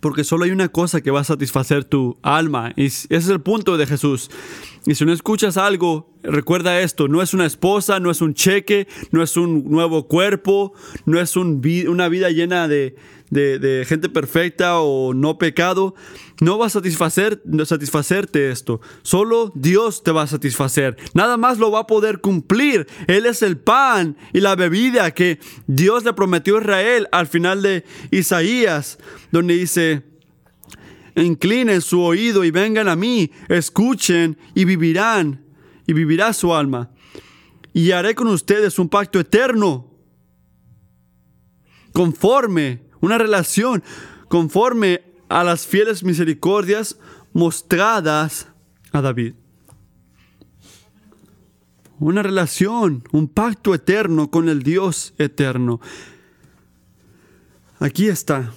Porque 0.00 0.22
solo 0.22 0.44
hay 0.44 0.50
una 0.50 0.68
cosa 0.68 1.00
que 1.00 1.10
va 1.10 1.20
a 1.20 1.24
satisfacer 1.24 1.84
tu 1.84 2.18
alma. 2.20 2.74
Y 2.76 2.86
ese 2.86 3.06
es 3.10 3.28
el 3.28 3.40
punto 3.40 3.78
de 3.78 3.86
Jesús. 3.86 4.30
Y 4.84 4.96
si 4.96 5.06
no 5.06 5.14
escuchas 5.14 5.56
algo, 5.56 6.12
recuerda 6.22 6.78
esto, 6.80 7.08
no 7.08 7.22
es 7.22 7.32
una 7.32 7.46
esposa, 7.46 8.00
no 8.00 8.10
es 8.10 8.20
un 8.20 8.34
cheque, 8.34 8.86
no 9.12 9.22
es 9.22 9.38
un 9.38 9.70
nuevo 9.70 10.06
cuerpo, 10.06 10.74
no 11.06 11.18
es 11.18 11.36
una 11.36 12.08
vida 12.08 12.28
llena 12.28 12.68
de, 12.68 12.96
gente 13.86 14.08
perfecta 14.08 14.80
o 14.80 15.14
no 15.14 15.38
pecado. 15.38 15.94
No 16.40 16.58
va 16.58 16.66
a 16.66 16.70
satisfacer, 16.70 17.42
satisfacerte 17.64 18.50
esto. 18.50 18.80
Solo 19.02 19.52
Dios 19.54 20.02
te 20.02 20.10
va 20.10 20.22
a 20.22 20.26
satisfacer. 20.26 20.96
Nada 21.14 21.36
más 21.36 21.58
lo 21.58 21.70
va 21.70 21.80
a 21.80 21.86
poder 21.86 22.20
cumplir. 22.20 22.86
Él 23.06 23.26
es 23.26 23.42
el 23.42 23.56
pan 23.58 24.16
y 24.32 24.40
la 24.40 24.56
bebida 24.56 25.12
que 25.12 25.38
Dios 25.66 26.04
le 26.04 26.12
prometió 26.12 26.56
a 26.56 26.60
Israel 26.60 27.08
al 27.12 27.26
final 27.26 27.62
de 27.62 27.84
Isaías, 28.10 28.98
donde 29.30 29.54
dice, 29.54 30.02
inclinen 31.16 31.80
su 31.80 32.00
oído 32.00 32.44
y 32.44 32.50
vengan 32.50 32.88
a 32.88 32.96
mí, 32.96 33.30
escuchen 33.48 34.36
y 34.54 34.64
vivirán, 34.64 35.44
y 35.86 35.92
vivirá 35.92 36.32
su 36.32 36.54
alma. 36.54 36.90
Y 37.72 37.90
haré 37.90 38.14
con 38.14 38.28
ustedes 38.28 38.78
un 38.78 38.88
pacto 38.88 39.18
eterno, 39.18 39.90
conforme, 41.92 42.83
una 43.04 43.18
relación, 43.18 43.82
conforme 44.28 45.02
a 45.28 45.44
las 45.44 45.66
fieles 45.66 46.02
misericordias 46.02 46.98
mostradas 47.34 48.48
a 48.92 49.02
David. 49.02 49.34
Una 51.98 52.22
relación, 52.22 53.04
un 53.12 53.28
pacto 53.28 53.74
eterno 53.74 54.30
con 54.30 54.48
el 54.48 54.62
Dios 54.62 55.12
eterno. 55.18 55.80
Aquí 57.78 58.08
está. 58.08 58.52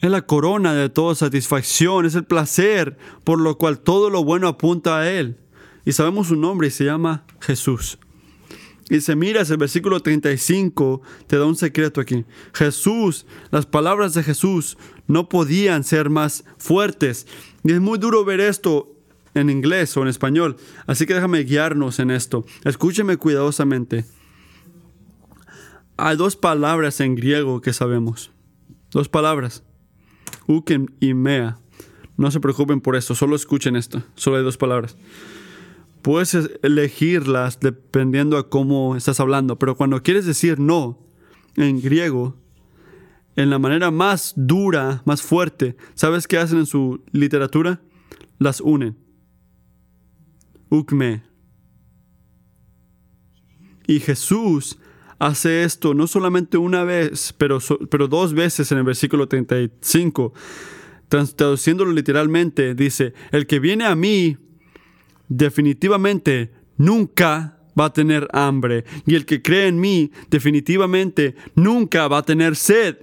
Es 0.00 0.10
la 0.10 0.22
corona 0.22 0.74
de 0.74 0.90
toda 0.90 1.14
satisfacción, 1.14 2.04
es 2.04 2.14
el 2.14 2.24
placer 2.24 2.98
por 3.24 3.40
lo 3.40 3.56
cual 3.56 3.80
todo 3.80 4.10
lo 4.10 4.22
bueno 4.22 4.48
apunta 4.48 4.98
a 4.98 5.10
Él. 5.10 5.38
Y 5.84 5.92
sabemos 5.92 6.28
su 6.28 6.36
nombre 6.36 6.68
y 6.68 6.70
se 6.70 6.84
llama 6.84 7.24
Jesús. 7.40 7.98
Y 8.92 9.00
se 9.00 9.16
mira, 9.16 9.40
el 9.40 9.56
versículo 9.56 10.00
35 10.00 11.00
te 11.26 11.38
da 11.38 11.46
un 11.46 11.56
secreto 11.56 11.98
aquí. 11.98 12.26
Jesús, 12.52 13.24
las 13.50 13.64
palabras 13.64 14.12
de 14.12 14.22
Jesús 14.22 14.76
no 15.06 15.30
podían 15.30 15.82
ser 15.82 16.10
más 16.10 16.44
fuertes. 16.58 17.26
Y 17.64 17.72
es 17.72 17.80
muy 17.80 17.98
duro 17.98 18.22
ver 18.26 18.40
esto 18.40 18.94
en 19.32 19.48
inglés 19.48 19.96
o 19.96 20.02
en 20.02 20.08
español. 20.08 20.58
Así 20.86 21.06
que 21.06 21.14
déjame 21.14 21.42
guiarnos 21.44 22.00
en 22.00 22.10
esto. 22.10 22.44
Escúcheme 22.64 23.16
cuidadosamente. 23.16 24.04
Hay 25.96 26.18
dos 26.18 26.36
palabras 26.36 27.00
en 27.00 27.14
griego 27.14 27.62
que 27.62 27.72
sabemos. 27.72 28.30
Dos 28.90 29.08
palabras. 29.08 29.64
Uken 30.46 30.94
y 31.00 31.14
Mea. 31.14 31.56
No 32.18 32.30
se 32.30 32.40
preocupen 32.40 32.82
por 32.82 32.94
esto, 32.96 33.14
solo 33.14 33.36
escuchen 33.36 33.74
esto. 33.74 34.02
Solo 34.16 34.36
hay 34.36 34.42
dos 34.42 34.58
palabras. 34.58 34.98
Puedes 36.02 36.36
elegirlas 36.62 37.60
dependiendo 37.60 38.36
a 38.36 38.50
cómo 38.50 38.96
estás 38.96 39.20
hablando, 39.20 39.58
pero 39.58 39.76
cuando 39.76 40.02
quieres 40.02 40.26
decir 40.26 40.58
no 40.58 40.98
en 41.56 41.80
griego, 41.80 42.36
en 43.36 43.50
la 43.50 43.58
manera 43.58 43.90
más 43.90 44.34
dura, 44.36 45.02
más 45.04 45.22
fuerte, 45.22 45.76
¿sabes 45.94 46.26
qué 46.26 46.38
hacen 46.38 46.58
en 46.58 46.66
su 46.66 47.02
literatura? 47.12 47.80
Las 48.38 48.60
unen. 48.60 48.96
Ukme. 50.68 51.22
Y 53.86 54.00
Jesús 54.00 54.78
hace 55.18 55.62
esto 55.62 55.94
no 55.94 56.06
solamente 56.06 56.58
una 56.58 56.82
vez, 56.82 57.34
pero, 57.38 57.58
pero 57.90 58.08
dos 58.08 58.34
veces 58.34 58.72
en 58.72 58.78
el 58.78 58.84
versículo 58.84 59.28
35. 59.28 60.32
Traduciéndolo 61.08 61.92
literalmente, 61.92 62.74
dice, 62.74 63.12
el 63.30 63.46
que 63.46 63.60
viene 63.60 63.84
a 63.84 63.94
mí 63.94 64.36
definitivamente 65.36 66.52
nunca 66.76 67.58
va 67.78 67.86
a 67.86 67.92
tener 67.92 68.28
hambre. 68.32 68.84
Y 69.06 69.14
el 69.14 69.26
que 69.26 69.42
cree 69.42 69.68
en 69.68 69.80
mí 69.80 70.12
definitivamente 70.30 71.34
nunca 71.54 72.08
va 72.08 72.18
a 72.18 72.22
tener 72.22 72.56
sed. 72.56 72.98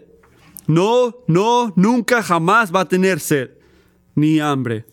No, 0.68 1.16
no, 1.28 1.74
nunca 1.76 2.22
jamás 2.22 2.74
va 2.74 2.82
a 2.82 2.88
tener 2.88 3.20
sed 3.20 3.52
ni 4.16 4.40
hambre. 4.40 4.86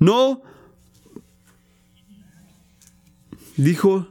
No, 0.00 0.42
dijo 3.56 4.08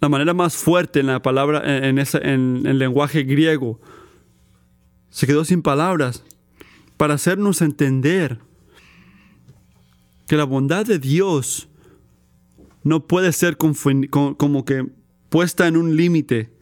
la 0.00 0.08
manera 0.08 0.32
más 0.32 0.54
fuerte 0.54 1.00
en 1.00 1.08
la 1.08 1.20
palabra, 1.20 1.62
en, 1.64 1.98
en 1.98 2.66
el 2.66 2.78
lenguaje 2.78 3.24
griego. 3.24 3.80
Se 5.10 5.26
quedó 5.26 5.44
sin 5.44 5.62
palabras 5.62 6.22
para 6.96 7.14
hacernos 7.14 7.60
entender 7.60 8.38
que 10.30 10.36
la 10.36 10.44
bondad 10.44 10.86
de 10.86 11.00
Dios 11.00 11.68
no 12.84 13.08
puede 13.08 13.32
ser 13.32 13.56
como 13.56 14.64
que 14.64 14.86
puesta 15.28 15.66
en 15.66 15.76
un 15.76 15.96
límite. 15.96 16.52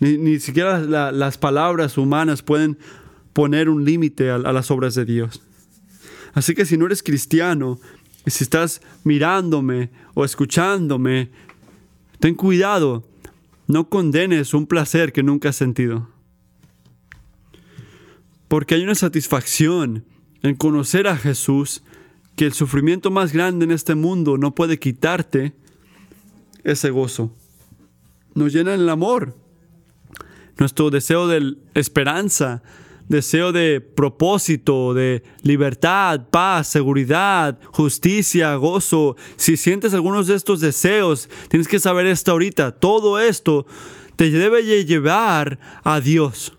Ni, 0.00 0.40
siquiera 0.40 0.78
las 1.12 1.36
palabras 1.36 1.98
humanas 1.98 2.40
pueden 2.40 2.78
poner 3.34 3.68
un 3.68 3.84
límite 3.84 4.30
a 4.30 4.38
las 4.38 4.70
obras 4.70 4.94
de 4.94 5.04
Dios. 5.04 5.42
Así 6.32 6.54
que 6.54 6.64
si 6.64 6.78
no 6.78 6.86
eres 6.86 7.02
cristiano, 7.02 7.78
y 8.24 8.30
si 8.30 8.44
estás 8.44 8.80
mirándome 9.04 9.90
o 10.14 10.24
escuchándome 10.24 11.30
Ten 12.20 12.36
cuidado, 12.36 13.06
no 13.66 13.90
condenes 13.90 14.54
un 14.54 14.66
placer 14.66 15.12
que 15.12 15.22
nunca 15.22 15.50
has 15.50 15.56
sentido. 15.56 16.08
Porque 18.48 18.76
hay 18.76 18.82
una 18.82 18.94
satisfacción 18.94 20.06
en 20.42 20.54
conocer 20.54 21.06
a 21.06 21.18
Jesús 21.18 21.82
que 22.36 22.46
el 22.46 22.52
sufrimiento 22.52 23.10
más 23.10 23.32
grande 23.32 23.64
en 23.64 23.70
este 23.70 23.94
mundo 23.94 24.38
no 24.38 24.54
puede 24.54 24.78
quitarte 24.78 25.54
ese 26.64 26.90
gozo. 26.90 27.32
Nos 28.34 28.52
llena 28.52 28.74
el 28.74 28.88
amor, 28.88 29.36
nuestro 30.58 30.90
deseo 30.90 31.28
de 31.28 31.56
esperanza, 31.74 32.62
deseo 33.08 33.52
de 33.52 33.80
propósito, 33.80 34.94
de 34.94 35.22
libertad, 35.42 36.28
paz, 36.30 36.68
seguridad, 36.68 37.58
justicia, 37.66 38.54
gozo. 38.56 39.16
Si 39.36 39.56
sientes 39.56 39.94
algunos 39.94 40.26
de 40.26 40.34
estos 40.34 40.60
deseos, 40.60 41.28
tienes 41.48 41.68
que 41.68 41.78
saber 41.78 42.06
esto 42.06 42.32
ahorita. 42.32 42.72
Todo 42.72 43.20
esto 43.20 43.66
te 44.16 44.30
debe 44.30 44.84
llevar 44.84 45.58
a 45.84 46.00
Dios. 46.00 46.56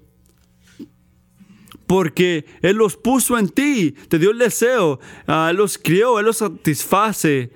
Porque 1.88 2.46
Él 2.62 2.78
los 2.78 2.98
puso 2.98 3.38
en 3.38 3.50
ti, 3.50 3.96
te 4.08 4.20
dio 4.20 4.32
el 4.32 4.40
deseo, 4.40 5.00
ah, 5.28 5.50
Él 5.52 5.58
los 5.58 5.78
crió, 5.78 6.20
Él 6.20 6.26
los 6.26 6.38
satisface 6.38 7.52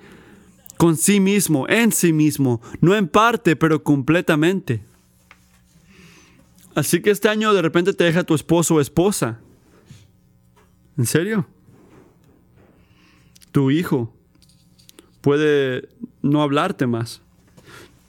con 0.76 0.96
sí 0.96 1.20
mismo, 1.20 1.68
en 1.68 1.92
sí 1.92 2.12
mismo, 2.12 2.62
no 2.80 2.94
en 2.94 3.08
parte, 3.08 3.56
pero 3.56 3.82
completamente. 3.82 4.82
Así 6.74 7.02
que 7.02 7.10
este 7.10 7.28
año 7.28 7.52
de 7.52 7.62
repente 7.62 7.92
te 7.92 8.04
deja 8.04 8.24
tu 8.24 8.34
esposo 8.34 8.76
o 8.76 8.80
esposa. 8.80 9.40
¿En 10.96 11.06
serio? 11.06 11.46
Tu 13.52 13.70
hijo 13.70 14.14
puede 15.20 15.88
no 16.22 16.42
hablarte 16.42 16.86
más. 16.86 17.20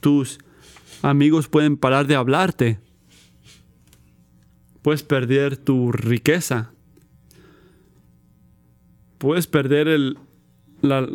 Tus 0.00 0.38
amigos 1.02 1.48
pueden 1.48 1.76
parar 1.76 2.06
de 2.06 2.16
hablarte. 2.16 2.80
Puedes 4.82 5.04
perder 5.04 5.56
tu 5.56 5.92
riqueza. 5.92 6.72
Puedes 9.18 9.46
perder 9.46 9.86
el, 9.86 10.18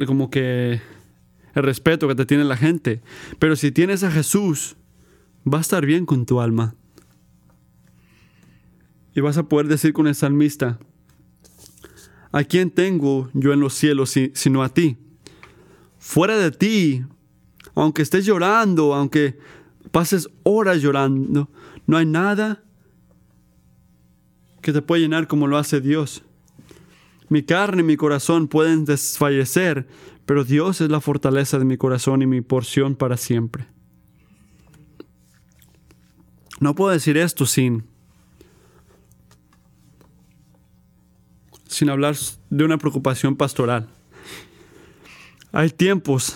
como 0.05 0.29
que 0.29 0.81
el 1.53 1.63
respeto 1.63 2.07
que 2.07 2.15
te 2.15 2.25
tiene 2.25 2.45
la 2.45 2.55
gente. 2.55 3.01
Pero 3.39 3.57
si 3.57 3.71
tienes 3.71 4.03
a 4.03 4.11
Jesús, 4.11 4.77
va 5.45 5.57
a 5.57 5.61
estar 5.61 5.85
bien 5.85 6.05
con 6.05 6.25
tu 6.25 6.39
alma. 6.39 6.75
Y 9.13 9.19
vas 9.19 9.37
a 9.37 9.49
poder 9.49 9.67
decir 9.67 9.91
con 9.91 10.07
el 10.07 10.15
salmista, 10.15 10.79
¿a 12.31 12.43
quién 12.43 12.71
tengo 12.71 13.29
yo 13.33 13.51
en 13.51 13.59
los 13.59 13.73
cielos 13.73 14.13
sino 14.33 14.63
a 14.63 14.69
ti? 14.69 14.95
Fuera 15.97 16.37
de 16.37 16.51
ti, 16.51 17.03
aunque 17.75 18.03
estés 18.03 18.25
llorando, 18.25 18.93
aunque 18.93 19.37
pases 19.91 20.29
horas 20.43 20.81
llorando, 20.81 21.49
no 21.87 21.97
hay 21.97 22.05
nada 22.05 22.63
que 24.67 24.73
te 24.73 24.81
pueda 24.81 24.99
llenar 24.99 25.27
como 25.27 25.47
lo 25.47 25.57
hace 25.57 25.79
Dios. 25.79 26.23
Mi 27.29 27.41
carne 27.41 27.83
y 27.83 27.85
mi 27.85 27.95
corazón 27.95 28.49
pueden 28.49 28.83
desfallecer, 28.83 29.87
pero 30.25 30.43
Dios 30.43 30.81
es 30.81 30.89
la 30.89 30.99
fortaleza 30.99 31.57
de 31.57 31.63
mi 31.63 31.77
corazón 31.77 32.21
y 32.21 32.27
mi 32.27 32.41
porción 32.41 32.93
para 32.97 33.15
siempre. 33.15 33.65
No 36.59 36.75
puedo 36.75 36.91
decir 36.91 37.15
esto 37.15 37.45
sin 37.45 37.85
sin 41.69 41.89
hablar 41.89 42.17
de 42.49 42.65
una 42.65 42.77
preocupación 42.77 43.37
pastoral. 43.37 43.87
Hay 45.53 45.69
tiempos 45.69 46.35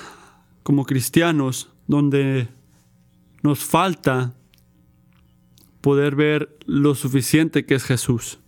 como 0.63 0.85
cristianos 0.85 1.69
donde 1.85 2.47
nos 3.43 3.59
falta 3.59 4.33
poder 5.81 6.15
ver 6.15 6.57
lo 6.65 6.95
suficiente 6.95 7.65
que 7.65 7.75
es 7.75 7.83
Jesús, 7.83 8.39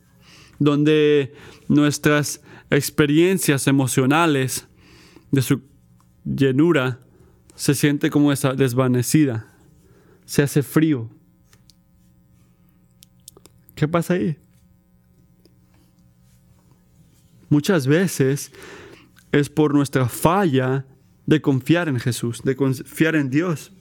donde 0.59 1.33
nuestras 1.67 2.41
experiencias 2.69 3.67
emocionales 3.67 4.67
de 5.31 5.41
su 5.41 5.61
llenura 6.23 6.99
se 7.55 7.75
siente 7.75 8.09
como 8.09 8.33
desvanecida, 8.33 9.53
se 10.25 10.43
hace 10.43 10.63
frío. 10.63 11.09
¿Qué 13.75 13.87
pasa 13.87 14.13
ahí? 14.13 14.37
Muchas 17.49 17.85
veces 17.85 18.51
es 19.31 19.49
por 19.49 19.73
nuestra 19.73 20.07
falla 20.07 20.85
de 21.25 21.41
confiar 21.41 21.87
en 21.87 21.99
Jesús, 21.99 22.41
de 22.43 22.55
confiar 22.55 23.15
en 23.15 23.29
Dios. 23.29 23.71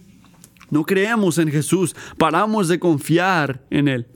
No 0.73 0.85
creemos 0.85 1.37
en 1.37 1.51
Jesús, 1.51 1.95
paramos 2.17 2.67
de 2.67 2.81
confiar 2.81 3.63
en 3.69 3.89
Él. 3.89 4.07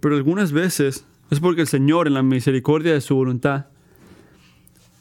Pero 0.00 0.16
algunas 0.16 0.50
veces 0.50 1.04
es 1.30 1.40
porque 1.40 1.60
el 1.60 1.66
Señor, 1.66 2.06
en 2.06 2.14
la 2.14 2.22
misericordia 2.22 2.94
de 2.94 3.02
su 3.02 3.16
voluntad, 3.16 3.66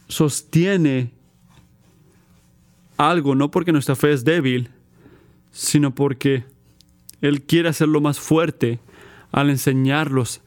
sostiene 0.09 1.13
algo, 2.97 3.33
no 3.33 3.49
porque 3.49 3.71
nuestra 3.71 3.95
fe 3.95 4.11
es 4.11 4.25
débil, 4.25 4.69
sino 5.53 5.95
porque 5.95 6.43
Él 7.21 7.43
quiere 7.43 7.69
hacerlo 7.69 8.01
más 8.01 8.19
fuerte 8.19 8.81
al 9.31 9.49
enseñarlos, 9.49 10.41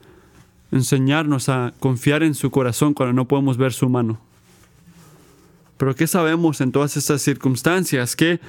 enseñarnos 0.70 1.48
a 1.48 1.72
confiar 1.80 2.22
en 2.22 2.34
su 2.34 2.50
corazón 2.50 2.92
cuando 2.92 3.14
no 3.14 3.26
podemos 3.26 3.56
ver 3.56 3.72
su 3.72 3.88
mano. 3.88 4.20
Pero 5.76 5.94
¿qué 5.94 6.06
sabemos 6.06 6.60
en 6.60 6.72
todas 6.72 6.96
estas 6.96 7.22
circunstancias? 7.22 8.16
¿Qué 8.16 8.40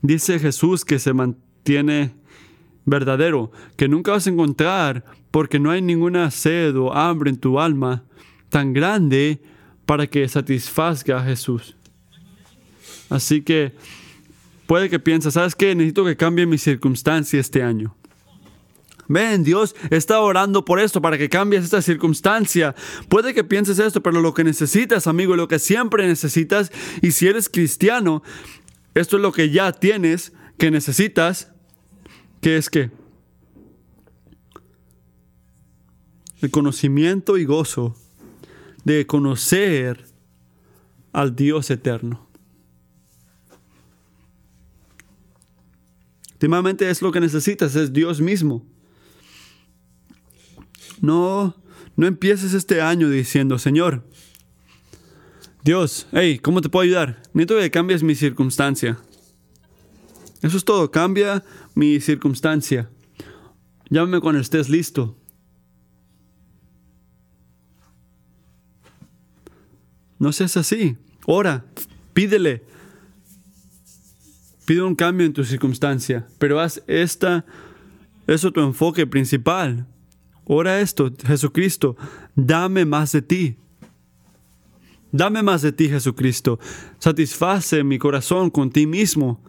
dice 0.00 0.38
Jesús 0.38 0.84
que 0.84 0.98
se 0.98 1.12
mantiene 1.12 2.14
verdadero? 2.84 3.50
Que 3.76 3.88
nunca 3.88 4.12
vas 4.12 4.26
a 4.26 4.30
encontrar 4.30 5.04
porque 5.30 5.58
no 5.58 5.70
hay 5.70 5.82
ninguna 5.82 6.30
sed 6.30 6.76
o 6.76 6.92
hambre 6.92 7.30
en 7.30 7.38
tu 7.38 7.58
alma 7.58 8.04
tan 8.48 8.72
grande 8.72 9.40
para 9.86 10.06
que 10.06 10.28
satisfazga 10.28 11.18
a 11.18 11.24
Jesús. 11.24 11.76
Así 13.08 13.42
que 13.42 13.72
puede 14.66 14.88
que 14.88 14.98
pienses, 14.98 15.34
¿sabes 15.34 15.54
qué? 15.54 15.74
Necesito 15.74 16.04
que 16.04 16.16
cambie 16.16 16.46
mi 16.46 16.58
circunstancia 16.58 17.40
este 17.40 17.62
año. 17.62 17.96
Ven, 19.08 19.44
Dios 19.44 19.74
está 19.90 20.20
orando 20.20 20.64
por 20.64 20.80
esto, 20.80 21.02
para 21.02 21.18
que 21.18 21.28
cambies 21.28 21.64
esta 21.64 21.82
circunstancia. 21.82 22.74
Puede 23.08 23.34
que 23.34 23.44
pienses 23.44 23.78
esto, 23.78 24.02
pero 24.02 24.20
lo 24.20 24.34
que 24.34 24.44
necesitas, 24.44 25.06
amigo, 25.06 25.36
lo 25.36 25.48
que 25.48 25.58
siempre 25.58 26.06
necesitas, 26.06 26.70
y 27.00 27.12
si 27.12 27.28
eres 27.28 27.48
cristiano, 27.48 28.22
esto 28.94 29.16
es 29.16 29.22
lo 29.22 29.32
que 29.32 29.50
ya 29.50 29.72
tienes, 29.72 30.32
que 30.58 30.70
necesitas, 30.70 31.50
que 32.40 32.56
es 32.56 32.70
que 32.70 32.90
el 36.40 36.50
conocimiento 36.50 37.38
y 37.38 37.44
gozo 37.44 37.94
de 38.84 39.06
conocer 39.06 40.04
al 41.12 41.36
Dios 41.36 41.70
eterno. 41.70 42.26
Últimamente 46.32 46.90
es 46.90 47.02
lo 47.02 47.12
que 47.12 47.20
necesitas, 47.20 47.76
es 47.76 47.92
Dios 47.92 48.20
mismo. 48.20 48.66
No, 51.02 51.56
no 51.96 52.06
empieces 52.06 52.54
este 52.54 52.80
año 52.80 53.10
diciendo, 53.10 53.58
Señor, 53.58 54.08
Dios, 55.64 56.06
hey, 56.12 56.38
¿cómo 56.38 56.60
te 56.60 56.68
puedo 56.68 56.84
ayudar? 56.84 57.22
Necesito 57.34 57.58
que 57.58 57.70
cambies 57.70 58.02
mi 58.02 58.14
circunstancia. 58.14 58.98
Eso 60.42 60.56
es 60.56 60.64
todo, 60.64 60.90
cambia 60.90 61.44
mi 61.74 62.00
circunstancia. 62.00 62.88
Llámame 63.90 64.20
cuando 64.20 64.40
estés 64.40 64.68
listo. 64.68 65.18
No 70.18 70.32
seas 70.32 70.56
así. 70.56 70.96
Ora, 71.26 71.64
pídele. 72.12 72.62
Pide 74.64 74.82
un 74.82 74.94
cambio 74.94 75.26
en 75.26 75.32
tu 75.32 75.42
circunstancia, 75.44 76.28
pero 76.38 76.60
haz 76.60 76.80
esta, 76.86 77.44
eso 78.28 78.52
tu 78.52 78.60
enfoque 78.60 79.04
principal. 79.06 79.86
Ora 80.44 80.80
esto, 80.80 81.10
Jesucristo, 81.24 81.96
dame 82.34 82.84
más 82.84 83.12
de 83.12 83.22
ti. 83.22 83.56
Dame 85.12 85.42
más 85.42 85.62
de 85.62 85.72
ti, 85.72 85.88
Jesucristo. 85.88 86.58
Satisface 86.98 87.84
mi 87.84 87.98
corazón 87.98 88.50
con 88.50 88.70
ti 88.70 88.86
mismo. 88.86 89.40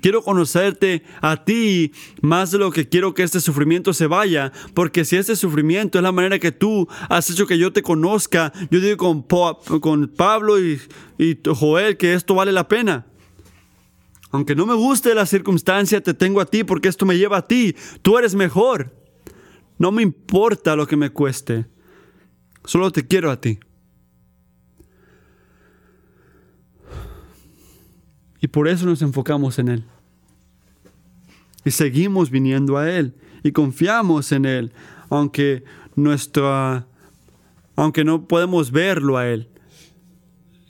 Quiero 0.00 0.22
conocerte 0.22 1.04
a 1.20 1.44
ti 1.44 1.92
más 2.22 2.50
de 2.50 2.58
lo 2.58 2.72
que 2.72 2.88
quiero 2.88 3.14
que 3.14 3.22
este 3.22 3.40
sufrimiento 3.40 3.92
se 3.92 4.08
vaya, 4.08 4.52
porque 4.74 5.04
si 5.04 5.16
este 5.16 5.36
sufrimiento 5.36 5.98
es 5.98 6.02
la 6.02 6.10
manera 6.10 6.40
que 6.40 6.50
tú 6.50 6.88
has 7.08 7.30
hecho 7.30 7.46
que 7.46 7.56
yo 7.56 7.72
te 7.72 7.82
conozca, 7.82 8.52
yo 8.70 8.80
digo 8.80 8.96
con, 8.96 9.22
con 9.80 10.08
Pablo 10.08 10.58
y, 10.58 10.80
y 11.18 11.38
Joel 11.46 11.96
que 11.96 12.14
esto 12.14 12.34
vale 12.34 12.50
la 12.50 12.66
pena. 12.66 13.06
Aunque 14.32 14.56
no 14.56 14.66
me 14.66 14.74
guste 14.74 15.14
la 15.14 15.26
circunstancia, 15.26 16.02
te 16.02 16.14
tengo 16.14 16.40
a 16.40 16.46
ti 16.46 16.64
porque 16.64 16.88
esto 16.88 17.06
me 17.06 17.18
lleva 17.18 17.36
a 17.36 17.46
ti. 17.46 17.76
Tú 18.00 18.18
eres 18.18 18.34
mejor. 18.34 19.01
No 19.82 19.90
me 19.90 20.00
importa 20.00 20.76
lo 20.76 20.86
que 20.86 20.94
me 20.94 21.10
cueste. 21.10 21.66
Solo 22.64 22.92
te 22.92 23.04
quiero 23.04 23.32
a 23.32 23.40
ti. 23.40 23.58
Y 28.40 28.46
por 28.46 28.68
eso 28.68 28.86
nos 28.86 29.02
enfocamos 29.02 29.58
en 29.58 29.66
Él. 29.66 29.84
Y 31.64 31.72
seguimos 31.72 32.30
viniendo 32.30 32.78
a 32.78 32.88
Él. 32.92 33.16
Y 33.42 33.50
confiamos 33.50 34.30
en 34.30 34.44
Él. 34.44 34.72
Aunque 35.10 35.64
nuestra. 35.96 36.86
Aunque 37.74 38.04
no 38.04 38.28
podemos 38.28 38.70
verlo 38.70 39.18
a 39.18 39.26
Él. 39.26 39.48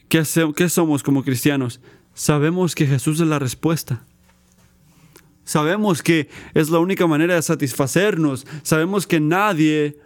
¿Qué, 0.08 0.22
¿Qué 0.56 0.68
somos 0.70 1.02
como 1.02 1.22
cristianos? 1.22 1.82
Sabemos 2.14 2.74
que 2.74 2.86
Jesús 2.86 3.20
es 3.20 3.26
la 3.26 3.38
respuesta. 3.38 4.06
Sabemos 5.53 6.03
que 6.03 6.30
es 6.55 6.70
la 6.70 6.78
única 6.78 7.07
manera 7.07 7.34
de 7.34 7.42
satisfacernos. 7.42 8.46
Sabemos 8.62 9.07
que 9.07 9.20
nadie 9.20 9.98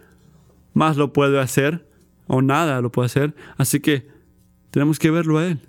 más 0.73 0.97
lo 0.97 1.13
puede 1.13 1.39
hacer 1.39 1.87
o 2.27 2.41
nada 2.41 2.81
lo 2.81 2.91
puede 2.91 3.05
hacer. 3.05 3.33
Así 3.55 3.79
que 3.79 4.09
tenemos 4.71 4.99
que 4.99 5.09
verlo 5.09 5.37
a 5.37 5.47
Él. 5.47 5.61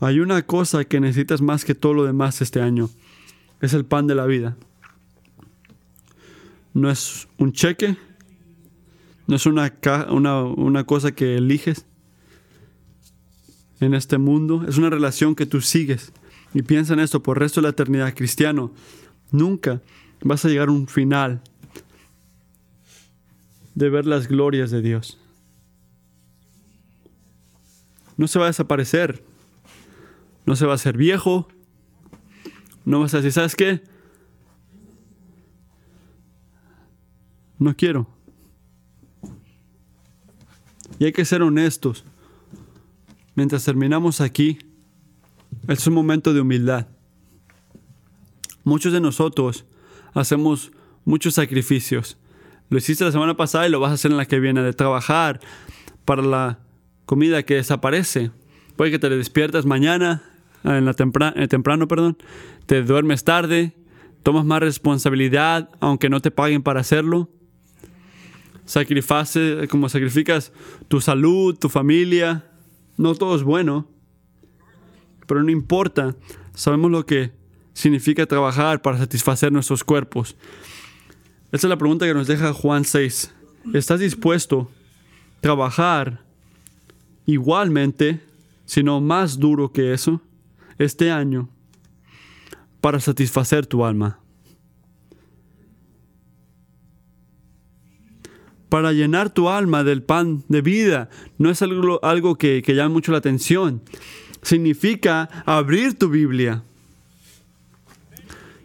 Hay 0.00 0.18
una 0.18 0.42
cosa 0.42 0.84
que 0.84 0.98
necesitas 0.98 1.40
más 1.40 1.64
que 1.64 1.76
todo 1.76 1.94
lo 1.94 2.04
demás 2.04 2.42
este 2.42 2.60
año. 2.60 2.90
Es 3.60 3.72
el 3.72 3.84
pan 3.84 4.08
de 4.08 4.16
la 4.16 4.26
vida. 4.26 4.56
No 6.74 6.90
es 6.90 7.28
un 7.38 7.52
cheque. 7.52 7.96
No 9.28 9.36
es 9.36 9.46
una, 9.46 9.72
una, 10.10 10.42
una 10.42 10.82
cosa 10.82 11.12
que 11.12 11.36
eliges 11.36 11.86
en 13.78 13.94
este 13.94 14.18
mundo. 14.18 14.64
Es 14.66 14.76
una 14.76 14.90
relación 14.90 15.36
que 15.36 15.46
tú 15.46 15.60
sigues 15.60 16.12
y 16.56 16.62
piensa 16.62 16.94
en 16.94 17.00
esto 17.00 17.22
por 17.22 17.36
el 17.36 17.40
resto 17.42 17.60
de 17.60 17.64
la 17.64 17.72
eternidad, 17.72 18.14
cristiano, 18.14 18.72
nunca 19.30 19.82
vas 20.22 20.42
a 20.42 20.48
llegar 20.48 20.68
a 20.68 20.72
un 20.72 20.88
final 20.88 21.42
de 23.74 23.90
ver 23.90 24.06
las 24.06 24.26
glorias 24.26 24.70
de 24.70 24.80
Dios. 24.80 25.18
No 28.16 28.26
se 28.26 28.38
va 28.38 28.46
a 28.46 28.48
desaparecer, 28.48 29.22
no 30.46 30.56
se 30.56 30.64
va 30.64 30.72
a 30.72 30.76
hacer 30.76 30.96
viejo, 30.96 31.46
no 32.86 33.00
vas 33.00 33.12
a 33.12 33.18
decir, 33.18 33.32
¿sabes 33.32 33.54
qué? 33.54 33.82
No 37.58 37.76
quiero. 37.76 38.08
Y 40.98 41.04
hay 41.04 41.12
que 41.12 41.26
ser 41.26 41.42
honestos. 41.42 42.06
Mientras 43.34 43.62
terminamos 43.62 44.22
aquí, 44.22 44.58
es 45.68 45.86
un 45.86 45.94
momento 45.94 46.32
de 46.32 46.40
humildad. 46.40 46.86
Muchos 48.64 48.92
de 48.92 49.00
nosotros 49.00 49.64
hacemos 50.14 50.72
muchos 51.04 51.34
sacrificios. 51.34 52.18
Lo 52.68 52.78
hiciste 52.78 53.04
la 53.04 53.12
semana 53.12 53.36
pasada 53.36 53.66
y 53.66 53.70
lo 53.70 53.80
vas 53.80 53.90
a 53.90 53.94
hacer 53.94 54.10
en 54.10 54.16
la 54.16 54.26
que 54.26 54.40
viene, 54.40 54.62
de 54.62 54.72
trabajar 54.72 55.40
para 56.04 56.22
la 56.22 56.58
comida 57.04 57.44
que 57.44 57.54
desaparece. 57.54 58.32
Puede 58.76 58.90
que 58.90 58.98
te 58.98 59.08
despiertas 59.08 59.66
mañana, 59.66 60.22
en 60.64 60.84
la 60.84 60.92
eh, 60.92 61.48
temprano, 61.48 61.86
perdón, 61.88 62.18
te 62.66 62.82
duermes 62.82 63.22
tarde, 63.22 63.76
tomas 64.22 64.44
más 64.44 64.60
responsabilidad 64.60 65.70
aunque 65.80 66.08
no 66.08 66.20
te 66.20 66.30
paguen 66.30 66.62
para 66.62 66.80
hacerlo. 66.80 67.30
Sacrifice, 68.64 69.68
como 69.70 69.88
sacrificas 69.88 70.52
tu 70.88 71.00
salud, 71.00 71.56
tu 71.56 71.68
familia. 71.68 72.50
No 72.96 73.14
todo 73.14 73.36
es 73.36 73.44
bueno, 73.44 73.86
pero 75.26 75.42
no 75.42 75.50
importa. 75.50 76.14
Sabemos 76.54 76.90
lo 76.90 77.04
que 77.04 77.32
significa 77.76 78.24
trabajar 78.24 78.80
para 78.80 78.98
satisfacer 78.98 79.52
nuestros 79.52 79.84
cuerpos. 79.84 80.34
Esa 81.52 81.66
es 81.66 81.70
la 81.70 81.76
pregunta 81.76 82.06
que 82.06 82.14
nos 82.14 82.26
deja 82.26 82.52
Juan 82.52 82.84
6. 82.84 83.32
¿Estás 83.74 84.00
dispuesto 84.00 84.70
a 85.38 85.40
trabajar 85.40 86.24
igualmente, 87.26 88.20
sino 88.64 89.00
más 89.00 89.38
duro 89.38 89.72
que 89.72 89.92
eso, 89.92 90.22
este 90.78 91.10
año 91.10 91.48
para 92.80 92.98
satisfacer 92.98 93.66
tu 93.66 93.84
alma? 93.84 94.20
Para 98.68 98.92
llenar 98.92 99.30
tu 99.30 99.48
alma 99.48 99.84
del 99.84 100.02
pan 100.02 100.44
de 100.48 100.62
vida. 100.62 101.10
No 101.38 101.50
es 101.50 101.62
algo, 101.62 102.02
algo 102.02 102.36
que, 102.36 102.62
que 102.62 102.74
llama 102.74 102.94
mucho 102.94 103.12
la 103.12 103.18
atención. 103.18 103.82
Significa 104.46 105.28
abrir 105.44 105.98
tu 105.98 106.08
Biblia 106.08 106.62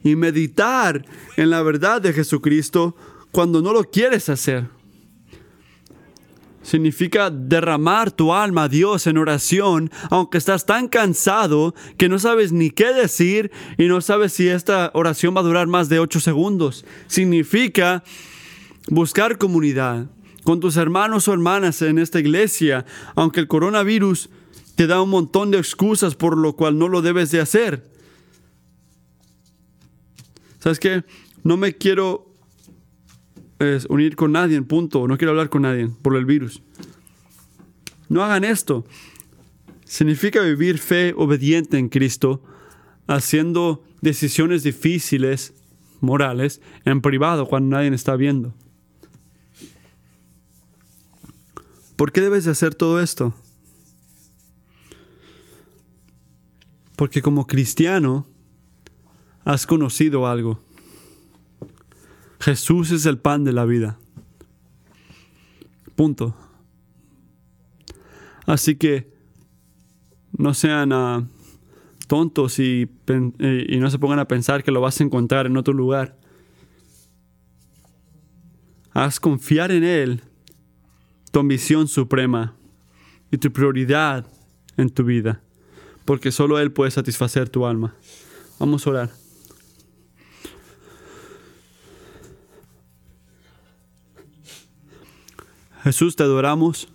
y 0.03 0.15
meditar 0.15 1.03
en 1.38 1.49
la 1.49 1.63
verdad 1.63 1.99
de 1.99 2.13
Jesucristo 2.13 2.95
cuando 3.32 3.63
no 3.63 3.73
lo 3.73 3.86
quieres 3.86 4.29
hacer. 4.29 4.67
Significa 6.61 7.32
derramar 7.32 8.11
tu 8.11 8.32
alma 8.32 8.65
a 8.65 8.69
Dios 8.69 9.07
en 9.07 9.17
oración, 9.17 9.89
aunque 10.11 10.38
estás 10.38 10.67
tan 10.67 10.88
cansado 10.88 11.73
que 11.97 12.09
no 12.09 12.19
sabes 12.19 12.51
ni 12.51 12.69
qué 12.69 12.93
decir 12.93 13.51
y 13.79 13.88
no 13.88 14.01
sabes 14.01 14.34
si 14.34 14.49
esta 14.49 14.91
oración 14.93 15.36
va 15.36 15.39
a 15.39 15.45
durar 15.45 15.65
más 15.65 15.89
de 15.89 15.97
ocho 15.97 16.19
segundos. 16.19 16.86
Significa 17.07 18.03
buscar 18.88 19.39
comunidad 19.39 20.05
con 20.43 20.59
tus 20.59 20.77
hermanos 20.77 21.27
o 21.27 21.34
hermanas 21.34 21.82
en 21.82 21.97
esta 21.97 22.19
iglesia, 22.19 22.86
aunque 23.15 23.39
el 23.39 23.47
coronavirus 23.47 24.29
te 24.82 24.88
da 24.88 24.99
un 24.99 25.11
montón 25.11 25.51
de 25.51 25.59
excusas 25.59 26.15
por 26.15 26.36
lo 26.36 26.55
cual 26.55 26.79
no 26.79 26.88
lo 26.88 27.03
debes 27.03 27.29
de 27.29 27.39
hacer. 27.39 27.88
¿Sabes 30.57 30.79
qué? 30.79 31.03
No 31.43 31.55
me 31.55 31.75
quiero 31.75 32.34
unir 33.89 34.15
con 34.15 34.32
nadie, 34.32 34.59
punto. 34.63 35.07
No 35.07 35.19
quiero 35.19 35.34
hablar 35.34 35.49
con 35.49 35.61
nadie 35.61 35.88
por 36.01 36.15
el 36.15 36.25
virus. 36.25 36.63
No 38.09 38.23
hagan 38.23 38.43
esto. 38.43 38.84
Significa 39.86 40.41
vivir 40.41 40.79
fe 40.79 41.13
obediente 41.15 41.77
en 41.77 41.88
Cristo, 41.88 42.41
haciendo 43.05 43.84
decisiones 44.01 44.63
difíciles, 44.63 45.53
morales, 45.99 46.59
en 46.86 47.01
privado 47.01 47.45
cuando 47.45 47.77
nadie 47.77 47.93
está 47.93 48.15
viendo. 48.15 48.55
¿Por 51.95 52.11
qué 52.11 52.21
debes 52.21 52.45
de 52.45 52.51
hacer 52.51 52.73
todo 52.73 52.99
esto? 52.99 53.36
Porque 57.01 57.23
como 57.23 57.47
cristiano 57.47 58.27
has 59.43 59.65
conocido 59.65 60.27
algo. 60.27 60.63
Jesús 62.39 62.91
es 62.91 63.07
el 63.07 63.17
pan 63.17 63.43
de 63.43 63.51
la 63.51 63.65
vida. 63.65 63.97
Punto. 65.95 66.35
Así 68.45 68.75
que 68.75 69.11
no 70.37 70.53
sean 70.53 70.93
ah, 70.93 71.27
tontos 72.05 72.59
y, 72.59 72.87
y 73.07 73.77
no 73.79 73.89
se 73.89 73.97
pongan 73.97 74.19
a 74.19 74.27
pensar 74.27 74.63
que 74.63 74.69
lo 74.69 74.79
vas 74.79 75.01
a 75.01 75.03
encontrar 75.03 75.47
en 75.47 75.57
otro 75.57 75.73
lugar. 75.73 76.19
Haz 78.91 79.19
confiar 79.19 79.71
en 79.71 79.83
Él 79.83 80.21
tu 81.31 81.39
ambición 81.39 81.87
suprema 81.87 82.53
y 83.31 83.39
tu 83.39 83.51
prioridad 83.51 84.27
en 84.77 84.91
tu 84.91 85.03
vida, 85.03 85.41
porque 86.05 86.31
solo 86.31 86.59
Él 86.59 86.71
puede 86.71 86.91
satisfacer 86.91 87.49
tu 87.49 87.65
alma. 87.65 87.95
Vamos 88.59 88.85
a 88.85 88.89
orar. 88.89 89.21
Jesús, 95.83 96.15
te 96.15 96.23
adoramos. 96.23 96.87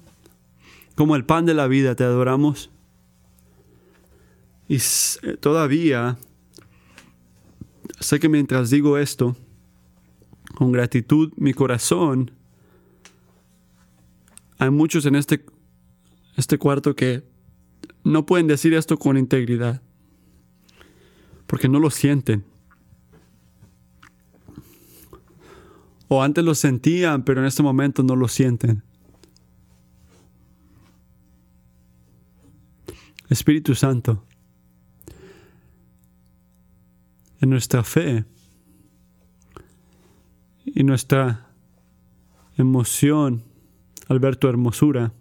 Como 0.95 1.17
el 1.17 1.25
pan 1.25 1.45
de 1.45 1.55
la 1.55 1.67
vida 1.67 1.95
te 1.95 2.05
adoramos. 2.05 2.71
Y 4.69 4.77
eh, 4.77 5.37
todavía 5.39 6.17
sé 8.01 8.19
que 8.19 8.29
mientras 8.29 8.71
digo 8.71 8.99
esto, 8.99 9.37
con 10.55 10.73
gratitud, 10.73 11.33
mi 11.37 11.53
corazón, 11.53 12.31
hay 14.59 14.71
muchos 14.71 15.05
en 15.07 15.17
este, 15.17 15.45
este 16.37 16.59
cuarto 16.59 16.97
que 16.97 17.23
no 18.07 18.25
pueden 18.25 18.47
decir 18.47 18.73
esto 18.73 18.97
con 18.99 19.19
integridad, 19.19 19.83
porque 21.49 21.69
no 21.69 21.81
lo 21.81 21.91
sienten. 21.91 22.45
O 26.07 26.23
antes 26.23 26.45
lo 26.45 26.55
sentían, 26.55 27.25
pero 27.25 27.41
en 27.41 27.49
este 27.49 27.65
momento 27.65 28.05
no 28.05 28.15
lo 28.15 28.29
sienten. 28.29 28.85
Espíritu 33.29 33.75
Santo, 33.75 34.25
en 37.41 37.51
nuestra 37.51 37.83
fe 37.83 38.25
y 40.65 40.85
nuestra 40.85 41.51
emoción 42.57 43.43
al 44.07 44.21
ver 44.21 44.37
tu 44.37 44.47
hermosura, 44.47 45.13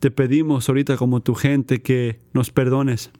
te 0.00 0.10
pedimos 0.10 0.68
ahorita 0.68 0.96
como 0.96 1.20
tu 1.20 1.34
gente 1.34 1.82
que 1.82 2.18
nos 2.32 2.50
perdones. 2.50 3.10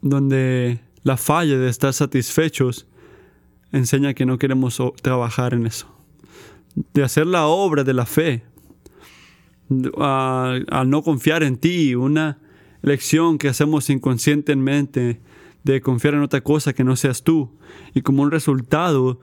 Donde 0.00 0.80
la 1.02 1.16
falla 1.16 1.58
de 1.58 1.68
estar 1.68 1.92
satisfechos 1.92 2.86
enseña 3.72 4.14
que 4.14 4.24
no 4.24 4.38
queremos 4.38 4.82
trabajar 5.02 5.52
en 5.52 5.66
eso. 5.66 5.86
De 6.94 7.02
hacer 7.02 7.26
la 7.26 7.46
obra 7.46 7.84
de 7.84 7.92
la 7.92 8.06
fe, 8.06 8.44
al 9.98 10.90
no 10.90 11.02
confiar 11.02 11.42
en 11.42 11.58
ti, 11.58 11.94
una 11.94 12.38
lección 12.80 13.36
que 13.36 13.48
hacemos 13.48 13.90
inconscientemente 13.90 15.20
de 15.64 15.80
confiar 15.82 16.14
en 16.14 16.22
otra 16.22 16.40
cosa 16.40 16.72
que 16.72 16.84
no 16.84 16.96
seas 16.96 17.22
tú. 17.22 17.50
Y 17.92 18.00
como 18.00 18.22
un 18.22 18.30
resultado, 18.30 19.20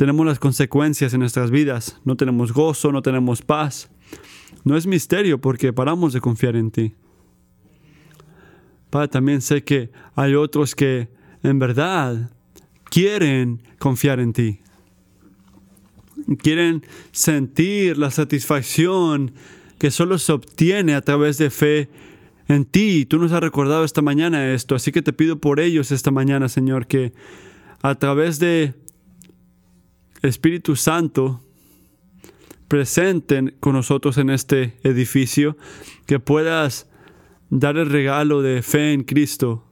tenemos 0.00 0.24
las 0.24 0.38
consecuencias 0.38 1.12
en 1.12 1.20
nuestras 1.20 1.50
vidas. 1.50 2.00
No 2.06 2.16
tenemos 2.16 2.54
gozo, 2.54 2.90
no 2.90 3.02
tenemos 3.02 3.42
paz. 3.42 3.90
No 4.64 4.74
es 4.78 4.86
misterio 4.86 5.42
porque 5.42 5.74
paramos 5.74 6.14
de 6.14 6.22
confiar 6.22 6.56
en 6.56 6.70
ti. 6.70 6.94
Padre, 8.88 9.08
también 9.08 9.42
sé 9.42 9.62
que 9.62 9.90
hay 10.14 10.34
otros 10.36 10.74
que 10.74 11.10
en 11.42 11.58
verdad 11.58 12.30
quieren 12.84 13.60
confiar 13.78 14.20
en 14.20 14.32
ti. 14.32 14.60
Quieren 16.38 16.82
sentir 17.12 17.98
la 17.98 18.10
satisfacción 18.10 19.32
que 19.78 19.90
solo 19.90 20.16
se 20.16 20.32
obtiene 20.32 20.94
a 20.94 21.02
través 21.02 21.36
de 21.36 21.50
fe 21.50 21.90
en 22.48 22.64
ti. 22.64 23.04
Tú 23.04 23.18
nos 23.18 23.32
has 23.32 23.40
recordado 23.42 23.84
esta 23.84 24.00
mañana 24.00 24.50
esto, 24.54 24.74
así 24.74 24.92
que 24.92 25.02
te 25.02 25.12
pido 25.12 25.40
por 25.40 25.60
ellos 25.60 25.92
esta 25.92 26.10
mañana, 26.10 26.48
Señor, 26.48 26.86
que 26.86 27.12
a 27.82 27.96
través 27.96 28.38
de 28.38 28.72
Espíritu 30.22 30.76
Santo 30.76 31.42
presenten 32.68 33.56
con 33.60 33.72
nosotros 33.72 34.18
en 34.18 34.30
este 34.30 34.78
edificio, 34.82 35.56
que 36.06 36.20
puedas 36.20 36.88
dar 37.48 37.76
el 37.76 37.90
regalo 37.90 38.42
de 38.42 38.62
fe 38.62 38.92
en 38.92 39.02
Cristo 39.02 39.70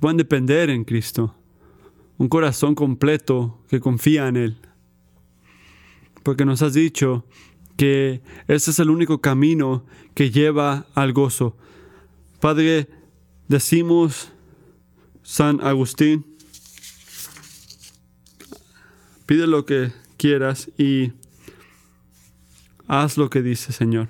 puedan 0.00 0.16
depender 0.16 0.70
en 0.70 0.84
Cristo. 0.84 1.34
Un 2.18 2.28
corazón 2.28 2.74
completo 2.74 3.62
que 3.68 3.80
confía 3.80 4.28
en 4.28 4.36
Él. 4.36 4.56
Porque 6.22 6.44
nos 6.44 6.62
has 6.62 6.74
dicho 6.74 7.24
que 7.76 8.22
ese 8.48 8.72
es 8.72 8.78
el 8.78 8.90
único 8.90 9.20
camino 9.20 9.84
que 10.14 10.30
lleva 10.30 10.86
al 10.94 11.12
gozo. 11.12 11.56
Padre, 12.40 12.88
decimos, 13.48 14.32
San 15.30 15.60
Agustín, 15.64 16.26
pide 19.26 19.46
lo 19.46 19.64
que 19.64 19.92
quieras 20.16 20.68
y 20.76 21.12
haz 22.88 23.16
lo 23.16 23.30
que 23.30 23.40
dice, 23.40 23.72
Señor. 23.72 24.08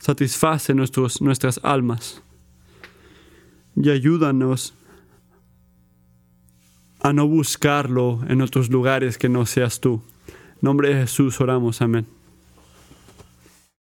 satisface 0.00 0.74
nuestras 0.74 1.60
almas. 1.62 2.22
Y 3.76 3.88
ayúdanos 3.90 4.74
a 6.98 7.12
no 7.12 7.28
buscarlo 7.28 8.18
en 8.26 8.42
otros 8.42 8.68
lugares 8.68 9.16
que 9.16 9.28
no 9.28 9.46
seas 9.46 9.78
tú. 9.78 10.02
En 10.26 10.58
nombre 10.62 10.88
de 10.88 11.02
Jesús 11.02 11.40
oramos, 11.40 11.82
amén. 11.82 12.17